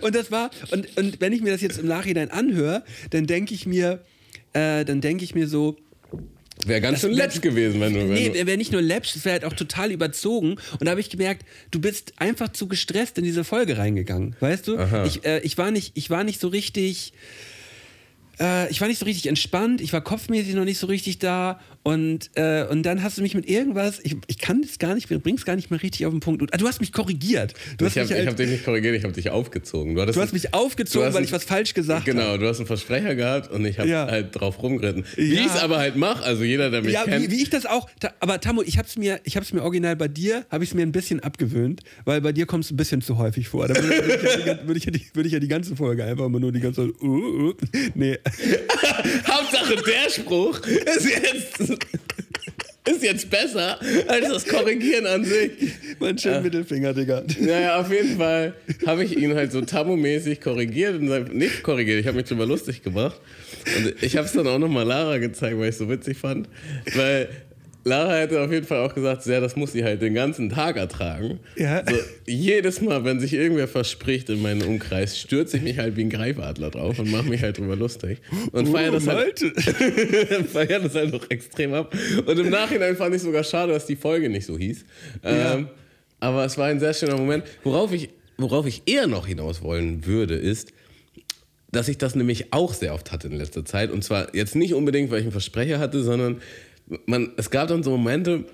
Und 0.00 0.14
das 0.14 0.30
war, 0.30 0.50
und, 0.70 0.96
und 0.96 1.20
wenn 1.20 1.32
ich 1.32 1.42
mir 1.42 1.52
das 1.52 1.60
jetzt 1.60 1.78
im 1.78 1.86
Nachhinein 1.86 2.30
anhöre, 2.30 2.82
dann 3.10 3.26
denke 3.26 3.54
ich 3.54 3.66
mir, 3.66 4.00
äh, 4.52 4.84
dann 4.84 5.00
denke 5.00 5.24
ich 5.24 5.34
mir 5.34 5.48
so, 5.48 5.76
Wäre 6.66 6.80
ganz 6.80 7.00
schön 7.00 7.12
läppsch 7.12 7.40
gewesen, 7.40 7.80
wenn 7.80 7.94
du. 7.94 8.00
Wenn 8.00 8.14
nee, 8.14 8.34
wäre 8.34 8.56
nicht 8.56 8.72
nur 8.72 8.82
läppsch, 8.82 9.14
es 9.14 9.24
wäre 9.24 9.34
halt 9.34 9.44
auch 9.44 9.52
total 9.52 9.92
überzogen. 9.92 10.56
Und 10.72 10.84
da 10.84 10.90
habe 10.90 11.00
ich 11.00 11.08
gemerkt, 11.08 11.46
du 11.70 11.80
bist 11.80 12.14
einfach 12.16 12.48
zu 12.48 12.66
gestresst 12.66 13.16
in 13.16 13.24
diese 13.24 13.44
Folge 13.44 13.78
reingegangen. 13.78 14.34
Weißt 14.40 14.66
du? 14.66 14.76
Ich, 15.06 15.24
äh, 15.24 15.38
ich, 15.40 15.56
war 15.56 15.70
nicht, 15.70 15.92
ich 15.94 16.10
war 16.10 16.24
nicht 16.24 16.40
so 16.40 16.48
richtig 16.48 17.12
äh, 18.40 18.70
ich 18.70 18.80
war 18.80 18.88
nicht 18.88 18.98
so 18.98 19.04
richtig 19.04 19.26
entspannt, 19.26 19.80
ich 19.80 19.92
war 19.92 20.00
kopfmäßig 20.00 20.54
noch 20.54 20.64
nicht 20.64 20.78
so 20.78 20.86
richtig 20.86 21.18
da 21.18 21.60
und, 21.82 22.30
äh, 22.34 22.66
und 22.68 22.82
dann 22.82 23.02
hast 23.02 23.16
du 23.16 23.22
mich 23.22 23.34
mit 23.34 23.48
irgendwas, 23.48 24.00
ich, 24.02 24.16
ich 24.26 24.38
kann 24.38 24.60
das 24.60 24.78
gar 24.78 24.94
nicht, 24.94 25.08
bring's 25.08 25.46
gar 25.46 25.56
nicht 25.56 25.70
mehr 25.70 25.82
richtig 25.82 26.04
auf 26.04 26.12
den 26.12 26.20
Punkt. 26.20 26.42
Du 26.60 26.68
hast 26.68 26.80
mich 26.80 26.92
korrigiert. 26.92 27.54
Du 27.78 27.86
ich 27.86 27.96
habe 27.96 28.08
halt, 28.14 28.26
hab 28.26 28.36
dich 28.36 28.50
nicht 28.50 28.64
korrigiert, 28.64 28.94
ich 28.94 29.04
habe 29.04 29.14
dich 29.14 29.30
aufgezogen. 29.30 29.94
Du, 29.94 30.04
du 30.04 30.20
hast 30.20 30.32
mich 30.32 30.52
aufgezogen, 30.52 31.14
weil 31.14 31.24
ich 31.24 31.32
was 31.32 31.44
falsch 31.44 31.72
gesagt 31.72 32.00
habe. 32.00 32.10
Genau, 32.10 32.32
hab. 32.32 32.40
du 32.40 32.46
hast 32.46 32.58
einen 32.58 32.66
Versprecher 32.66 33.14
gehabt 33.14 33.50
und 33.50 33.64
ich 33.64 33.78
habe 33.78 33.88
ja. 33.88 34.06
halt 34.06 34.38
drauf 34.38 34.62
rumgeritten. 34.62 35.04
Wie 35.16 35.34
ja. 35.34 35.40
ich 35.40 35.46
es 35.46 35.56
aber 35.56 35.78
halt 35.78 35.96
mache, 35.96 36.22
also 36.24 36.44
jeder, 36.44 36.70
der 36.70 36.82
mich 36.82 36.92
ja, 36.92 37.04
kennt. 37.04 37.24
Wie, 37.26 37.30
wie 37.30 37.42
ich 37.42 37.48
das 37.48 37.64
auch, 37.64 37.88
aber 38.20 38.40
Tammo, 38.40 38.62
ich 38.62 38.76
habe 38.76 38.86
es 38.86 38.98
mir, 38.98 39.20
mir 39.52 39.62
original 39.62 39.96
bei 39.96 40.08
dir, 40.08 40.44
habe 40.50 40.64
ich 40.64 40.70
es 40.70 40.74
mir 40.74 40.82
ein 40.82 40.92
bisschen 40.92 41.20
abgewöhnt, 41.20 41.80
weil 42.04 42.20
bei 42.20 42.32
dir 42.32 42.44
kommst 42.44 42.70
du 42.70 42.74
ein 42.74 42.76
bisschen 42.76 43.00
zu 43.00 43.16
häufig 43.16 43.48
vor. 43.48 43.66
Da 43.66 43.74
würde 43.82 43.94
ich, 43.94 44.66
würd 44.66 44.76
ich, 44.76 44.84
ja 44.84 44.90
die, 44.90 45.26
ich 45.26 45.32
ja 45.32 45.38
die 45.38 45.48
ganze 45.48 45.74
Folge 45.74 46.04
einfach 46.04 46.26
immer 46.26 46.40
nur 46.40 46.52
die 46.52 46.60
ganze 46.60 46.86
Zeit, 46.86 47.00
uh, 47.00 47.48
uh. 47.48 47.54
nee. 47.94 48.18
Hauptsache 49.28 49.76
der 49.76 50.10
Spruch 50.10 50.60
ist 50.66 51.04
jetzt, 51.04 51.60
ist 52.88 53.02
jetzt 53.02 53.30
besser 53.30 53.78
als 54.08 54.28
das 54.28 54.46
Korrigieren 54.46 55.06
an 55.06 55.24
sich. 55.24 55.52
Mein 55.98 56.18
schöner 56.18 56.38
äh, 56.38 56.42
Mittelfinger, 56.42 56.92
Digga. 56.94 57.22
Naja, 57.40 57.80
auf 57.80 57.90
jeden 57.90 58.16
Fall 58.16 58.54
habe 58.86 59.04
ich 59.04 59.16
ihn 59.16 59.34
halt 59.34 59.52
so 59.52 59.60
tabu-mäßig 59.60 60.40
korrigiert 60.40 61.00
und 61.00 61.34
nicht 61.34 61.62
korrigiert. 61.62 62.00
Ich 62.00 62.06
habe 62.06 62.16
mich 62.16 62.26
drüber 62.26 62.46
lustig 62.46 62.82
gemacht. 62.82 63.20
Und 63.76 64.02
ich 64.02 64.16
habe 64.16 64.26
es 64.26 64.32
dann 64.32 64.46
auch 64.46 64.58
nochmal 64.58 64.86
Lara 64.86 65.18
gezeigt, 65.18 65.58
weil 65.58 65.68
ich 65.68 65.74
es 65.74 65.78
so 65.78 65.88
witzig 65.88 66.18
fand. 66.18 66.48
Weil 66.94 67.28
Lara 67.84 68.16
hätte 68.16 68.40
auf 68.40 68.50
jeden 68.52 68.66
Fall 68.66 68.84
auch 68.84 68.94
gesagt, 68.94 69.24
ja, 69.26 69.40
das 69.40 69.56
muss 69.56 69.72
sie 69.72 69.84
halt 69.84 70.02
den 70.02 70.14
ganzen 70.14 70.50
Tag 70.50 70.76
ertragen. 70.76 71.40
Ja. 71.56 71.82
So, 71.88 71.96
jedes 72.26 72.80
Mal, 72.80 73.04
wenn 73.04 73.20
sich 73.20 73.32
irgendwer 73.32 73.68
verspricht 73.68 74.28
in 74.30 74.42
meinen 74.42 74.62
Umkreis, 74.62 75.18
stürze 75.18 75.56
ich 75.56 75.62
mich 75.62 75.78
halt 75.78 75.96
wie 75.96 76.02
ein 76.02 76.10
Greifadler 76.10 76.70
drauf 76.70 76.98
und 76.98 77.10
mache 77.10 77.28
mich 77.28 77.42
halt 77.42 77.58
drüber 77.58 77.76
lustig. 77.76 78.18
Und 78.52 78.68
uh, 78.68 78.72
feiere 78.72 78.92
das, 78.92 79.06
halt, 79.06 79.40
feier 80.52 80.80
das 80.80 80.94
halt 80.94 81.12
noch 81.12 81.24
extrem 81.30 81.72
ab. 81.74 81.94
Und 82.26 82.38
im 82.38 82.50
Nachhinein 82.50 82.96
fand 82.96 83.14
ich 83.14 83.22
sogar 83.22 83.44
schade, 83.44 83.72
dass 83.72 83.86
die 83.86 83.96
Folge 83.96 84.28
nicht 84.28 84.46
so 84.46 84.58
hieß. 84.58 84.84
Ja. 85.24 85.54
Ähm, 85.54 85.68
aber 86.20 86.44
es 86.44 86.58
war 86.58 86.66
ein 86.66 86.80
sehr 86.80 86.94
schöner 86.94 87.16
Moment. 87.16 87.44
Worauf 87.62 87.92
ich, 87.92 88.10
worauf 88.36 88.66
ich 88.66 88.82
eher 88.86 89.06
noch 89.06 89.26
hinaus 89.26 89.62
wollen 89.62 90.04
würde, 90.04 90.34
ist, 90.34 90.72
dass 91.70 91.88
ich 91.88 91.98
das 91.98 92.14
nämlich 92.14 92.52
auch 92.52 92.74
sehr 92.74 92.94
oft 92.94 93.12
hatte 93.12 93.28
in 93.28 93.36
letzter 93.36 93.64
Zeit. 93.64 93.90
Und 93.90 94.02
zwar 94.02 94.34
jetzt 94.34 94.56
nicht 94.56 94.74
unbedingt, 94.74 95.10
weil 95.10 95.18
ich 95.18 95.24
einen 95.24 95.32
Versprecher 95.32 95.78
hatte, 95.78 96.02
sondern 96.02 96.40
man, 97.06 97.32
es 97.36 97.50
gab 97.50 97.68
dann 97.68 97.82
so 97.82 97.90
Momente. 97.90 98.44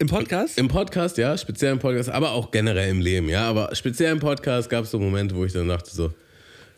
Im 0.00 0.06
Podcast? 0.06 0.58
Im 0.58 0.68
Podcast, 0.68 1.18
ja, 1.18 1.36
speziell 1.36 1.72
im 1.72 1.80
Podcast, 1.80 2.08
aber 2.08 2.32
auch 2.32 2.52
generell 2.52 2.90
im 2.90 3.00
Leben, 3.00 3.28
ja. 3.28 3.48
Aber 3.48 3.74
speziell 3.74 4.12
im 4.12 4.20
Podcast 4.20 4.70
gab 4.70 4.84
es 4.84 4.92
so 4.92 4.98
Momente, 4.98 5.34
wo 5.34 5.44
ich 5.44 5.52
dann 5.52 5.66
dachte 5.66 5.90
so, 5.90 6.12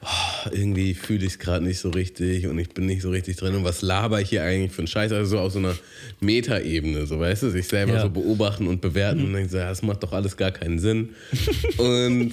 oh, 0.03 0.48
irgendwie 0.51 0.94
fühle 0.94 1.26
ich 1.26 1.32
es 1.32 1.38
gerade 1.38 1.64
nicht 1.64 1.78
so 1.78 1.90
richtig 1.90 2.46
und 2.46 2.59
ich 2.59 2.70
bin 2.70 2.86
nicht 2.86 3.03
so 3.03 3.11
richtig 3.11 3.36
drin 3.36 3.55
und 3.55 3.64
was 3.64 3.82
laber 3.82 4.20
ich 4.22 4.30
hier 4.30 4.42
eigentlich 4.42 4.72
für 4.72 4.78
einen 4.78 4.86
Scheiß? 4.86 5.12
Also 5.12 5.36
so 5.36 5.38
auf 5.38 5.53
so 5.53 5.59
einer 5.59 5.76
Metaebene, 6.20 7.07
so 7.07 7.20
weißt 7.20 7.42
du, 7.42 7.51
sich 7.51 7.68
selber 7.68 7.94
ja. 7.94 8.03
so 8.03 8.11
beobachten 8.11 8.66
und 8.66 8.80
bewerten 8.80 9.20
mhm. 9.20 9.26
und 9.26 9.32
denken 9.34 9.51
so, 9.51 9.59
ja, 9.59 9.68
das 9.68 9.82
macht 9.82 10.03
doch 10.03 10.12
alles 10.12 10.36
gar 10.36 10.51
keinen 10.51 10.78
Sinn. 10.78 11.11
und 11.76 12.32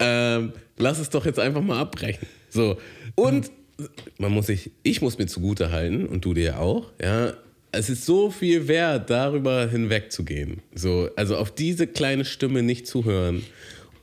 ähm, 0.00 0.52
lass 0.76 0.98
es 0.98 1.10
doch 1.10 1.24
jetzt 1.26 1.38
einfach 1.38 1.62
mal 1.62 1.78
abbrechen. 1.78 2.26
So. 2.50 2.78
Und 3.14 3.50
man 4.18 4.32
muss 4.32 4.46
sich, 4.46 4.72
ich 4.82 5.00
muss 5.00 5.18
mir 5.18 5.26
zugute 5.26 5.70
halten 5.70 6.06
und 6.06 6.24
du 6.24 6.34
dir 6.34 6.58
auch, 6.58 6.92
ja, 7.00 7.34
es 7.76 7.90
ist 7.90 8.06
so 8.06 8.30
viel 8.30 8.68
wert, 8.68 9.10
darüber 9.10 9.68
hinwegzugehen. 9.68 10.62
So, 10.74 11.08
also 11.16 11.36
auf 11.36 11.54
diese 11.54 11.86
kleine 11.86 12.24
Stimme 12.24 12.62
nicht 12.62 12.86
zu 12.86 13.04
hören. 13.04 13.42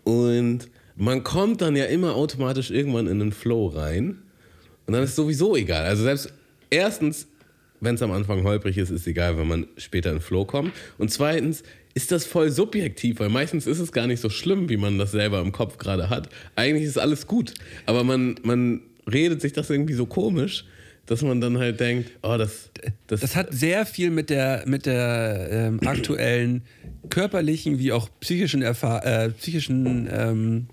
Und 0.03 0.67
man 0.95 1.23
kommt 1.23 1.61
dann 1.61 1.75
ja 1.75 1.85
immer 1.85 2.15
automatisch 2.15 2.71
irgendwann 2.71 3.07
in 3.07 3.19
den 3.19 3.31
Flow 3.31 3.67
rein. 3.67 4.19
Und 4.85 4.93
dann 4.93 5.03
ist 5.03 5.15
sowieso 5.15 5.55
egal. 5.55 5.85
Also 5.85 6.03
selbst 6.03 6.33
erstens, 6.69 7.27
wenn 7.79 7.95
es 7.95 8.01
am 8.01 8.11
Anfang 8.11 8.43
holprig 8.43 8.77
ist, 8.77 8.89
ist 8.89 9.07
egal, 9.07 9.37
wenn 9.37 9.47
man 9.47 9.67
später 9.77 10.09
in 10.09 10.17
den 10.17 10.21
Flow 10.21 10.45
kommt. 10.45 10.73
Und 10.97 11.11
zweitens 11.11 11.63
ist 11.93 12.11
das 12.11 12.25
voll 12.25 12.51
subjektiv, 12.51 13.19
weil 13.19 13.29
meistens 13.29 13.67
ist 13.67 13.79
es 13.79 13.91
gar 13.91 14.07
nicht 14.07 14.21
so 14.21 14.29
schlimm, 14.29 14.69
wie 14.69 14.77
man 14.77 14.97
das 14.97 15.11
selber 15.11 15.41
im 15.41 15.51
Kopf 15.51 15.77
gerade 15.77 16.09
hat. 16.09 16.29
Eigentlich 16.55 16.85
ist 16.85 16.97
alles 16.97 17.27
gut. 17.27 17.53
Aber 17.85 18.03
man, 18.03 18.35
man 18.43 18.81
redet 19.11 19.41
sich 19.41 19.53
das 19.53 19.69
irgendwie 19.69 19.93
so 19.93 20.05
komisch 20.05 20.65
dass 21.05 21.21
man 21.21 21.41
dann 21.41 21.57
halt 21.57 21.79
denkt, 21.79 22.11
oh, 22.21 22.37
das, 22.37 22.69
das. 23.07 23.21
Das 23.21 23.35
hat 23.35 23.53
sehr 23.53 23.85
viel 23.85 24.11
mit 24.11 24.29
der, 24.29 24.63
mit 24.65 24.85
der 24.85 25.47
ähm, 25.51 25.79
aktuellen 25.85 26.63
körperlichen 27.09 27.79
wie 27.79 27.91
auch 27.91 28.09
psychischen, 28.19 28.61
Erfahr 28.61 29.05
äh, 29.05 29.29
psychischen 29.31 30.07
ähm, 30.11 30.67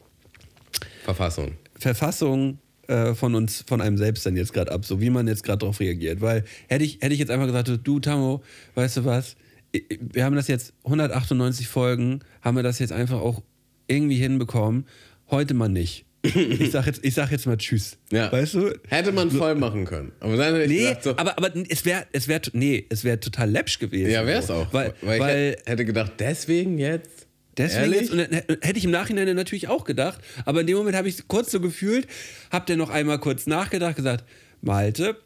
Verfassung. 1.05 1.53
Verfassung 1.79 2.59
äh, 2.89 3.14
von 3.14 3.35
uns, 3.35 3.64
von 3.66 3.81
einem 3.81 3.97
selbst 3.97 4.26
dann 4.26 4.37
jetzt 4.37 4.53
gerade 4.53 4.72
ab, 4.72 4.85
so 4.85 5.01
wie 5.01 5.11
man 5.11 5.26
jetzt 5.26 5.43
gerade 5.43 5.59
darauf 5.59 5.81
reagiert. 5.81 6.20
Weil 6.20 6.45
hätte 6.68 6.85
ich, 6.85 6.99
hätte 7.01 7.12
ich 7.12 7.20
jetzt 7.20 7.31
einfach 7.31 7.47
gesagt, 7.47 7.70
du 7.83 8.01
Tamo, 8.01 8.43
weißt 8.74 8.99
du 8.99 9.05
was, 9.05 9.37
wir 9.72 10.24
haben 10.24 10.37
das 10.37 10.49
jetzt 10.49 10.72
198 10.85 11.68
Folgen, 11.68 12.20
haben 12.43 12.57
wir 12.57 12.62
das 12.62 12.79
jetzt 12.79 12.93
einfach 12.93 13.20
auch 13.20 13.43
irgendwie 13.87 14.16
hinbekommen, 14.16 14.87
heute 15.31 15.55
mal 15.55 15.68
nicht. 15.68 16.05
Ich 16.35 16.70
sag 16.70 16.87
jetzt, 16.87 17.05
ich 17.05 17.14
sag 17.14 17.31
jetzt 17.31 17.47
mal 17.47 17.57
Tschüss. 17.57 17.97
Ja. 18.12 18.31
Weißt 18.31 18.55
du? 18.55 18.72
Hätte 18.89 19.12
man 19.12 19.31
voll 19.31 19.55
machen 19.55 19.85
können. 19.85 20.12
Aber 20.20 20.37
dann 20.37 20.55
hätte 20.55 20.64
ich 20.64 20.70
nee, 20.70 20.89
gedacht, 20.89 21.03
so 21.03 21.11
aber, 21.16 21.37
aber 21.37 21.51
es 21.68 21.85
wäre 21.85 22.07
es 22.12 22.29
wär, 22.29 22.41
nee, 22.53 22.87
es 22.89 23.05
wär 23.05 23.20
total 23.20 23.51
läppsch 23.51 23.79
gewesen. 23.79 24.11
Ja, 24.11 24.26
wäre 24.26 24.41
es 24.41 24.51
auch. 24.51 24.72
Weil, 24.72 24.95
weil, 25.03 25.20
weil 25.20 25.57
ich 25.61 25.70
hätte 25.70 25.85
gedacht, 25.85 26.12
deswegen 26.18 26.79
jetzt. 26.79 27.26
Deswegen 27.57 27.93
jetzt, 27.93 28.12
und 28.12 28.20
hätte 28.20 28.79
ich 28.79 28.85
im 28.85 28.93
Nachhinein 28.93 29.35
natürlich 29.35 29.66
auch 29.66 29.85
gedacht, 29.85 30.20
aber 30.45 30.61
in 30.61 30.68
dem 30.68 30.76
Moment 30.76 30.97
habe 30.97 31.09
ich 31.09 31.26
kurz 31.26 31.51
so 31.51 31.61
gefühlt, 31.61 32.07
hab 32.53 32.66
dann 32.66 32.79
noch 32.79 32.91
einmal 32.91 33.18
kurz 33.18 33.49
nachgedacht, 33.49 33.97
gesagt, 33.97 34.24
Malte, 34.61 35.16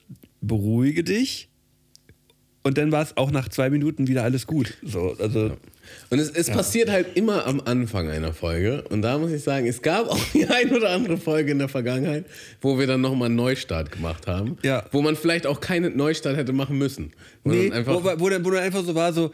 beruhige 0.40 1.04
dich. 1.04 1.50
Und 2.62 2.78
dann 2.78 2.92
war 2.92 3.02
es 3.02 3.16
auch 3.16 3.30
nach 3.30 3.48
zwei 3.48 3.70
Minuten 3.70 4.08
wieder 4.08 4.22
alles 4.22 4.46
gut. 4.46 4.78
So, 4.82 5.16
also. 5.18 5.48
Ja. 5.48 5.56
Und 6.10 6.18
es, 6.18 6.30
es 6.30 6.48
ja. 6.48 6.54
passiert 6.54 6.90
halt 6.90 7.16
immer 7.16 7.46
am 7.46 7.60
Anfang 7.60 8.08
einer 8.08 8.32
Folge. 8.32 8.82
Und 8.90 9.02
da 9.02 9.18
muss 9.18 9.32
ich 9.32 9.42
sagen, 9.42 9.66
es 9.66 9.82
gab 9.82 10.08
auch 10.08 10.20
die 10.34 10.46
ein 10.46 10.74
oder 10.74 10.90
andere 10.90 11.16
Folge 11.16 11.52
in 11.52 11.58
der 11.58 11.68
Vergangenheit, 11.68 12.24
wo 12.60 12.78
wir 12.78 12.86
dann 12.86 13.00
nochmal 13.00 13.26
einen 13.26 13.36
Neustart 13.36 13.90
gemacht 13.92 14.26
haben. 14.26 14.58
Ja. 14.62 14.84
Wo 14.92 15.02
man 15.02 15.16
vielleicht 15.16 15.46
auch 15.46 15.60
keinen 15.60 15.96
Neustart 15.96 16.36
hätte 16.36 16.52
machen 16.52 16.78
müssen. 16.78 17.12
Wo 17.44 17.50
nee, 17.50 17.70
einfach, 17.70 17.94
wo, 17.94 18.20
wo, 18.20 18.28
dann, 18.28 18.44
wo 18.44 18.50
dann 18.50 18.62
einfach 18.62 18.84
so 18.84 18.94
war, 18.94 19.12
so. 19.12 19.32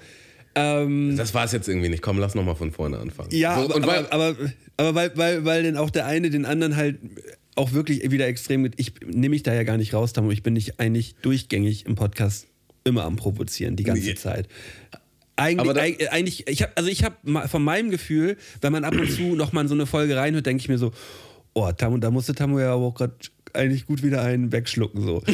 Ähm, 0.55 1.17
das 1.17 1.35
war 1.35 1.45
es 1.45 1.53
jetzt 1.53 1.69
irgendwie 1.69 1.89
nicht. 1.89 2.03
Komm, 2.03 2.19
lass 2.19 2.35
nochmal 2.35 2.57
von 2.57 2.73
vorne 2.73 2.99
anfangen. 2.99 3.31
Ja, 3.33 3.57
so, 3.57 3.75
aber, 3.75 3.87
weil, 3.87 4.07
aber, 4.07 4.25
aber, 4.25 4.37
aber, 4.77 4.95
weil, 4.95 5.17
weil, 5.17 5.45
weil 5.45 5.63
dann 5.65 5.77
auch 5.77 5.91
der 5.91 6.07
eine 6.07 6.31
den 6.31 6.45
anderen 6.45 6.77
halt 6.77 6.99
auch 7.55 7.73
wirklich 7.73 8.11
wieder 8.11 8.27
extrem. 8.27 8.71
Ich 8.77 8.93
nehme 9.05 9.31
mich 9.31 9.43
da 9.43 9.53
ja 9.53 9.65
gar 9.65 9.77
nicht 9.77 9.93
raus, 9.95 10.13
Tamu. 10.13 10.31
Ich 10.31 10.43
bin 10.43 10.55
nicht 10.55 10.81
eigentlich 10.81 11.17
durchgängig 11.23 11.87
im 11.87 11.97
Podcast 11.97 12.47
immer 12.85 13.05
am 13.05 13.17
Provozieren, 13.17 13.77
die 13.77 13.85
ganze 13.85 14.07
nee. 14.07 14.15
Zeit. 14.15 14.49
Eigentlich, 15.39 15.99
da, 15.99 16.11
eigentlich 16.11 16.49
ich 16.49 16.63
hab, 16.63 16.77
also 16.77 16.91
ich 16.91 17.05
habe 17.05 17.49
von 17.49 17.63
meinem 17.63 17.91
Gefühl, 17.91 18.37
wenn 18.61 18.73
man 18.73 18.83
ab 18.85 18.95
und 18.95 19.09
zu 19.11 19.37
nochmal 19.37 19.69
so 19.69 19.75
eine 19.75 19.87
Folge 19.87 20.17
reinhört, 20.17 20.47
denke 20.47 20.61
ich 20.61 20.69
mir 20.69 20.79
so, 20.79 20.91
oh, 21.55 21.71
Tamu, 21.71 21.99
da 21.99 22.11
musste 22.11 22.35
Tamu 22.35 22.59
ja 22.59 22.73
auch 22.73 22.93
gerade 22.93 23.15
eigentlich 23.53 23.87
gut 23.87 24.03
wieder 24.03 24.23
einen 24.23 24.51
wegschlucken. 24.51 25.01
So. 25.05 25.21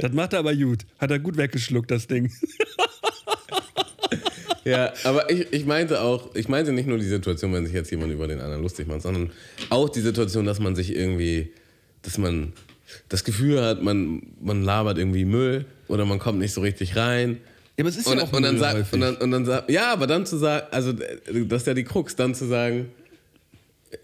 das 0.00 0.12
macht 0.12 0.32
er 0.32 0.40
aber 0.40 0.56
gut. 0.56 0.84
Hat 0.98 1.12
er 1.12 1.20
gut 1.20 1.36
weggeschluckt, 1.36 1.90
das 1.92 2.06
Ding. 2.08 2.32
ja, 4.64 4.92
aber 5.04 5.30
ich, 5.30 5.52
ich 5.52 5.64
meinte 5.64 6.00
auch, 6.00 6.34
ich 6.34 6.48
meinte 6.48 6.72
nicht 6.72 6.88
nur 6.88 6.98
die 6.98 7.06
Situation, 7.06 7.52
wenn 7.52 7.66
sich 7.66 7.74
jetzt 7.74 7.92
jemand 7.92 8.12
über 8.12 8.26
den 8.26 8.40
anderen 8.40 8.62
lustig 8.62 8.88
macht, 8.88 9.02
sondern 9.02 9.30
auch 9.70 9.88
die 9.88 10.00
Situation, 10.00 10.44
dass 10.44 10.58
man 10.58 10.74
sich 10.74 10.94
irgendwie, 10.94 11.52
dass 12.02 12.18
man 12.18 12.52
das 13.08 13.24
Gefühl 13.24 13.62
hat, 13.62 13.82
man, 13.82 14.22
man 14.40 14.62
labert 14.62 14.98
irgendwie 14.98 15.24
Müll 15.24 15.66
oder 15.88 16.04
man 16.04 16.18
kommt 16.18 16.38
nicht 16.38 16.52
so 16.52 16.60
richtig 16.60 16.96
rein. 16.96 17.38
Ja, 17.76 17.82
aber 17.82 17.88
es 17.88 17.96
ist 17.96 18.06
und, 18.06 18.18
ja 18.18 18.24
auch 18.24 18.32
und 18.32 18.42
dann, 18.42 18.58
sagt, 18.58 18.92
und 18.92 19.00
dann, 19.00 19.16
und 19.16 19.30
dann 19.30 19.44
sagt, 19.44 19.70
ja, 19.70 19.92
aber 19.92 20.06
dann 20.06 20.26
zu 20.26 20.36
sagen, 20.36 20.66
also 20.70 20.92
das 20.92 21.62
ist 21.62 21.66
ja 21.66 21.74
die 21.74 21.84
Krux, 21.84 22.14
dann 22.16 22.34
zu 22.34 22.46
sagen, 22.46 22.90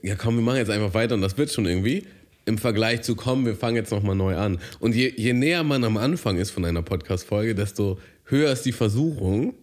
ja 0.03 0.17
komm, 0.17 0.37
wir 0.37 0.43
machen 0.43 0.59
jetzt 0.59 0.71
einfach 0.71 0.95
weiter 0.95 1.15
und 1.15 1.21
das 1.21 1.39
wird 1.39 1.53
schon 1.53 1.67
irgendwie, 1.67 2.05
im 2.47 2.59
Vergleich 2.59 3.03
zu 3.03 3.15
kommen, 3.15 3.47
wir 3.47 3.55
fangen 3.55 3.77
jetzt 3.77 3.93
nochmal 3.93 4.17
neu 4.17 4.37
an. 4.37 4.59
Und 4.81 4.95
je, 4.95 5.13
je 5.17 5.33
näher 5.33 5.63
man 5.63 5.85
am 5.85 5.97
Anfang 5.97 6.37
ist 6.37 6.51
von 6.51 6.65
einer 6.65 6.83
Podcast-Folge, 6.83 7.55
desto 7.55 7.99
höher 8.25 8.51
ist 8.51 8.65
die 8.65 8.73
Versuchung, 8.73 9.55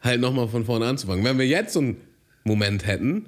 halt 0.00 0.20
nochmal 0.20 0.48
von 0.48 0.64
vorne 0.64 0.86
anzufangen. 0.86 1.24
Wenn 1.24 1.38
wir 1.38 1.46
jetzt 1.46 1.72
so 1.72 1.80
einen 1.80 1.96
Moment 2.44 2.86
hätten, 2.86 3.26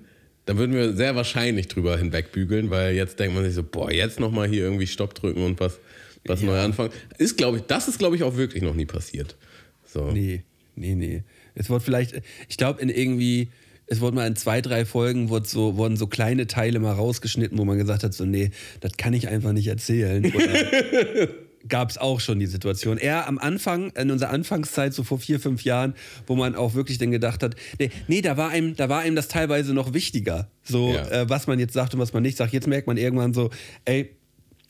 dann 0.48 0.56
würden 0.56 0.74
wir 0.74 0.94
sehr 0.94 1.14
wahrscheinlich 1.14 1.68
drüber 1.68 1.98
hinwegbügeln, 1.98 2.70
weil 2.70 2.94
jetzt 2.94 3.20
denkt 3.20 3.34
man 3.34 3.44
sich 3.44 3.52
so, 3.52 3.62
boah, 3.62 3.92
jetzt 3.92 4.18
nochmal 4.18 4.48
hier 4.48 4.62
irgendwie 4.62 4.86
Stopp 4.86 5.14
drücken 5.14 5.42
und 5.42 5.60
was, 5.60 5.78
was 6.24 6.40
ja. 6.40 6.46
neu 6.46 6.58
anfangen. 6.58 6.90
Ist, 7.18 7.36
glaube 7.36 7.58
ich, 7.58 7.64
das 7.64 7.86
ist, 7.86 7.98
glaube 7.98 8.16
ich, 8.16 8.22
auch 8.22 8.34
wirklich 8.34 8.62
noch 8.62 8.74
nie 8.74 8.86
passiert. 8.86 9.36
So. 9.84 10.10
Nee, 10.10 10.44
nee, 10.74 10.94
nee. 10.94 11.22
Es 11.54 11.68
wurde 11.68 11.84
vielleicht, 11.84 12.22
ich 12.48 12.56
glaube, 12.56 12.80
in 12.80 12.88
irgendwie, 12.88 13.50
es 13.88 14.00
wurde 14.00 14.16
mal 14.16 14.26
in 14.26 14.36
zwei, 14.36 14.62
drei 14.62 14.86
Folgen 14.86 15.28
wurde 15.28 15.46
so, 15.46 15.76
wurden 15.76 15.98
so 15.98 16.06
kleine 16.06 16.46
Teile 16.46 16.78
mal 16.78 16.92
rausgeschnitten, 16.92 17.58
wo 17.58 17.66
man 17.66 17.76
gesagt 17.76 18.02
hat, 18.02 18.14
so, 18.14 18.24
nee, 18.24 18.50
das 18.80 18.96
kann 18.96 19.12
ich 19.12 19.28
einfach 19.28 19.52
nicht 19.52 19.66
erzählen. 19.66 20.24
gab 21.66 21.90
es 21.90 21.98
auch 21.98 22.20
schon 22.20 22.38
die 22.38 22.46
Situation. 22.46 22.98
Eher 22.98 23.26
am 23.26 23.38
Anfang, 23.38 23.90
in 23.90 24.10
unserer 24.10 24.30
Anfangszeit, 24.30 24.94
so 24.94 25.02
vor 25.02 25.18
vier, 25.18 25.40
fünf 25.40 25.64
Jahren, 25.64 25.94
wo 26.26 26.36
man 26.36 26.54
auch 26.54 26.74
wirklich 26.74 26.98
dann 26.98 27.10
gedacht 27.10 27.42
hat, 27.42 27.56
nee, 27.78 27.90
nee 28.06 28.22
da, 28.22 28.36
war 28.36 28.50
einem, 28.50 28.76
da 28.76 28.88
war 28.88 29.00
einem 29.00 29.16
das 29.16 29.28
teilweise 29.28 29.74
noch 29.74 29.92
wichtiger, 29.92 30.48
so 30.62 30.92
ja. 30.92 31.08
äh, 31.08 31.28
was 31.28 31.46
man 31.46 31.58
jetzt 31.58 31.72
sagt 31.72 31.94
und 31.94 32.00
was 32.00 32.12
man 32.12 32.22
nicht 32.22 32.36
sagt. 32.36 32.52
Jetzt 32.52 32.66
merkt 32.66 32.86
man 32.86 32.96
irgendwann 32.96 33.34
so, 33.34 33.50
ey, 33.84 34.14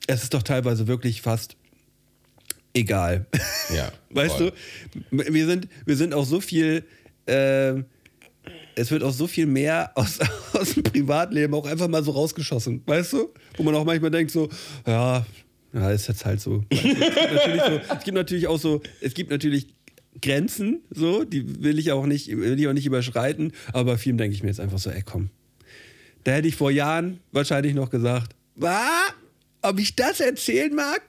es 0.07 0.23
ist 0.23 0.35
doch 0.35 0.43
teilweise 0.43 0.87
wirklich 0.87 1.21
fast 1.21 1.57
egal. 2.75 3.27
Ja. 3.75 3.93
weißt 4.11 4.37
voll. 4.37 4.53
du, 5.11 5.33
wir 5.33 5.47
sind, 5.47 5.69
wir 5.85 5.97
sind 5.97 6.15
auch 6.15 6.25
so 6.25 6.41
viel. 6.41 6.85
Äh, 7.27 7.83
es 8.75 8.93
wird 8.93 9.03
auch 9.03 9.13
so 9.13 9.27
viel 9.27 9.47
mehr 9.47 9.91
aus, 9.97 10.21
aus 10.53 10.75
dem 10.75 10.85
Privatleben 10.85 11.53
auch 11.55 11.67
einfach 11.67 11.89
mal 11.89 12.03
so 12.05 12.13
rausgeschossen, 12.13 12.83
weißt 12.87 13.13
du? 13.15 13.35
Wo 13.57 13.65
man 13.65 13.75
auch 13.75 13.85
manchmal 13.85 14.11
denkt 14.11 14.31
so, 14.31 14.49
ja, 14.87 15.27
ja, 15.73 15.91
ist 15.91 16.09
jetzt 16.09 16.25
halt 16.25 16.41
so. 16.41 16.65
Es 16.71 16.83
gibt, 16.83 16.99
so. 17.67 17.81
es 17.97 18.05
gibt 18.05 18.15
natürlich 18.15 18.47
auch 18.47 18.59
so, 18.59 18.83
es 19.01 19.15
gibt 19.15 19.31
natürlich 19.31 19.69
Grenzen, 20.21 20.81
so, 20.91 21.25
die 21.25 21.63
will 21.63 21.79
ich 21.79 21.93
auch 21.93 22.07
nicht, 22.07 22.29
will 22.29 22.59
ich 22.59 22.67
auch 22.69 22.73
nicht 22.73 22.87
überschreiten, 22.87 23.53
aber 23.73 23.93
bei 23.93 23.99
vielen 23.99 24.19
denke 24.19 24.35
ich 24.35 24.43
mir 24.43 24.49
jetzt 24.49 24.61
einfach 24.61 24.79
so, 24.79 24.91
ey 24.91 25.03
komm. 25.03 25.31
Da 26.25 26.33
hätte 26.33 26.49
ich 26.49 26.57
vor 26.57 26.71
Jahren 26.71 27.21
wahrscheinlich 27.33 27.75
noch 27.75 27.91
gesagt, 27.91 28.35
was? 28.57 29.15
Ob 29.63 29.79
ich 29.79 29.97
das 29.97 30.21
erzählen 30.21 30.75
mag? 30.75 31.01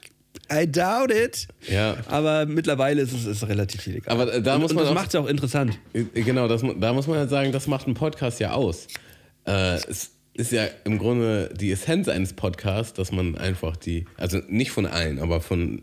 I 0.52 0.66
doubt 0.66 1.12
it. 1.12 1.48
Ja. 1.68 1.96
Aber 2.06 2.46
mittlerweile 2.46 3.02
ist 3.02 3.12
es 3.12 3.24
ist 3.24 3.46
relativ 3.48 3.82
viel 3.82 3.96
egal. 3.96 4.14
Aber 4.14 4.40
da 4.40 4.58
muss 4.58 4.70
und, 4.70 4.76
man. 4.76 4.84
Und 4.84 4.94
das 4.94 5.02
macht 5.02 5.08
es 5.08 5.14
auch 5.14 5.26
interessant. 5.26 5.78
Genau, 6.14 6.48
das, 6.48 6.62
da 6.78 6.92
muss 6.92 7.06
man 7.06 7.18
halt 7.18 7.30
sagen, 7.30 7.52
das 7.52 7.66
macht 7.66 7.86
ein 7.86 7.94
Podcast 7.94 8.40
ja 8.40 8.52
aus. 8.52 8.86
Äh, 9.46 9.76
es, 9.88 10.10
ist 10.34 10.52
ja 10.52 10.66
im 10.84 10.98
Grunde 10.98 11.52
die 11.58 11.70
Essenz 11.70 12.08
eines 12.08 12.32
Podcasts, 12.32 12.94
dass 12.94 13.12
man 13.12 13.36
einfach 13.36 13.76
die, 13.76 14.06
also 14.16 14.38
nicht 14.48 14.70
von 14.70 14.86
allen, 14.86 15.18
aber 15.18 15.40
von, 15.40 15.82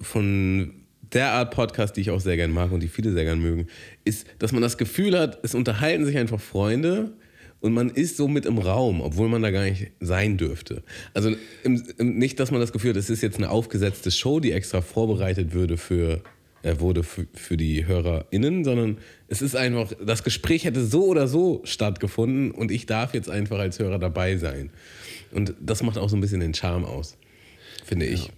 von 0.00 0.74
der 1.12 1.32
Art 1.32 1.54
Podcast, 1.54 1.96
die 1.96 2.00
ich 2.00 2.10
auch 2.10 2.20
sehr 2.20 2.36
gern 2.36 2.52
mag 2.52 2.72
und 2.72 2.80
die 2.80 2.88
viele 2.88 3.12
sehr 3.12 3.24
gern 3.24 3.40
mögen, 3.40 3.66
ist, 4.04 4.26
dass 4.38 4.52
man 4.52 4.62
das 4.62 4.78
Gefühl 4.78 5.18
hat, 5.18 5.38
es 5.42 5.54
unterhalten 5.54 6.04
sich 6.04 6.16
einfach 6.16 6.40
Freunde 6.40 7.12
und 7.60 7.72
man 7.72 7.90
ist 7.90 8.16
so 8.16 8.28
mit 8.28 8.46
im 8.46 8.58
Raum, 8.58 9.00
obwohl 9.00 9.28
man 9.28 9.42
da 9.42 9.50
gar 9.50 9.64
nicht 9.64 9.90
sein 10.00 10.36
dürfte. 10.36 10.82
Also 11.14 11.34
im, 11.62 11.82
im, 11.98 12.18
nicht, 12.18 12.38
dass 12.38 12.50
man 12.50 12.60
das 12.60 12.72
Gefühl 12.72 12.90
hat, 12.90 12.96
es 12.96 13.10
ist 13.10 13.22
jetzt 13.22 13.38
eine 13.38 13.50
aufgesetzte 13.50 14.10
Show, 14.10 14.40
die 14.40 14.52
extra 14.52 14.80
vorbereitet 14.80 15.52
würde 15.52 15.76
für 15.76 16.22
wurde 16.62 17.02
für, 17.02 17.26
für 17.34 17.56
die 17.56 17.86
HörerInnen, 17.86 18.64
sondern 18.64 18.98
es 19.28 19.42
ist 19.42 19.56
einfach, 19.56 19.92
das 20.04 20.24
Gespräch 20.24 20.64
hätte 20.64 20.84
so 20.84 21.06
oder 21.06 21.28
so 21.28 21.60
stattgefunden 21.64 22.50
und 22.50 22.70
ich 22.70 22.86
darf 22.86 23.14
jetzt 23.14 23.30
einfach 23.30 23.58
als 23.58 23.78
Hörer 23.78 23.98
dabei 23.98 24.36
sein. 24.36 24.70
Und 25.32 25.54
das 25.60 25.82
macht 25.82 25.98
auch 25.98 26.08
so 26.08 26.16
ein 26.16 26.20
bisschen 26.20 26.40
den 26.40 26.54
Charme 26.54 26.84
aus, 26.84 27.16
finde 27.84 28.06
ich. 28.06 28.26
Ja. 28.26 28.32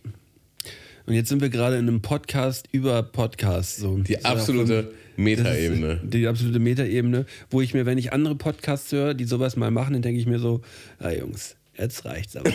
Und 1.06 1.14
jetzt 1.14 1.30
sind 1.30 1.40
wir 1.40 1.48
gerade 1.48 1.76
in 1.76 1.88
einem 1.88 2.02
Podcast 2.02 2.68
über 2.70 3.02
Podcast. 3.02 3.78
So. 3.78 3.96
Die 3.96 4.26
absolute 4.26 4.92
Metaebene. 5.16 6.00
Die 6.04 6.26
absolute 6.26 6.58
Metaebene, 6.58 7.24
wo 7.48 7.62
ich 7.62 7.72
mir, 7.72 7.86
wenn 7.86 7.96
ich 7.96 8.12
andere 8.12 8.34
Podcasts 8.34 8.92
höre, 8.92 9.14
die 9.14 9.24
sowas 9.24 9.56
mal 9.56 9.70
machen, 9.70 9.94
dann 9.94 10.02
denke 10.02 10.20
ich 10.20 10.26
mir 10.26 10.38
so, 10.38 10.60
ah 10.98 11.10
Jungs, 11.10 11.56
jetzt 11.78 12.04
reicht's 12.04 12.36
aber. 12.36 12.52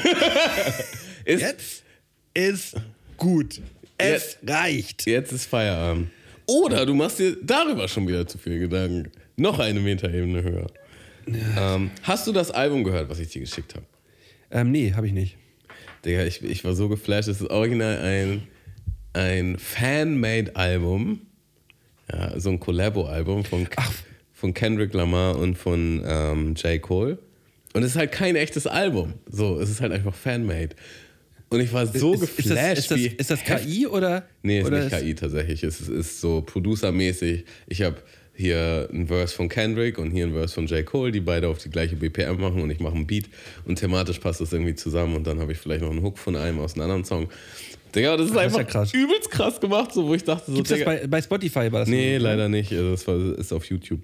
jetzt 1.26 1.84
ist 2.36 2.76
gut. 3.18 3.60
Es 3.98 4.38
jetzt, 4.42 4.50
reicht. 4.50 5.06
Jetzt 5.06 5.32
ist 5.32 5.46
Feierabend. 5.46 6.10
Oder 6.46 6.86
du 6.86 6.94
machst 6.94 7.20
dir 7.20 7.38
darüber 7.42 7.88
schon 7.88 8.08
wieder 8.08 8.28
zu 8.28 8.38
viel 8.38 8.60
Gedanken. 8.60 9.12
Noch 9.38 9.60
eine 9.60 9.80
Metaebene 9.80 10.44
höher. 10.44 10.68
Ja. 11.28 11.76
Ähm, 11.76 11.92
hast 12.04 12.28
du 12.28 12.32
das 12.32 12.52
Album 12.52 12.84
gehört, 12.84 13.10
was 13.10 13.20
ich 13.20 13.30
dir 13.30 13.42
geschickt 13.42 13.76
habe? 13.76 13.86
Ähm, 14.52 14.72
nee, 14.72 14.94
habe 14.94 15.08
ich 15.08 15.14
nicht. 15.14 15.38
Digga, 16.06 16.26
ich, 16.26 16.44
ich 16.44 16.64
war 16.66 16.76
so 16.76 16.90
geflasht. 16.90 17.30
Es 17.30 17.42
ist 17.42 17.50
original 17.50 17.98
ein, 18.00 18.44
ein 19.14 19.58
Fan-Made-Album. 19.58 21.22
Ja, 22.12 22.40
so 22.40 22.50
ein 22.50 22.60
Collabo-Album 22.60 23.46
von, 23.46 23.68
von 24.34 24.54
Kendrick 24.54 24.94
Lamar 24.94 25.38
und 25.38 25.58
von 25.58 26.04
ähm, 26.06 26.56
J. 26.56 26.82
Cole. 26.82 27.18
Und 27.74 27.84
es 27.84 27.92
ist 27.92 27.98
halt 27.98 28.12
kein 28.12 28.36
echtes 28.36 28.68
Album. 28.68 29.14
So, 29.26 29.60
es 29.60 29.70
ist 29.70 29.82
halt 29.82 29.94
einfach 29.94 30.14
Fan-Made. 30.14 30.76
Und 31.54 31.60
ich 31.60 31.72
war 31.72 31.86
so 31.86 32.14
ist, 32.14 32.22
geflasht. 32.22 32.80
Ist 32.80 32.92
das, 32.92 33.00
ist 33.00 33.12
das, 33.20 33.38
ist 33.38 33.48
das 33.50 33.62
KI 33.62 33.86
oder? 33.86 34.26
Nee, 34.42 34.62
ist 34.62 34.68
oder 34.68 34.84
nicht 34.84 34.98
KI 34.98 35.14
tatsächlich. 35.14 35.64
Es 35.64 35.80
ist, 35.82 35.90
ist 35.90 36.20
so 36.20 36.42
producermäßig. 36.42 37.46
Ich 37.68 37.82
habe 37.84 37.98
hier 38.34 38.90
ein 38.92 39.08
Verse 39.08 39.36
von 39.36 39.50
Kendrick 39.50 40.00
und 40.00 40.10
hier 40.10 40.26
ein 40.26 40.34
Verse 40.34 40.54
von 40.56 40.66
J. 40.66 40.84
Cole, 40.84 41.12
die 41.12 41.20
beide 41.20 41.48
auf 41.48 41.60
die 41.60 41.70
gleiche 41.70 41.96
BPM 41.96 42.42
machen 42.42 42.62
und 42.62 42.72
ich 42.72 42.80
mache 42.80 42.96
einen 42.96 43.06
Beat 43.06 43.26
und 43.66 43.78
thematisch 43.78 44.18
passt 44.18 44.42
das 44.42 44.52
irgendwie 44.52 44.74
zusammen 44.74 45.16
und 45.16 45.28
dann 45.28 45.40
habe 45.40 45.52
ich 45.52 45.60
vielleicht 45.60 45.84
noch 45.84 45.92
einen 45.92 46.02
Hook 46.02 46.18
von 46.18 46.36
einem 46.36 46.60
aus 46.60 46.74
einem 46.74 46.84
anderen 46.84 47.06
Song. 47.06 47.30
Digga, 47.96 48.18
das 48.18 48.32
ist 48.32 48.36
Ach, 48.36 48.42
einfach 48.42 48.60
ist 48.62 48.66
ja 48.66 48.72
krass. 48.72 48.94
übelst 48.94 49.30
krass 49.30 49.62
gemacht, 49.62 49.94
so 49.94 50.08
wo 50.08 50.16
ich 50.16 50.24
dachte 50.24 50.50
so. 50.50 50.58
Gibt's 50.58 50.72
Digga, 50.72 50.86
das 50.86 51.02
bei, 51.02 51.08
bei 51.08 51.22
Spotify 51.22 51.72
war 51.72 51.82
das? 51.82 51.90
Nee, 51.90 52.18
leider 52.18 52.50
nicht. 52.50 52.72
Also 52.72 52.90
das 52.90 53.06
war, 53.06 53.38
ist 53.38 53.54
auf 53.54 53.66
YouTube. 53.66 54.02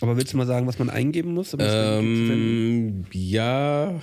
Aber 0.00 0.16
willst 0.16 0.32
du 0.32 0.38
mal 0.38 0.46
sagen, 0.46 0.66
was 0.66 0.78
man 0.78 0.88
eingeben 0.88 1.34
muss? 1.34 1.54
Ähm, 1.58 3.04
ja. 3.12 4.00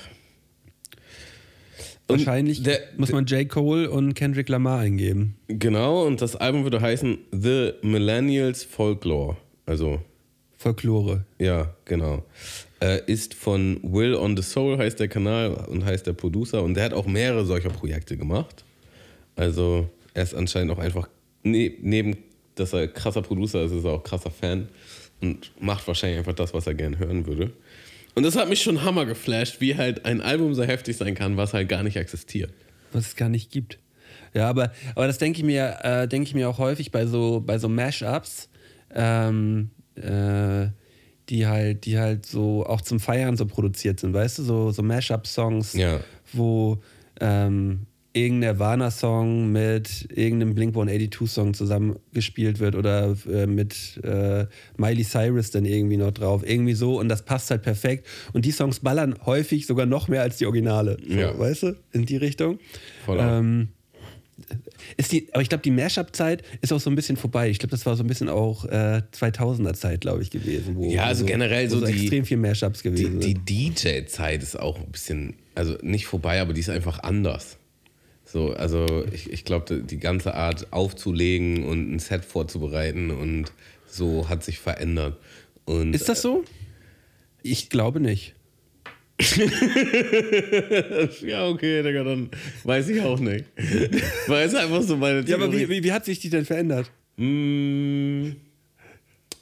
Wahrscheinlich 2.14 2.64
der, 2.64 2.80
muss 2.98 3.12
man 3.12 3.26
J. 3.26 3.48
Cole 3.48 3.90
und 3.90 4.14
Kendrick 4.14 4.50
Lamar 4.50 4.80
eingeben. 4.80 5.36
Genau, 5.48 6.06
und 6.06 6.22
das 6.22 6.36
Album 6.36 6.64
würde 6.64 6.82
heißen 6.82 7.18
The 7.32 7.74
Millennials 7.82 8.64
Folklore. 8.64 9.38
Also. 9.66 10.00
Folklore. 10.58 11.26
Ja, 11.40 11.74
genau. 11.86 12.24
Äh, 12.82 13.02
ist 13.08 13.34
von 13.34 13.80
Will 13.84 14.16
on 14.16 14.38
the 14.38 14.44
Soul, 14.44 14.78
heißt 14.78 15.00
der 15.00 15.08
Kanal 15.08 15.52
und 15.68 15.86
heißt 15.86 16.08
der 16.08 16.14
Producer. 16.14 16.64
Und 16.64 16.76
der 16.76 16.86
hat 16.86 16.94
auch 16.94 17.06
mehrere 17.06 17.46
solcher 17.46 17.70
Projekte 17.70 18.18
gemacht. 18.18 18.64
Also, 19.36 19.90
er 20.14 20.24
ist 20.24 20.36
anscheinend 20.36 20.72
auch 20.72 20.80
einfach, 20.80 21.10
ne, 21.44 21.74
neben 21.82 22.18
dass 22.56 22.74
er 22.74 22.88
krasser 22.88 23.22
Producer 23.22 23.64
ist, 23.64 23.72
ist 23.72 23.86
er 23.86 23.92
auch 23.92 24.04
krasser 24.04 24.32
Fan 24.32 24.70
und 25.22 25.52
macht 25.60 25.88
wahrscheinlich 25.88 26.20
einfach 26.20 26.34
das, 26.34 26.54
was 26.54 26.68
er 26.68 26.74
gerne 26.74 27.00
hören 27.00 27.26
würde. 27.26 27.52
Und 28.16 28.24
das 28.24 28.36
hat 28.36 28.50
mich 28.50 28.62
schon 28.62 28.84
hammer 28.84 29.06
geflasht, 29.06 29.60
wie 29.60 29.76
halt 29.76 30.06
ein 30.06 30.22
Album 30.22 30.54
so 30.54 30.64
heftig 30.64 30.98
sein 30.98 31.16
kann, 31.16 31.38
was 31.38 31.54
halt 31.54 31.70
gar 31.70 31.84
nicht 31.84 31.96
existiert. 31.96 32.52
Was 32.92 33.08
es 33.08 33.16
gar 33.16 33.30
nicht 33.30 33.52
gibt. 33.52 33.80
Ja, 34.34 34.50
aber, 34.50 34.72
aber 34.96 35.08
das 35.08 35.18
denke 35.18 35.40
ich 35.40 35.46
mir, 35.46 35.80
äh, 35.84 36.08
denke 36.08 36.28
ich 36.28 36.36
mir 36.36 36.50
auch 36.50 36.58
häufig 36.58 36.92
bei 36.92 37.06
so, 37.06 37.42
bei 37.46 37.58
so 37.58 37.70
Mashups, 37.70 38.50
ähm, 38.94 39.72
äh, 39.96 40.68
die 41.30 41.48
halt, 41.48 41.86
die 41.86 41.98
halt 42.00 42.26
so 42.26 42.66
auch 42.66 42.82
zum 42.82 43.00
Feiern 43.00 43.38
so 43.38 43.46
produziert 43.46 44.00
sind, 44.00 44.14
weißt 44.14 44.40
du, 44.40 44.44
so, 44.44 44.72
so 44.72 44.84
Mashup-Songs, 44.84 45.74
ja. 45.74 46.00
wo 46.34 46.82
ähm, 47.20 47.86
irgendein 48.14 48.52
Nirvana-Song 48.52 49.52
mit 49.52 50.08
irgendeinem 50.16 50.54
Blink-182-Song 50.54 51.54
zusammengespielt 51.54 52.60
wird 52.60 52.76
oder 52.76 53.16
äh, 53.30 53.48
mit 53.48 54.00
äh, 54.04 54.46
Miley 54.78 55.04
Cyrus 55.04 55.50
dann 55.52 55.66
irgendwie 55.66 55.98
noch 55.98 56.12
drauf. 56.12 56.44
Irgendwie 56.46 56.76
so 56.76 57.00
und 57.00 57.10
das 57.10 57.26
passt 57.26 57.50
halt 57.50 57.64
perfekt. 57.64 58.06
Und 58.32 58.46
die 58.46 58.52
Songs 58.52 58.80
ballern 58.80 59.16
häufig 59.26 59.66
sogar 59.66 59.88
noch 59.88 60.08
mehr 60.08 60.22
als 60.22 60.38
die 60.38 60.46
Originale. 60.46 60.98
So, 61.08 61.14
ja. 61.14 61.38
Weißt 61.38 61.64
du? 61.64 61.76
In 61.92 62.06
die 62.06 62.18
Richtung. 62.18 62.60
Voll 63.06 63.18
ähm, 63.20 63.70
ist 64.98 65.12
die, 65.12 65.28
aber 65.32 65.42
ich 65.42 65.50
glaube, 65.50 65.62
die 65.64 65.72
Mashup-Zeit 65.72 66.44
ist 66.62 66.74
auch 66.74 66.80
so 66.80 66.90
ein 66.90 66.96
bisschen 66.96 67.18
vorbei. 67.18 67.50
Ich 67.50 67.60
glaube, 67.60 67.72
das 67.72 67.86
war 67.86 67.96
so 67.96 68.04
ein 68.04 68.08
bisschen 68.08 68.30
auch 68.30 68.66
äh, 68.66 69.02
2000er-Zeit, 69.14 70.02
glaube 70.02 70.22
ich, 70.22 70.30
gewesen. 70.30 70.76
Wo, 70.76 70.90
ja, 70.90 71.06
also 71.06 71.22
so, 71.22 71.26
generell 71.26 71.70
so, 71.70 71.80
so 71.80 71.86
die, 71.86 71.94
extrem 71.94 72.26
viel 72.26 72.38
Mashups 72.38 72.84
gewesen 72.84 73.20
Die, 73.20 73.36
die 73.36 73.72
DJ-Zeit 73.74 74.44
ist 74.44 74.60
auch 74.60 74.80
ein 74.80 74.92
bisschen, 74.92 75.36
also 75.56 75.78
nicht 75.82 76.06
vorbei, 76.06 76.42
aber 76.42 76.54
die 76.54 76.62
ist 76.62 76.70
einfach 76.70 77.00
anders. 77.00 77.58
So, 78.34 78.52
also 78.52 79.06
ich, 79.12 79.32
ich 79.32 79.46
glaube, 79.46 79.84
die 79.84 80.00
ganze 80.00 80.34
Art 80.34 80.74
aufzulegen 80.74 81.64
und 81.66 81.94
ein 81.94 82.00
Set 82.00 82.26
vorzubereiten 82.26 83.12
und 83.12 83.52
so 83.86 84.28
hat 84.28 84.44
sich 84.44 84.58
verändert. 84.58 85.20
Und, 85.66 85.94
ist 85.94 86.10
das 86.10 86.24
so? 86.24 86.44
Ich 87.44 87.70
glaube 87.70 88.00
nicht. 88.00 88.34
ja, 91.22 91.48
okay, 91.48 91.84
Digga, 91.84 92.04
dann 92.04 92.32
weiß 92.64 92.90
ich 92.90 93.02
auch 93.02 93.20
nicht. 93.20 93.46
Weil 94.28 94.48
es 94.48 94.56
einfach 94.56 94.82
so 94.82 94.98
meine 94.98 95.24
Theorie. 95.24 95.30
Ja, 95.30 95.48
aber 95.48 95.54
wie, 95.56 95.70
wie, 95.70 95.84
wie, 95.84 95.92
hat 95.92 96.06
sich 96.06 96.18
die 96.18 96.32
denn 96.32 96.46
verändert? 96.46 96.90
Mm, 97.18 98.30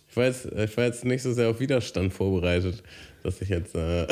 ich, 0.10 0.18
weiß, 0.18 0.50
ich 0.66 0.76
war 0.76 0.84
jetzt 0.84 1.06
nicht 1.06 1.22
so 1.22 1.32
sehr 1.32 1.48
auf 1.48 1.62
Widerstand 1.62 2.12
vorbereitet, 2.12 2.84
dass 3.24 3.42
ich 3.42 3.48
jetzt 3.48 3.74
äh, 3.74 4.06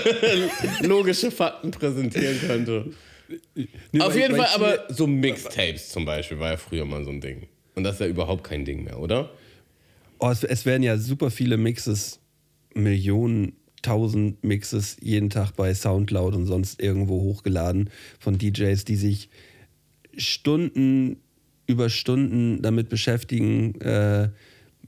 logische 0.80 1.30
Fakten 1.30 1.72
präsentieren 1.72 2.40
könnte. 2.40 2.86
Nee, 3.92 4.00
Auf 4.00 4.14
jeden 4.14 4.36
Fall, 4.36 4.48
aber 4.54 4.84
so 4.88 5.06
Mixtapes 5.06 5.88
zum 5.88 6.04
Beispiel 6.04 6.38
war 6.38 6.52
ja 6.52 6.56
früher 6.56 6.84
mal 6.84 7.04
so 7.04 7.10
ein 7.10 7.20
Ding. 7.20 7.48
Und 7.74 7.84
das 7.84 7.94
ist 7.94 8.00
ja 8.00 8.06
überhaupt 8.06 8.44
kein 8.44 8.64
Ding 8.64 8.84
mehr, 8.84 8.98
oder? 8.98 9.30
Oh, 10.18 10.30
es, 10.30 10.44
es 10.44 10.66
werden 10.66 10.82
ja 10.82 10.96
super 10.96 11.30
viele 11.30 11.56
Mixes, 11.56 12.20
Millionen, 12.74 13.54
tausend 13.82 14.42
Mixes 14.42 14.96
jeden 15.00 15.30
Tag 15.30 15.52
bei 15.52 15.74
Soundcloud 15.74 16.34
und 16.34 16.46
sonst 16.46 16.80
irgendwo 16.80 17.20
hochgeladen 17.20 17.90
von 18.18 18.38
DJs, 18.38 18.84
die 18.84 18.96
sich 18.96 19.28
Stunden 20.16 21.18
über 21.66 21.88
Stunden 21.88 22.62
damit 22.62 22.88
beschäftigen, 22.88 23.80
äh, 23.80 24.28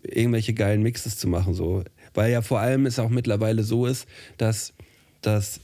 irgendwelche 0.03 0.55
geilen 0.55 0.83
Mixes 0.83 1.19
zu 1.19 1.29
machen. 1.29 1.55
So. 1.55 1.85
Weil 2.15 2.33
ja 2.33 2.43
vor 2.43 2.61
allem 2.61 2.87
es 2.87 2.99
auch 2.99 3.11
mittlerweile 3.11 3.63
so 3.63 3.87
ist, 3.87 4.07
dass, 4.37 4.73
dass 5.23 5.61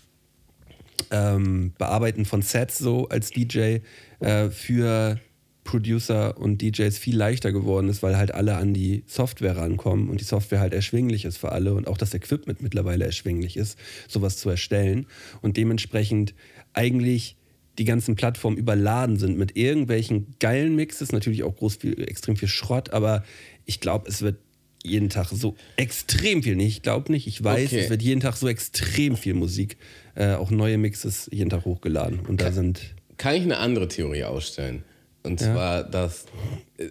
ähm, 1.11 1.73
Bearbeiten 1.79 2.25
von 2.25 2.43
Sets 2.43 2.79
so 2.79 3.09
als 3.09 3.31
DJ 3.31 3.79
äh, 4.21 4.51
für 4.51 5.19
Producer 5.65 6.37
und 6.39 6.61
DJs 6.61 6.97
viel 6.99 7.17
leichter 7.17 7.53
geworden 7.53 7.89
ist, 7.89 8.03
weil 8.03 8.17
halt 8.17 8.33
alle 8.35 8.57
an 8.57 8.75
die 8.75 9.05
Software 9.07 9.57
rankommen 9.57 10.09
und 10.09 10.21
die 10.21 10.25
Software 10.25 10.61
halt 10.61 10.75
erschwinglich 10.75 11.25
ist 11.25 11.37
für 11.37 11.53
alle 11.53 11.75
und 11.75 11.87
auch 11.87 11.99
das 11.99 12.15
Equipment 12.15 12.63
mittlerweile 12.63 13.05
erschwinglich 13.05 13.57
ist, 13.57 13.79
sowas 14.09 14.39
zu 14.39 14.51
erstellen 14.51 15.07
und 15.41 15.57
dementsprechend 15.57 16.35
eigentlich 16.73 17.37
die 17.79 17.85
ganzen 17.85 18.17
Plattformen 18.17 18.57
überladen 18.57 19.17
sind 19.17 19.39
mit 19.39 19.57
irgendwelchen 19.57 20.35
geilen 20.41 20.77
Mixes, 20.77 21.13
natürlich 21.13 21.43
auch 21.43 21.57
groß 21.57 21.77
viel, 21.77 22.03
extrem 22.03 22.37
viel 22.37 22.49
Schrott, 22.49 22.91
aber 22.91 23.25
ich 23.65 23.81
glaube, 23.81 24.09
es 24.09 24.21
wird 24.21 24.37
jeden 24.85 25.09
Tag 25.09 25.29
so 25.29 25.57
extrem 25.77 26.43
viel, 26.43 26.57
nicht, 26.57 26.77
ich 26.77 26.83
glaube 26.83 27.13
nicht, 27.13 27.27
ich 27.27 27.43
weiß, 27.43 27.73
okay. 27.73 27.81
es 27.81 27.91
wird 27.91 28.03
jeden 28.03 28.21
Tag 28.21 28.37
so 28.37 28.49
extrem 28.49 29.17
viel 29.17 29.35
Musik, 29.35 29.77
äh, 30.15 30.35
auch 30.35 30.51
neue 30.51 30.79
Mixes 30.79 31.29
jeden 31.33 31.51
Tag 31.51 31.65
hochgeladen. 31.65 32.21
Und 32.21 32.41
da 32.41 32.53
sind. 32.53 32.95
Kann 33.17 33.35
ich 33.35 33.43
eine 33.43 33.59
andere 33.59 33.89
Theorie 33.89 34.25
ausstellen? 34.25 34.85
Und 35.23 35.41
ja. 35.41 35.53
zwar, 35.53 35.85
dass 35.85 36.27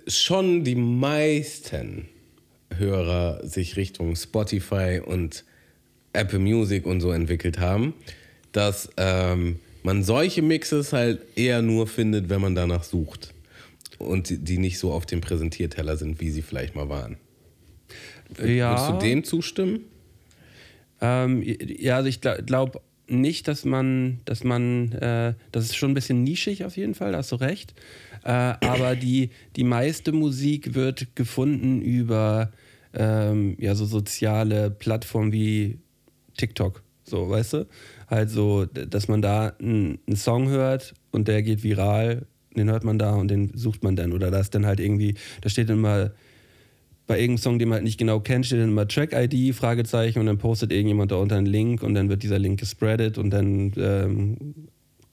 schon 0.07 0.63
die 0.63 0.75
meisten 0.75 2.07
Hörer 2.77 3.45
sich 3.45 3.75
Richtung 3.75 4.15
Spotify 4.15 5.01
und 5.05 5.43
Apple 6.13 6.39
Music 6.39 6.85
und 6.85 7.01
so 7.01 7.11
entwickelt 7.11 7.59
haben, 7.59 7.93
dass 8.53 8.89
ähm, 8.97 9.59
man 9.83 10.03
solche 10.03 10.41
Mixes 10.41 10.93
halt 10.93 11.21
eher 11.35 11.61
nur 11.61 11.87
findet, 11.87 12.29
wenn 12.29 12.41
man 12.41 12.55
danach 12.55 12.83
sucht. 12.83 13.33
Und 13.97 14.47
die 14.47 14.57
nicht 14.57 14.79
so 14.79 14.91
auf 14.91 15.05
dem 15.05 15.21
Präsentierteller 15.21 15.95
sind, 15.97 16.19
wie 16.21 16.31
sie 16.31 16.41
vielleicht 16.41 16.75
mal 16.75 16.89
waren. 16.89 17.17
Ja. 18.37 18.71
Würdest 18.71 18.89
du 18.89 19.07
dem 19.07 19.23
zustimmen? 19.23 19.81
Ähm, 21.01 21.43
ja, 21.43 21.97
also 21.97 22.09
ich 22.09 22.21
glaube 22.21 22.81
nicht, 23.07 23.47
dass 23.47 23.65
man, 23.65 24.19
dass 24.25 24.43
man, 24.43 24.91
äh, 24.93 25.33
das 25.51 25.65
ist 25.65 25.75
schon 25.75 25.91
ein 25.91 25.95
bisschen 25.95 26.23
nischig 26.23 26.63
auf 26.63 26.77
jeden 26.77 26.95
Fall, 26.95 27.11
da 27.11 27.17
hast 27.19 27.31
du 27.31 27.35
recht. 27.35 27.73
Äh, 28.23 28.29
aber 28.29 28.95
die, 28.95 29.31
die 29.55 29.63
meiste 29.63 30.11
Musik 30.11 30.75
wird 30.75 31.15
gefunden 31.15 31.81
über 31.81 32.51
ähm, 32.93 33.55
ja, 33.59 33.75
so 33.75 33.85
soziale 33.85 34.69
Plattformen 34.69 35.31
wie 35.31 35.79
TikTok. 36.37 36.83
So, 37.03 37.29
weißt 37.29 37.53
du? 37.53 37.67
Halt 38.07 38.29
so, 38.29 38.65
dass 38.65 39.07
man 39.07 39.21
da 39.21 39.53
einen 39.59 39.99
Song 40.15 40.49
hört 40.49 40.93
und 41.11 41.27
der 41.27 41.43
geht 41.43 41.63
viral, 41.63 42.25
den 42.55 42.69
hört 42.69 42.83
man 42.83 42.99
da 42.99 43.15
und 43.15 43.29
den 43.29 43.51
sucht 43.57 43.83
man 43.83 43.95
dann. 43.95 44.13
Oder 44.13 44.31
da 44.31 44.39
ist 44.39 44.53
dann 44.55 44.65
halt 44.65 44.79
irgendwie, 44.79 45.15
da 45.41 45.49
steht 45.49 45.69
immer 45.69 46.11
bei 47.11 47.19
irgendeinem 47.19 47.43
Song, 47.43 47.59
den 47.59 47.67
man 47.67 47.75
halt 47.75 47.83
nicht 47.83 47.97
genau 47.97 48.21
kennt, 48.21 48.45
steht 48.45 48.61
dann 48.61 48.69
immer 48.69 48.87
Track-ID, 48.87 49.53
Fragezeichen 49.53 50.19
und 50.19 50.27
dann 50.27 50.37
postet 50.37 50.71
irgendjemand 50.71 51.11
da 51.11 51.17
unter 51.17 51.35
einen 51.35 51.45
Link 51.45 51.83
und 51.83 51.93
dann 51.93 52.07
wird 52.07 52.23
dieser 52.23 52.39
Link 52.39 52.57
gespreadet 52.57 53.17
und 53.17 53.31
dann 53.31 53.73
ähm, 53.75 54.37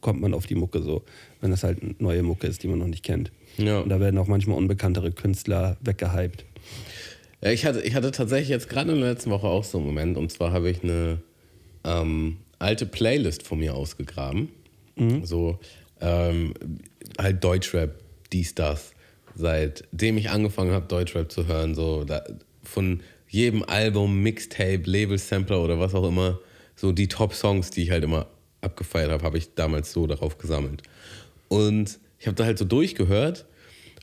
kommt 0.00 0.20
man 0.20 0.32
auf 0.32 0.46
die 0.46 0.54
Mucke 0.54 0.80
so, 0.80 1.02
wenn 1.40 1.50
das 1.50 1.64
halt 1.64 1.82
eine 1.82 1.96
neue 1.98 2.22
Mucke 2.22 2.46
ist, 2.46 2.62
die 2.62 2.68
man 2.68 2.78
noch 2.78 2.86
nicht 2.86 3.02
kennt. 3.02 3.32
Ja. 3.56 3.80
Und 3.80 3.88
da 3.88 3.98
werden 3.98 4.16
auch 4.16 4.28
manchmal 4.28 4.56
unbekanntere 4.56 5.10
Künstler 5.10 5.76
weggehypt. 5.80 6.44
Ja, 7.42 7.50
ich 7.50 7.64
hatte, 7.64 7.80
ich 7.80 7.96
hatte 7.96 8.12
tatsächlich 8.12 8.50
jetzt 8.50 8.68
gerade 8.68 8.92
in 8.92 9.00
der 9.00 9.10
letzten 9.10 9.30
Woche 9.30 9.48
auch 9.48 9.64
so 9.64 9.78
einen 9.78 9.86
Moment 9.88 10.16
und 10.16 10.30
zwar 10.30 10.52
habe 10.52 10.70
ich 10.70 10.84
eine 10.84 11.18
ähm, 11.82 12.36
alte 12.60 12.86
Playlist 12.86 13.44
von 13.44 13.58
mir 13.58 13.74
ausgegraben. 13.74 14.50
Mhm. 14.94 15.24
So, 15.24 15.58
ähm, 16.00 16.54
halt 17.18 17.42
Deutschrap, 17.42 17.98
dies, 18.32 18.54
das. 18.54 18.92
Seitdem 19.38 20.18
ich 20.18 20.30
angefangen 20.30 20.72
habe, 20.72 20.86
Deutschrap 20.88 21.30
zu 21.30 21.46
hören, 21.46 21.76
so 21.76 22.02
da, 22.02 22.24
von 22.64 23.00
jedem 23.28 23.62
Album, 23.62 24.20
Mixtape, 24.20 24.82
Label, 24.84 25.16
Sampler 25.16 25.62
oder 25.62 25.78
was 25.78 25.94
auch 25.94 26.08
immer, 26.08 26.40
so 26.74 26.90
die 26.90 27.06
Top-Songs, 27.06 27.70
die 27.70 27.84
ich 27.84 27.90
halt 27.92 28.02
immer 28.02 28.26
abgefeiert 28.62 29.12
habe, 29.12 29.22
habe 29.22 29.38
ich 29.38 29.54
damals 29.54 29.92
so 29.92 30.08
darauf 30.08 30.38
gesammelt. 30.38 30.82
Und 31.46 32.00
ich 32.18 32.26
habe 32.26 32.34
da 32.34 32.44
halt 32.44 32.58
so 32.58 32.64
durchgehört 32.64 33.46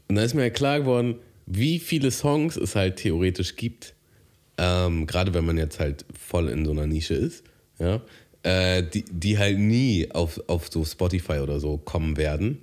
und 0.07 0.15
dann 0.15 0.23
ist 0.23 0.35
mir 0.35 0.43
halt 0.43 0.53
klar 0.53 0.79
geworden, 0.79 1.15
wie 1.45 1.79
viele 1.79 2.11
Songs 2.11 2.55
es 2.55 2.75
halt 2.75 2.95
theoretisch 2.95 3.57
gibt. 3.57 3.93
Ähm, 4.57 5.05
Gerade 5.05 5.33
wenn 5.33 5.45
man 5.45 5.57
jetzt 5.57 5.81
halt 5.81 6.05
voll 6.17 6.47
in 6.47 6.63
so 6.63 6.71
einer 6.71 6.87
Nische 6.87 7.13
ist, 7.13 7.43
ja, 7.77 8.01
äh, 8.43 8.83
die, 8.83 9.03
die 9.03 9.37
halt 9.37 9.59
nie 9.59 10.09
auf, 10.11 10.41
auf 10.47 10.71
so 10.71 10.85
Spotify 10.85 11.39
oder 11.39 11.59
so 11.59 11.75
kommen 11.77 12.15
werden. 12.15 12.59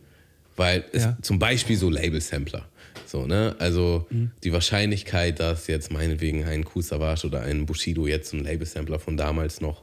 Weil 0.57 0.85
es 0.93 1.05
ja. 1.05 1.17
zum 1.23 1.39
Beispiel 1.39 1.77
so 1.77 1.89
Label-Sampler. 1.89 2.67
So, 3.07 3.27
ne? 3.27 3.57
Also 3.59 4.07
mhm. 4.11 4.31
die 4.43 4.53
Wahrscheinlichkeit, 4.53 5.41
dass 5.41 5.67
jetzt 5.67 5.93
meinetwegen 5.93 6.45
ein 6.45 6.65
Kusavage 6.65 7.27
oder 7.27 7.43
ein 7.43 7.67
Bushido 7.67 8.07
jetzt 8.07 8.31
so 8.31 8.37
ein 8.37 8.45
Label-Sampler 8.45 8.99
von 8.99 9.17
damals 9.17 9.61
noch 9.61 9.83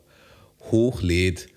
hochlädt, 0.71 1.47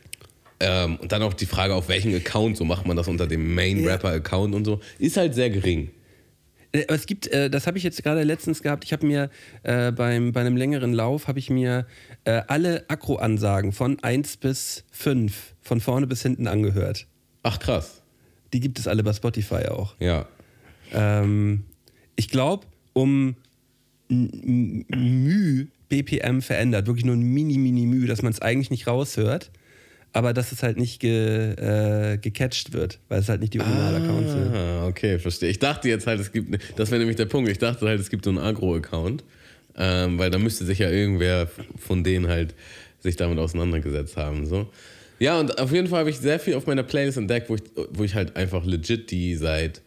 ähm, 0.62 0.96
und 0.96 1.10
dann 1.10 1.22
auch 1.22 1.34
die 1.34 1.46
Frage, 1.46 1.74
auf 1.74 1.88
welchen 1.88 2.14
Account, 2.14 2.56
so 2.56 2.64
macht 2.64 2.86
man 2.86 2.96
das 2.96 3.08
unter 3.08 3.26
dem 3.26 3.52
Main-Rapper-Account 3.54 4.54
und 4.54 4.64
so, 4.64 4.80
ist 4.98 5.16
halt 5.16 5.34
sehr 5.34 5.50
gering. 5.50 5.90
Äh, 6.70 6.84
es 6.88 7.06
gibt, 7.06 7.26
äh, 7.26 7.50
das 7.50 7.66
habe 7.66 7.78
ich 7.78 7.84
jetzt 7.84 8.00
gerade 8.04 8.22
letztens 8.22 8.62
gehabt, 8.62 8.84
ich 8.84 8.92
habe 8.92 9.04
mir 9.04 9.28
äh, 9.64 9.90
beim, 9.90 10.30
bei 10.30 10.40
einem 10.40 10.56
längeren 10.56 10.92
Lauf, 10.92 11.26
habe 11.26 11.40
ich 11.40 11.50
mir 11.50 11.86
äh, 12.24 12.42
alle 12.46 12.84
Akro-Ansagen 12.88 13.72
von 13.72 13.98
1 14.02 14.36
bis 14.36 14.84
5 14.92 15.54
von 15.60 15.80
vorne 15.80 16.06
bis 16.06 16.22
hinten 16.22 16.46
angehört. 16.46 17.08
Ach 17.42 17.58
krass. 17.58 18.01
Die 18.52 18.60
gibt 18.60 18.78
es 18.78 18.86
alle 18.86 19.02
bei 19.02 19.12
Spotify 19.12 19.66
auch. 19.68 19.94
Ja. 19.98 20.26
Ähm, 20.92 21.64
ich 22.16 22.28
glaube, 22.28 22.66
um 22.92 23.36
Müh 24.08 25.66
BPM 25.88 26.40
verändert, 26.40 26.86
wirklich 26.86 27.04
nur 27.04 27.16
ein 27.16 27.22
mini, 27.22 27.58
mini 27.58 27.86
Müh, 27.86 28.06
dass 28.06 28.22
man 28.22 28.32
es 28.32 28.40
eigentlich 28.40 28.70
nicht 28.70 28.86
raushört 28.86 29.50
aber 30.12 30.32
dass 30.32 30.52
es 30.52 30.62
halt 30.62 30.76
nicht 30.76 31.00
ge, 31.00 31.54
äh, 31.54 32.18
gecatcht 32.18 32.72
wird, 32.72 32.98
weil 33.08 33.20
es 33.20 33.28
halt 33.28 33.40
nicht 33.40 33.54
die 33.54 33.60
Original-Accounts 33.60 34.32
sind. 34.32 34.54
Ah, 34.54 34.86
okay, 34.86 35.18
verstehe. 35.18 35.48
Ich 35.48 35.58
dachte 35.58 35.88
jetzt 35.88 36.06
halt, 36.06 36.20
es 36.20 36.32
gibt, 36.32 36.58
das 36.76 36.90
wäre 36.90 36.98
nämlich 36.98 37.16
der 37.16 37.26
Punkt, 37.26 37.50
ich 37.50 37.58
dachte 37.58 37.86
halt, 37.86 37.98
es 37.98 38.10
gibt 38.10 38.24
so 38.24 38.30
einen 38.30 38.38
Agro-Account, 38.38 39.24
ähm, 39.76 40.18
weil 40.18 40.30
da 40.30 40.38
müsste 40.38 40.64
sich 40.64 40.80
ja 40.80 40.90
irgendwer 40.90 41.48
von 41.78 42.04
denen 42.04 42.28
halt 42.28 42.54
sich 43.00 43.16
damit 43.16 43.38
auseinandergesetzt 43.38 44.16
haben. 44.16 44.46
So. 44.46 44.70
Ja, 45.22 45.38
und 45.38 45.60
auf 45.60 45.70
jeden 45.70 45.86
Fall 45.86 46.00
habe 46.00 46.10
ich 46.10 46.18
sehr 46.18 46.40
viel 46.40 46.56
auf 46.56 46.66
meiner 46.66 46.82
Playlist 46.82 47.16
entdeckt, 47.16 47.48
wo 47.48 47.54
ich, 47.54 47.62
wo 47.90 48.02
ich 48.02 48.16
halt 48.16 48.34
einfach 48.34 48.64
legit 48.64 49.12
die 49.12 49.36
seit 49.36 49.80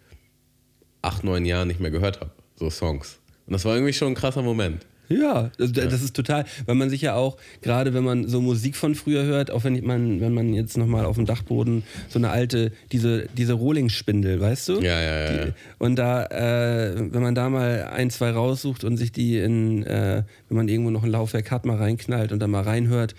acht, 1.01 1.25
neun 1.25 1.43
Jahren 1.43 1.67
nicht 1.67 1.81
mehr 1.81 1.91
gehört 1.91 2.21
habe, 2.21 2.31
so 2.55 2.69
Songs. 2.69 3.19
Und 3.45 3.51
das 3.51 3.65
war 3.65 3.75
irgendwie 3.75 3.91
schon 3.91 4.13
ein 4.13 4.15
krasser 4.15 4.41
Moment. 4.41 4.85
Ja, 5.09 5.51
das, 5.57 6.01
ist 6.01 6.15
total, 6.15 6.45
weil 6.65 6.75
man 6.75 6.89
sich 6.89 7.01
ja 7.01 7.15
auch, 7.15 7.35
gerade 7.61 7.93
wenn 7.93 8.05
man 8.05 8.29
so 8.29 8.39
Musik 8.39 8.77
von 8.77 8.95
früher 8.95 9.23
hört, 9.25 9.51
auch 9.51 9.65
wenn 9.65 9.85
man, 9.85 10.21
wenn 10.21 10.33
man 10.33 10.53
jetzt 10.53 10.77
nochmal 10.77 11.03
auf 11.03 11.17
dem 11.17 11.25
Dachboden 11.25 11.83
so 12.07 12.17
eine 12.17 12.29
alte, 12.29 12.71
diese, 12.93 13.27
diese 13.37 13.53
Rohlingsspindel, 13.53 14.39
weißt 14.39 14.69
du? 14.69 14.79
Ja, 14.79 15.01
ja, 15.01 15.19
ja. 15.19 15.45
Die, 15.45 15.53
und 15.79 15.97
da, 15.97 16.25
äh, 16.27 16.95
wenn 17.11 17.21
man 17.21 17.35
da 17.35 17.49
mal 17.49 17.89
ein, 17.93 18.09
zwei 18.09 18.31
raussucht 18.31 18.85
und 18.85 18.95
sich 18.95 19.11
die 19.11 19.37
in, 19.37 19.83
äh, 19.83 20.23
wenn 20.47 20.57
man 20.57 20.69
irgendwo 20.69 20.91
noch 20.91 21.03
ein 21.03 21.11
Laufwerk 21.11 21.51
hat, 21.51 21.65
mal 21.65 21.77
reinknallt 21.77 22.31
und 22.31 22.39
da 22.39 22.47
mal 22.47 22.63
reinhört, 22.63 23.15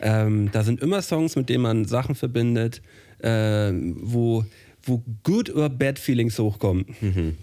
ähm, 0.00 0.50
da 0.52 0.62
sind 0.62 0.80
immer 0.80 1.02
Songs, 1.02 1.36
mit 1.36 1.48
denen 1.48 1.62
man 1.62 1.84
Sachen 1.84 2.14
verbindet, 2.14 2.82
äh, 3.18 3.72
wo, 3.72 4.44
wo 4.82 5.02
good 5.22 5.54
or 5.54 5.68
bad 5.68 5.98
feelings 5.98 6.38
hochkommen. 6.38 6.86
Mhm. 7.00 7.36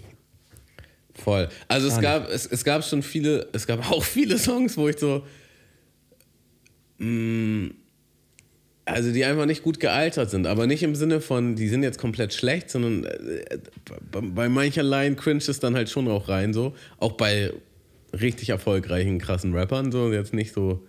Voll. 1.13 1.49
Also 1.67 1.87
es 1.87 1.99
gab, 1.99 2.29
es, 2.29 2.45
es 2.45 2.63
gab 2.63 2.83
schon 2.83 3.03
viele, 3.03 3.47
es 3.53 3.67
gab 3.67 3.89
auch 3.91 4.03
viele 4.03 4.37
Songs, 4.37 4.77
wo 4.77 4.87
ich 4.87 4.97
so, 4.97 5.23
mh, 6.97 7.07
mm, 7.07 7.73
also 8.85 9.11
die 9.11 9.23
einfach 9.23 9.45
nicht 9.45 9.63
gut 9.63 9.79
gealtert 9.79 10.31
sind, 10.31 10.47
aber 10.47 10.67
nicht 10.67 10.83
im 10.83 10.95
Sinne 10.95 11.21
von, 11.21 11.55
die 11.55 11.69
sind 11.69 11.83
jetzt 11.83 11.99
komplett 11.99 12.33
schlecht, 12.33 12.69
sondern 12.69 13.05
äh, 13.05 13.59
bei, 14.11 14.21
bei 14.21 14.49
mancherlei 14.49 15.09
cringe 15.11 15.43
es 15.47 15.59
dann 15.59 15.75
halt 15.75 15.89
schon 15.89 16.07
auch 16.07 16.27
rein, 16.27 16.53
so. 16.53 16.75
Auch 16.97 17.13
bei 17.13 17.51
richtig 18.19 18.49
erfolgreichen, 18.49 19.19
krassen 19.19 19.53
Rappern, 19.53 19.91
so 19.91 20.11
jetzt 20.11 20.33
nicht 20.33 20.53
so 20.53 20.85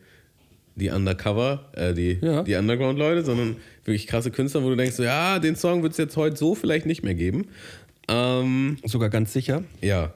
die 0.74 0.90
Undercover, 0.90 1.70
äh, 1.72 1.94
die, 1.94 2.18
ja. 2.20 2.42
die 2.42 2.54
Underground-Leute, 2.54 3.24
sondern 3.24 3.56
wirklich 3.84 4.06
krasse 4.06 4.30
Künstler, 4.30 4.62
wo 4.62 4.70
du 4.70 4.76
denkst, 4.76 4.96
so, 4.96 5.02
ja, 5.02 5.38
den 5.38 5.56
Song 5.56 5.82
wird 5.82 5.92
es 5.92 5.98
jetzt 5.98 6.16
heute 6.16 6.36
so 6.36 6.54
vielleicht 6.54 6.86
nicht 6.86 7.02
mehr 7.02 7.14
geben. 7.14 7.46
Ähm, 8.08 8.78
Sogar 8.84 9.10
ganz 9.10 9.32
sicher. 9.32 9.64
Ja. 9.80 10.14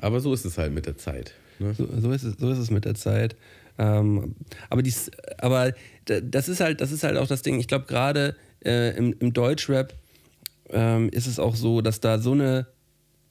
Aber 0.00 0.20
so 0.20 0.32
ist 0.32 0.44
es 0.44 0.58
halt 0.58 0.72
mit 0.72 0.86
der 0.86 0.96
Zeit. 0.96 1.34
Ne? 1.58 1.74
So, 1.74 1.86
so, 2.00 2.10
ist 2.12 2.22
es, 2.22 2.36
so 2.38 2.50
ist 2.50 2.58
es 2.58 2.70
mit 2.70 2.84
der 2.84 2.94
Zeit. 2.94 3.36
Ähm, 3.78 4.34
aber, 4.68 4.82
dies, 4.82 5.10
aber 5.38 5.72
das 6.04 6.48
ist 6.48 6.60
halt, 6.60 6.80
das 6.80 6.92
ist 6.92 7.02
halt 7.02 7.16
auch 7.16 7.26
das 7.26 7.42
Ding. 7.42 7.60
Ich 7.60 7.68
glaube, 7.68 7.86
gerade 7.86 8.36
äh, 8.64 8.96
im, 8.96 9.14
im 9.18 9.32
Deutschrap 9.32 9.94
ähm, 10.70 11.08
ist 11.10 11.26
es 11.26 11.38
auch 11.38 11.56
so, 11.56 11.80
dass 11.80 12.00
da 12.00 12.18
so 12.18 12.32
eine 12.32 12.66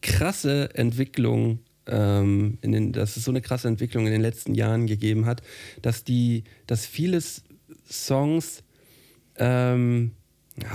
krasse 0.01 0.69
Entwicklung 0.75 1.59
ähm, 1.89 2.57
in 2.61 2.71
den, 2.71 2.91
dass 2.91 3.17
es 3.17 3.25
so 3.25 3.31
eine 3.31 3.41
krasse 3.41 3.67
Entwicklung 3.67 4.05
in 4.05 4.11
den 4.11 4.21
letzten 4.21 4.53
Jahren 4.53 4.87
gegeben 4.87 5.25
hat, 5.25 5.41
dass 5.81 6.03
die, 6.03 6.43
dass 6.67 6.85
viele 6.85 7.19
Songs, 7.89 8.63
ähm, 9.37 10.11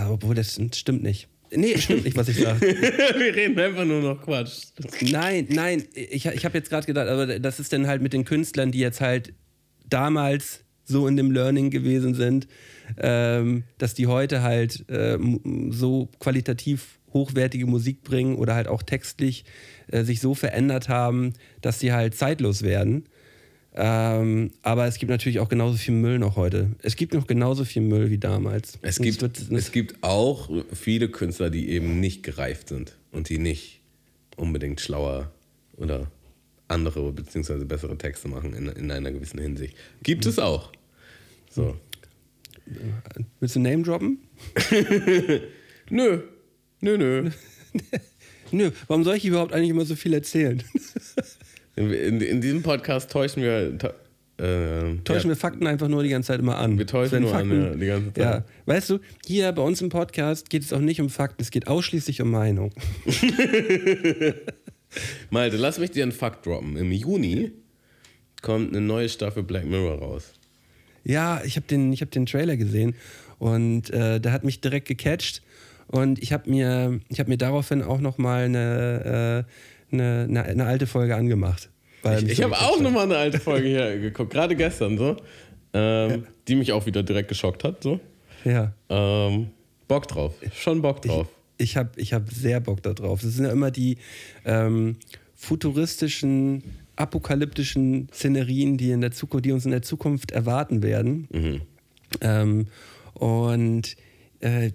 obwohl 0.09 0.35
das 0.35 0.61
stimmt 0.75 1.03
nicht. 1.03 1.29
Nee, 1.51 1.79
stimmt 1.79 2.05
nicht, 2.05 2.17
was 2.17 2.29
ich 2.29 2.39
sage. 2.39 2.61
Wir 2.61 3.35
reden 3.35 3.59
einfach 3.59 3.85
nur 3.85 4.03
noch 4.03 4.23
Quatsch. 4.23 4.67
Nein, 5.03 5.47
nein, 5.51 5.85
ich, 5.95 6.27
ich 6.27 6.45
habe 6.45 6.59
jetzt 6.59 6.69
gerade 6.69 6.87
gedacht, 6.87 7.09
aber 7.09 7.39
das 7.39 7.61
ist 7.61 7.73
dann 7.73 7.87
halt 7.87 8.03
mit 8.03 8.13
den 8.13 8.25
Künstlern, 8.25 8.73
die 8.73 8.81
jetzt 8.81 9.01
halt 9.01 9.35
damals 9.89 10.65
so 10.85 11.07
in 11.07 11.17
dem 11.17 11.31
Learning 11.31 11.71
gewesen 11.71 12.15
sind, 12.15 12.49
ähm, 12.99 13.65
dass 13.79 13.95
die 13.95 14.07
heute 14.07 14.43
halt 14.43 14.89
äh, 14.91 15.19
so 15.71 16.09
qualitativ 16.19 16.99
hochwertige 17.13 17.67
Musik 17.67 18.03
bringen 18.03 18.37
oder 18.37 18.55
halt 18.55 18.69
auch 18.69 18.83
textlich 18.83 19.45
äh, 19.89 20.05
sich 20.05 20.21
so 20.21 20.35
verändert 20.35 20.89
haben, 20.89 21.35
dass 21.61 21.81
sie 21.81 21.93
halt 21.93 22.15
zeitlos 22.15 22.63
werden. 22.63 23.07
Ähm, 23.77 24.53
aber 24.63 24.87
es 24.87 24.99
gibt 24.99 25.11
natürlich 25.11 25.41
auch 25.41 25.49
genauso 25.49 25.77
viel 25.77 25.95
Müll 25.95 26.19
noch 26.21 26.37
heute. 26.37 26.71
Es 26.83 26.95
gibt 26.95 27.13
noch 27.13 27.27
genauso 27.27 27.65
viel 27.65 27.83
Müll 27.83 28.09
wie 28.11 28.19
damals. 28.19 28.79
Es 28.83 28.99
gibt, 28.99 29.23
es, 29.23 29.51
es 29.51 29.73
gibt 29.73 29.97
auch 30.03 30.49
viele 30.73 31.09
Künstler, 31.09 31.51
die 31.51 31.69
eben 31.71 31.99
nicht 31.99 32.23
gereift 32.23 32.69
sind 32.69 32.97
und 33.11 33.29
die 33.29 33.39
nicht 33.39 33.81
unbedingt 34.37 34.81
schlauer 34.81 35.33
oder 35.77 36.07
andere 36.69 37.13
bzw. 37.13 37.65
bessere 37.65 37.99
Texte 37.99 38.29
machen 38.29 38.55
in, 38.55 38.69
in 38.69 38.91
einer 38.93 39.11
gewissen 39.11 39.41
Hinsicht. 39.41 39.77
Gibt 40.05 40.25
es 40.25 40.39
auch. 40.39 40.71
So. 41.51 41.77
Willst 43.41 43.57
du 43.57 43.61
Name 43.61 43.83
droppen? 43.83 44.19
nö. 45.91 46.21
Nö, 46.81 46.97
nö. 46.99 47.31
nö. 48.53 48.71
Warum 48.87 49.05
soll 49.05 49.17
ich 49.17 49.25
überhaupt 49.25 49.53
eigentlich 49.53 49.71
immer 49.71 49.85
so 49.85 49.95
viel 49.97 50.15
erzählen? 50.15 50.63
In, 51.77 51.91
in, 51.91 52.21
in 52.21 52.41
diesem 52.41 52.63
Podcast 52.63 53.11
täuschen 53.11 53.43
wir. 53.43 53.77
Äh, 54.37 54.97
täuschen 55.05 55.29
ja. 55.29 55.29
wir 55.29 55.37
Fakten 55.37 55.67
einfach 55.67 55.89
nur 55.89 56.05
die 56.05 56.09
ganze 56.09 56.29
Zeit 56.29 56.39
immer 56.39 56.57
an. 56.57 56.79
Wir 56.79 56.87
täuschen 56.87 57.23
nur 57.23 57.33
Fakten, 57.33 57.51
an, 57.51 57.65
ja, 57.65 57.75
die 57.75 57.87
ganze 57.87 58.13
Zeit. 58.13 58.25
Ja. 58.25 58.45
Weißt 58.67 58.91
du, 58.91 59.01
hier 59.27 59.51
bei 59.51 59.63
uns 59.63 59.81
im 59.83 59.89
Podcast 59.89 60.51
geht 60.51 60.63
es 60.63 60.73
auch 60.73 60.79
nicht 60.79 61.01
um 61.01 61.11
Fakten, 61.11 61.43
es 61.43 61.51
geht 61.51 61.67
ausschließlich 61.67 62.23
um 62.23 62.31
Meinung. 62.31 62.73
Malte, 65.31 65.57
lass 65.57 65.79
mich 65.79 65.91
dir 65.91 66.05
einen 66.05 66.13
Fakt 66.13 66.47
droppen. 66.47 66.77
Im 66.77 66.93
Juni 66.93 67.51
kommt 68.43 68.71
eine 68.71 68.81
neue 68.81 69.09
Staffel 69.09 69.43
Black 69.43 69.65
Mirror 69.65 69.99
raus. 69.99 70.33
Ja, 71.05 71.43
ich 71.45 71.57
habe 71.57 71.67
den, 71.67 71.93
hab 71.93 72.11
den 72.11 72.27
Trailer 72.27 72.57
gesehen 72.57 72.95
und 73.39 73.91
äh, 73.91 74.21
der 74.21 74.33
hat 74.33 74.45
mich 74.45 74.61
direkt 74.61 74.89
gecatcht. 74.89 75.43
Und 75.87 76.23
ich 76.23 76.33
habe 76.33 76.51
mir, 76.51 77.01
hab 77.19 77.29
mir 77.29 77.39
daraufhin 77.39 77.83
auch 77.83 78.01
nochmal 78.01 78.45
eine. 78.45 79.47
Äh, 79.47 79.51
eine, 79.95 80.27
eine, 80.29 80.43
eine 80.45 80.65
alte 80.67 80.87
Folge 80.87 81.17
angemacht. 81.17 81.71
Ich, 82.19 82.29
ich 82.29 82.43
habe 82.43 82.55
auch 82.55 82.81
nochmal 82.81 83.05
eine 83.05 83.17
alte 83.17 83.41
Folge 83.41 83.69
hier 83.69 83.99
geguckt, 84.01 84.33
gerade 84.33 84.55
gestern 84.57 84.99
so, 84.99 85.17
ähm, 85.73 86.11
ja. 86.11 86.19
die 86.49 86.55
mich 86.57 86.73
auch 86.73 86.85
wieder 86.85 87.03
direkt 87.03 87.29
geschockt 87.29 87.65
hat. 87.65 87.83
So. 87.83 87.99
Ja. 88.45 88.75
Ähm, 88.91 89.49
Bock 89.89 90.07
drauf, 90.09 90.35
schon 90.53 90.83
Bock 90.83 91.01
drauf. 91.01 91.29
Ich, 91.57 91.71
ich 91.71 91.77
habe 91.77 91.91
ich 91.97 92.13
hab 92.13 92.31
sehr 92.31 92.61
Bock 92.61 92.83
darauf. 92.83 93.23
Das 93.23 93.35
sind 93.35 93.47
ja 93.47 93.53
immer 93.53 93.71
die 93.71 93.97
ähm, 94.45 94.97
futuristischen, 95.35 96.63
apokalyptischen 96.97 98.09
Szenerien, 98.13 98.77
die, 98.77 98.91
in 98.91 99.01
der 99.01 99.13
Zukunft, 99.13 99.47
die 99.47 99.53
uns 99.53 99.65
in 99.65 99.71
der 99.71 99.83
Zukunft 99.83 100.31
erwarten 100.31 100.83
werden. 100.83 101.29
Mhm. 101.33 101.61
Ähm, 102.21 102.67
und 103.15 103.97
äh, 104.41 104.71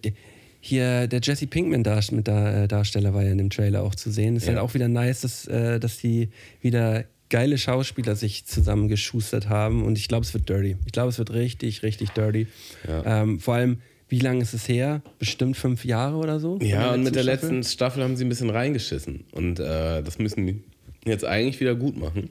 hier 0.62 1.08
der 1.08 1.22
Jesse 1.22 1.48
Pinkman 1.48 1.86
äh, 1.86 2.68
Darsteller 2.68 3.14
war 3.14 3.24
ja 3.24 3.32
in 3.32 3.38
dem 3.38 3.50
Trailer 3.50 3.84
auch 3.84 3.96
zu 3.96 4.12
sehen. 4.12 4.36
Ist 4.36 4.44
ja. 4.44 4.54
halt 4.54 4.60
auch 4.60 4.74
wieder 4.74 4.88
nice, 4.88 5.22
dass, 5.22 5.48
äh, 5.48 5.80
dass 5.80 5.98
die 5.98 6.30
wieder 6.62 7.06
geile 7.30 7.58
Schauspieler 7.58 8.16
sich 8.16 8.46
zusammengeschustert 8.46 9.50
haben 9.50 9.84
und 9.84 9.98
ich 9.98 10.08
glaube, 10.08 10.26
es 10.26 10.34
wird 10.34 10.50
dirty. 10.50 10.76
Ich 10.86 10.92
glaube, 10.92 11.10
es 11.10 11.20
wird 11.20 11.32
richtig, 11.32 11.84
richtig 11.84 12.10
dirty. 12.10 12.48
Ja. 12.88 13.22
Ähm, 13.22 13.40
vor 13.40 13.54
allem, 13.54 13.78
wie 14.10 14.20
lange 14.20 14.42
ist 14.42 14.54
es 14.54 14.68
her? 14.68 15.04
Bestimmt 15.20 15.56
fünf 15.56 15.86
Jahre 15.86 16.18
oder 16.18 16.40
so? 16.40 16.58
Ja, 16.62 16.94
und 16.94 17.04
mit 17.04 17.16
der 17.16 17.22
Staffel? 17.22 17.50
letzten 17.50 17.64
Staffel 17.64 18.04
haben 18.04 18.18
sie 18.18 18.26
ein 18.26 18.30
bisschen 18.30 18.50
reingeschissen 18.50 19.26
und 19.32 19.60
äh, 19.60 20.02
das 20.02 20.18
müssen 20.18 20.48
die 20.48 20.64
jetzt 21.06 21.24
eigentlich 21.24 21.60
wieder 21.60 21.76
gut 21.76 21.98
machen. 21.98 22.30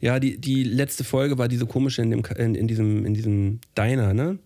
Ja, 0.00 0.18
die, 0.18 0.38
die 0.38 0.64
letzte 0.64 1.04
Folge 1.04 1.38
war 1.38 1.48
diese 1.48 1.66
komische 1.66 2.02
in, 2.02 2.10
dem, 2.10 2.22
in, 2.36 2.54
in 2.54 2.66
diesem, 2.66 3.06
in 3.06 3.14
diesem 3.14 3.60
Diner, 3.78 4.12
ne? 4.12 4.38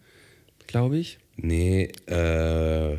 Glaube 0.66 0.98
ich. 0.98 1.18
Nee, 1.36 1.90
äh, 2.06 2.98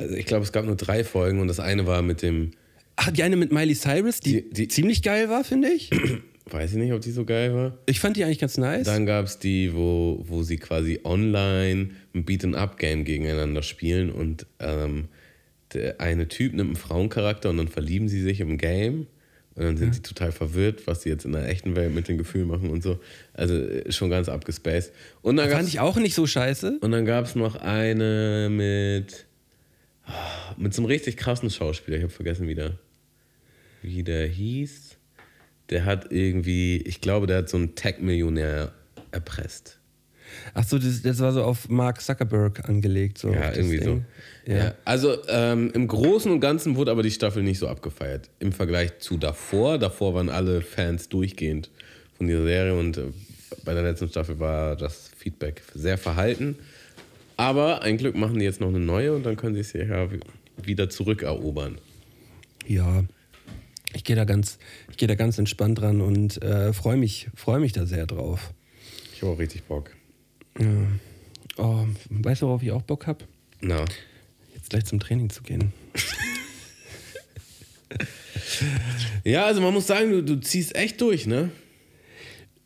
also 0.00 0.14
ich 0.14 0.26
glaube, 0.26 0.44
es 0.44 0.52
gab 0.52 0.64
nur 0.64 0.76
drei 0.76 1.04
Folgen 1.04 1.40
und 1.40 1.48
das 1.48 1.60
eine 1.60 1.86
war 1.86 2.02
mit 2.02 2.22
dem. 2.22 2.52
Ach, 2.96 3.10
die 3.10 3.22
eine 3.22 3.36
mit 3.36 3.52
Miley 3.52 3.74
Cyrus, 3.74 4.20
die, 4.20 4.42
die, 4.42 4.50
die 4.50 4.68
ziemlich 4.68 5.02
geil 5.02 5.28
war, 5.28 5.44
finde 5.44 5.68
ich. 5.68 5.90
Weiß 6.50 6.72
ich 6.72 6.78
nicht, 6.78 6.92
ob 6.92 7.00
die 7.00 7.12
so 7.12 7.24
geil 7.24 7.54
war. 7.54 7.78
Ich 7.86 8.00
fand 8.00 8.16
die 8.16 8.24
eigentlich 8.24 8.40
ganz 8.40 8.58
nice. 8.58 8.84
Dann 8.84 9.06
gab 9.06 9.26
es 9.26 9.38
die, 9.38 9.72
wo, 9.74 10.24
wo 10.26 10.42
sie 10.42 10.56
quasi 10.56 11.00
online 11.04 11.90
ein 12.14 12.24
Beat-and-Up-Game 12.24 13.04
gegeneinander 13.04 13.62
spielen 13.62 14.10
und 14.10 14.46
ähm, 14.58 15.08
der 15.74 16.00
eine 16.00 16.26
Typ 16.26 16.54
nimmt 16.54 16.70
einen 16.70 16.76
Frauencharakter 16.76 17.50
und 17.50 17.58
dann 17.58 17.68
verlieben 17.68 18.08
sie 18.08 18.20
sich 18.20 18.40
im 18.40 18.58
Game. 18.58 19.06
Und 19.54 19.64
dann 19.64 19.76
sind 19.76 19.88
ja. 19.88 19.94
sie 19.94 20.02
total 20.02 20.32
verwirrt, 20.32 20.86
was 20.86 21.02
sie 21.02 21.10
jetzt 21.10 21.24
in 21.24 21.32
der 21.32 21.48
echten 21.48 21.76
Welt 21.76 21.94
mit 21.94 22.08
den 22.08 22.18
Gefühlen 22.18 22.48
machen 22.48 22.70
und 22.70 22.82
so. 22.82 22.98
Also 23.34 23.54
äh, 23.54 23.92
schon 23.92 24.10
ganz 24.10 24.28
abgespaced. 24.28 24.92
Und 25.22 25.36
dann 25.36 25.50
fand 25.50 25.68
ich 25.68 25.78
auch 25.78 25.96
nicht 25.96 26.14
so 26.14 26.26
scheiße. 26.26 26.78
Und 26.80 26.90
dann 26.90 27.04
gab 27.04 27.26
es 27.26 27.34
noch 27.36 27.56
eine 27.56 28.48
mit 28.50 29.26
mit 30.56 30.74
so 30.74 30.82
einem 30.82 30.86
richtig 30.86 31.16
krassen 31.16 31.50
Schauspieler, 31.50 31.96
ich 31.96 32.02
habe 32.02 32.12
vergessen 32.12 32.48
wieder, 32.48 32.78
wie 33.82 34.02
der 34.02 34.26
hieß. 34.26 34.96
Der 35.70 35.84
hat 35.84 36.10
irgendwie, 36.10 36.78
ich 36.78 37.00
glaube, 37.00 37.26
der 37.26 37.38
hat 37.38 37.48
so 37.48 37.56
einen 37.56 37.74
Tech-Millionär 37.74 38.72
erpresst. 39.12 39.78
Ach 40.54 40.64
so, 40.64 40.78
das, 40.78 41.02
das, 41.02 41.18
war 41.20 41.32
so 41.32 41.42
auf 41.42 41.68
Mark 41.68 42.00
Zuckerberg 42.00 42.68
angelegt. 42.68 43.18
So 43.18 43.32
ja, 43.32 43.52
irgendwie 43.52 43.78
Ding. 43.78 44.04
so. 44.46 44.52
Ja. 44.52 44.58
ja. 44.58 44.74
Also 44.84 45.16
ähm, 45.28 45.70
im 45.74 45.86
Großen 45.88 46.30
und 46.30 46.40
Ganzen 46.40 46.76
wurde 46.76 46.90
aber 46.90 47.02
die 47.02 47.10
Staffel 47.10 47.42
nicht 47.42 47.58
so 47.58 47.68
abgefeiert. 47.68 48.30
Im 48.38 48.52
Vergleich 48.52 48.98
zu 48.98 49.16
davor. 49.16 49.78
Davor 49.78 50.14
waren 50.14 50.28
alle 50.28 50.62
Fans 50.62 51.08
durchgehend 51.08 51.70
von 52.16 52.26
dieser 52.26 52.44
Serie 52.44 52.78
und 52.78 52.96
äh, 52.96 53.04
bei 53.64 53.74
der 53.74 53.82
letzten 53.82 54.08
Staffel 54.08 54.38
war 54.38 54.76
das 54.76 55.10
Feedback 55.16 55.62
sehr 55.74 55.98
verhalten. 55.98 56.56
Aber 57.40 57.80
ein 57.80 57.96
Glück 57.96 58.16
machen 58.16 58.38
die 58.38 58.44
jetzt 58.44 58.60
noch 58.60 58.68
eine 58.68 58.80
neue 58.80 59.14
und 59.14 59.24
dann 59.24 59.34
können 59.34 59.54
sie 59.54 59.60
es 59.60 59.72
ja 59.72 60.10
wieder 60.62 60.90
zurückerobern. 60.90 61.78
Ja, 62.66 63.04
ich 63.94 64.04
gehe 64.04 64.14
da 64.14 64.26
ganz, 64.26 64.58
ich 64.90 64.98
gehe 64.98 65.08
da 65.08 65.14
ganz 65.14 65.38
entspannt 65.38 65.80
dran 65.80 66.02
und 66.02 66.42
äh, 66.42 66.74
freue 66.74 66.98
mich, 66.98 67.28
freue 67.34 67.58
mich 67.58 67.72
da 67.72 67.86
sehr 67.86 68.06
drauf. 68.06 68.52
Ich 69.14 69.22
habe 69.22 69.32
auch 69.32 69.38
richtig 69.38 69.62
Bock. 69.62 69.90
Ja. 70.58 70.66
Oh, 71.56 71.86
weißt 72.10 72.42
du, 72.42 72.48
worauf 72.48 72.62
ich 72.62 72.72
auch 72.72 72.82
Bock 72.82 73.06
habe? 73.06 73.24
Na. 73.62 73.86
Jetzt 74.54 74.68
gleich 74.68 74.84
zum 74.84 75.00
Training 75.00 75.30
zu 75.30 75.42
gehen. 75.42 75.72
ja, 79.24 79.46
also 79.46 79.62
man 79.62 79.72
muss 79.72 79.86
sagen, 79.86 80.10
du, 80.10 80.22
du 80.22 80.38
ziehst 80.42 80.76
echt 80.76 81.00
durch, 81.00 81.24
ne? 81.24 81.50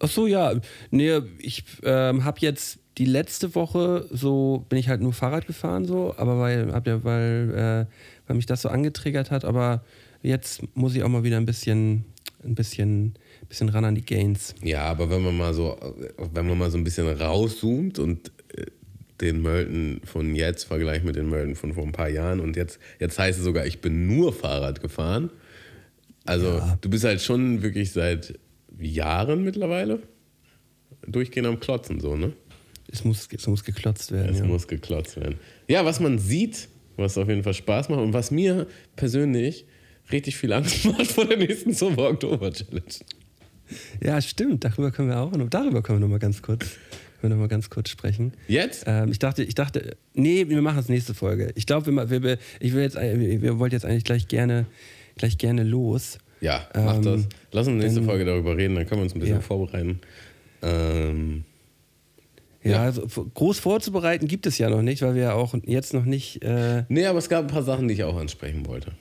Ach 0.00 0.08
so, 0.08 0.26
ja. 0.26 0.60
Nee, 0.90 1.20
ich 1.38 1.62
ähm, 1.84 2.24
habe 2.24 2.40
jetzt 2.40 2.80
die 2.98 3.04
letzte 3.04 3.54
Woche 3.54 4.06
so 4.10 4.64
bin 4.68 4.78
ich 4.78 4.88
halt 4.88 5.00
nur 5.00 5.12
Fahrrad 5.12 5.46
gefahren 5.46 5.84
so, 5.84 6.14
aber 6.16 6.38
weil 6.38 6.72
weil, 6.72 7.86
äh, 7.86 7.92
weil 8.26 8.36
mich 8.36 8.46
das 8.46 8.62
so 8.62 8.68
angetriggert 8.68 9.30
hat, 9.30 9.44
aber 9.44 9.84
jetzt 10.22 10.62
muss 10.76 10.94
ich 10.94 11.02
auch 11.02 11.08
mal 11.08 11.24
wieder 11.24 11.36
ein 11.36 11.46
bisschen 11.46 12.04
ein 12.42 12.54
bisschen 12.54 13.14
bisschen 13.48 13.68
ran 13.68 13.84
an 13.84 13.94
die 13.94 14.04
Gains. 14.04 14.54
Ja, 14.62 14.84
aber 14.84 15.10
wenn 15.10 15.22
man 15.22 15.36
mal 15.36 15.54
so 15.54 15.76
wenn 16.32 16.46
man 16.46 16.58
mal 16.58 16.70
so 16.70 16.78
ein 16.78 16.84
bisschen 16.84 17.08
rauszoomt 17.08 17.98
und 17.98 18.30
äh, 18.56 18.66
den 19.20 19.42
Mölten 19.42 20.00
von 20.04 20.34
jetzt 20.34 20.64
vergleicht 20.64 21.04
mit 21.04 21.16
den 21.16 21.28
Mölten 21.28 21.56
von 21.56 21.72
vor 21.74 21.84
ein 21.84 21.92
paar 21.92 22.08
Jahren 22.08 22.40
und 22.40 22.56
jetzt 22.56 22.78
jetzt 23.00 23.18
heißt 23.18 23.38
es 23.38 23.44
sogar, 23.44 23.66
ich 23.66 23.80
bin 23.80 24.06
nur 24.06 24.32
Fahrrad 24.32 24.80
gefahren. 24.80 25.30
Also, 26.26 26.46
ja. 26.46 26.78
du 26.80 26.88
bist 26.88 27.04
halt 27.04 27.20
schon 27.20 27.62
wirklich 27.62 27.92
seit 27.92 28.38
Jahren 28.78 29.44
mittlerweile 29.44 30.00
durchgehend 31.06 31.46
am 31.46 31.60
Klotzen 31.60 32.00
so, 32.00 32.16
ne? 32.16 32.32
Es 32.94 33.04
muss, 33.04 33.28
es 33.36 33.46
muss 33.48 33.64
geklotzt 33.64 34.12
werden. 34.12 34.30
Es 34.32 34.38
ja. 34.38 34.44
muss 34.44 34.68
geklotzt 34.68 35.16
werden. 35.16 35.34
Ja, 35.66 35.84
was 35.84 35.98
man 35.98 36.20
sieht, 36.20 36.68
was 36.96 37.18
auf 37.18 37.28
jeden 37.28 37.42
Fall 37.42 37.52
Spaß 37.52 37.88
macht 37.88 37.98
und 37.98 38.12
was 38.12 38.30
mir 38.30 38.68
persönlich 38.94 39.66
richtig 40.12 40.36
viel 40.36 40.52
Angst 40.52 40.84
macht 40.84 41.08
vor 41.08 41.24
der 41.24 41.38
nächsten 41.38 41.74
Sommer 41.74 42.04
Oktober 42.10 42.52
Challenge. 42.52 42.84
Ja, 44.00 44.20
stimmt. 44.20 44.62
Darüber 44.62 44.92
können 44.92 45.08
wir 45.08 45.18
auch 45.18 45.32
noch, 45.32 45.50
darüber 45.50 45.82
können 45.82 45.98
wir 45.98 46.06
noch 46.06 46.12
mal 46.12 46.20
ganz 46.20 46.40
kurz, 46.40 46.60
können 47.20 47.22
wir 47.22 47.28
noch 47.30 47.36
mal 47.36 47.48
ganz 47.48 47.68
kurz 47.68 47.88
sprechen. 47.88 48.32
Jetzt? 48.46 48.84
Ähm, 48.86 49.10
ich 49.10 49.18
dachte, 49.18 49.42
ich 49.42 49.56
dachte, 49.56 49.96
nee, 50.12 50.48
wir 50.48 50.62
machen 50.62 50.76
das 50.76 50.88
nächste 50.88 51.14
Folge. 51.14 51.50
Ich 51.56 51.66
glaube, 51.66 51.86
wir, 51.86 52.22
wir, 52.22 52.38
ich 52.60 52.74
will 52.74 52.82
jetzt, 52.82 52.94
wir 52.96 53.58
wollten 53.58 53.74
jetzt 53.74 53.86
eigentlich 53.86 54.04
gleich 54.04 54.28
gerne, 54.28 54.66
gleich 55.16 55.36
gerne 55.36 55.64
los. 55.64 56.18
Ja, 56.40 56.68
mach 56.76 56.98
ähm, 56.98 57.02
das. 57.02 57.28
Lass 57.50 57.66
uns 57.66 57.82
nächste 57.82 58.04
Folge 58.04 58.24
darüber 58.24 58.56
reden, 58.56 58.76
dann 58.76 58.86
können 58.86 59.00
wir 59.00 59.04
uns 59.04 59.14
ein 59.16 59.18
bisschen 59.18 59.36
ja. 59.36 59.40
vorbereiten. 59.40 59.98
Ähm, 60.62 61.44
ja. 62.72 62.82
Also 62.82 63.06
groß 63.06 63.58
vorzubereiten 63.58 64.26
gibt 64.26 64.46
es 64.46 64.58
ja 64.58 64.70
noch 64.70 64.82
nicht, 64.82 65.02
weil 65.02 65.14
wir 65.14 65.22
ja 65.22 65.34
auch 65.34 65.54
jetzt 65.64 65.94
noch 65.94 66.04
nicht. 66.04 66.42
Äh 66.42 66.84
nee, 66.88 67.06
aber 67.06 67.18
es 67.18 67.28
gab 67.28 67.44
ein 67.44 67.50
paar 67.50 67.62
Sachen, 67.62 67.88
die 67.88 67.94
ich 67.94 68.04
auch 68.04 68.16
ansprechen 68.16 68.66
wollte. 68.66 68.92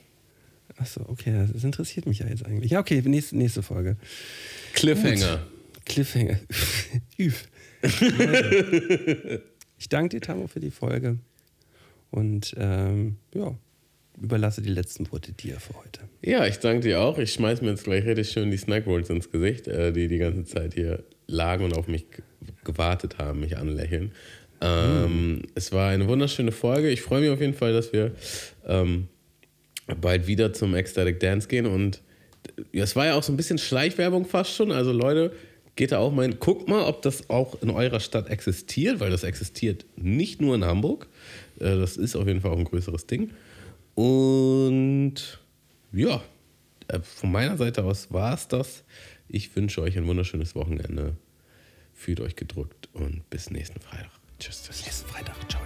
Achso, 0.78 1.02
okay, 1.08 1.48
das 1.52 1.64
interessiert 1.64 2.06
mich 2.06 2.20
ja 2.20 2.28
jetzt 2.28 2.46
eigentlich. 2.46 2.72
Ja, 2.72 2.80
okay, 2.80 3.02
nächste, 3.06 3.38
nächste 3.38 3.64
Folge. 3.64 3.98
Cliffhanger. 4.74 5.38
Gut. 5.38 5.86
Cliffhanger. 5.86 6.40
ich 9.78 9.90
danke 9.90 10.10
dir, 10.10 10.22
Tamo, 10.22 10.48
für 10.48 10.60
die 10.60 10.72
Folge. 10.72 11.20
Und 12.10 12.56
ähm, 12.58 13.18
ja, 13.34 13.56
überlasse 14.22 14.62
die 14.62 14.70
letzten 14.70 15.12
Worte 15.12 15.32
dir 15.34 15.60
für 15.60 15.76
heute. 15.76 16.02
Ja, 16.22 16.46
ich 16.46 16.60
danke 16.60 16.88
dir 16.88 17.02
auch. 17.02 17.18
Ich 17.18 17.34
schmeiß 17.34 17.62
mir 17.62 17.72
jetzt 17.72 17.84
gleich 17.84 18.06
richtig 18.06 18.30
schön 18.30 18.52
die 18.52 18.58
Snackrolls 18.58 19.10
ins 19.10 19.32
Gesicht, 19.32 19.68
äh, 19.68 19.92
die 19.92 20.08
die 20.08 20.18
ganze 20.18 20.46
Zeit 20.46 20.74
hier 20.74 21.04
lagen 21.28 21.66
und 21.66 21.76
auf 21.76 21.88
mich 21.88 22.06
gewartet 22.66 23.18
haben, 23.18 23.40
mich 23.42 23.58
anlächeln. 23.58 24.12
Ähm, 24.62 25.34
mhm. 25.34 25.42
Es 25.56 25.72
war 25.72 25.90
eine 25.90 26.08
wunderschöne 26.08 26.52
Folge. 26.52 26.90
Ich 26.90 27.02
freue 27.02 27.22
mich 27.22 27.30
auf 27.30 27.42
jeden 27.42 27.54
Fall, 27.54 27.74
dass 27.74 27.94
wir 27.94 28.12
ähm, 28.66 29.08
bald 30.00 30.28
wieder 30.28 30.54
zum 30.54 30.74
Ecstatic 30.76 31.20
Dance 31.20 31.48
gehen. 31.48 31.66
Und 31.66 32.02
ja, 32.72 32.84
es 32.84 32.96
war 32.96 33.06
ja 33.08 33.16
auch 33.16 33.24
so 33.24 33.34
ein 33.34 33.38
bisschen 33.38 33.58
Schleichwerbung 33.58 34.26
fast 34.26 34.54
schon. 34.56 34.72
Also 34.72 34.92
Leute, 34.92 35.32
geht 35.76 35.92
da 35.92 36.00
auch 36.00 36.12
mal 36.12 36.24
hin. 36.24 36.38
Guckt 36.40 36.68
mal, 36.68 36.84
ob 36.84 37.02
das 37.02 37.30
auch 37.30 37.62
in 37.62 37.70
eurer 37.70 38.00
Stadt 38.00 38.30
existiert, 38.30 39.00
weil 39.00 39.12
das 39.12 39.24
existiert 39.24 39.86
nicht 39.96 40.42
nur 40.42 40.56
in 40.56 40.66
Hamburg. 40.66 41.08
Äh, 41.60 41.78
das 41.78 41.98
ist 41.98 42.16
auf 42.16 42.28
jeden 42.28 42.42
Fall 42.42 42.52
auch 42.52 42.60
ein 42.60 42.66
größeres 42.66 43.08
Ding. 43.08 43.32
Und 43.96 45.40
ja, 45.92 46.22
äh, 46.88 47.00
von 47.02 47.32
meiner 47.32 47.58
Seite 47.58 47.84
aus 47.84 48.12
war 48.12 48.34
es 48.34 48.48
das. 48.48 48.84
Ich 49.28 49.56
wünsche 49.56 49.82
euch 49.82 49.98
ein 49.98 50.08
wunderschönes 50.08 50.56
Wochenende. 50.56 51.16
Fühlt 52.04 52.20
euch 52.20 52.36
gedrückt 52.36 52.90
und 52.92 53.30
bis 53.30 53.50
nächsten 53.50 53.80
Freitag. 53.80 54.12
Tschüss. 54.38 54.64
Bis 54.68 54.86
nächsten 54.86 55.08
Freitag. 55.08 55.36
Ciao. 55.50 55.62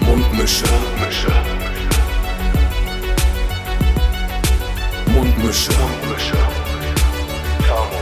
Mundmische. 0.00 0.66
Mundmische. 0.66 1.28
Mundmische. 5.06 5.72
Mundmische. 5.72 6.36
Tamo. 7.66 8.00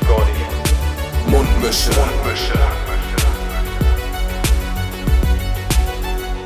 Scotty. 0.00 1.30
Mundmische. 1.30 1.90
Mundmische. 1.90 2.58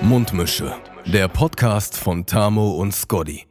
Mundmische. 0.02 0.76
Der 1.04 1.28
Podcast 1.28 1.96
von 1.96 2.26
Tamo 2.26 2.72
und 2.72 2.92
Scotty. 2.92 3.46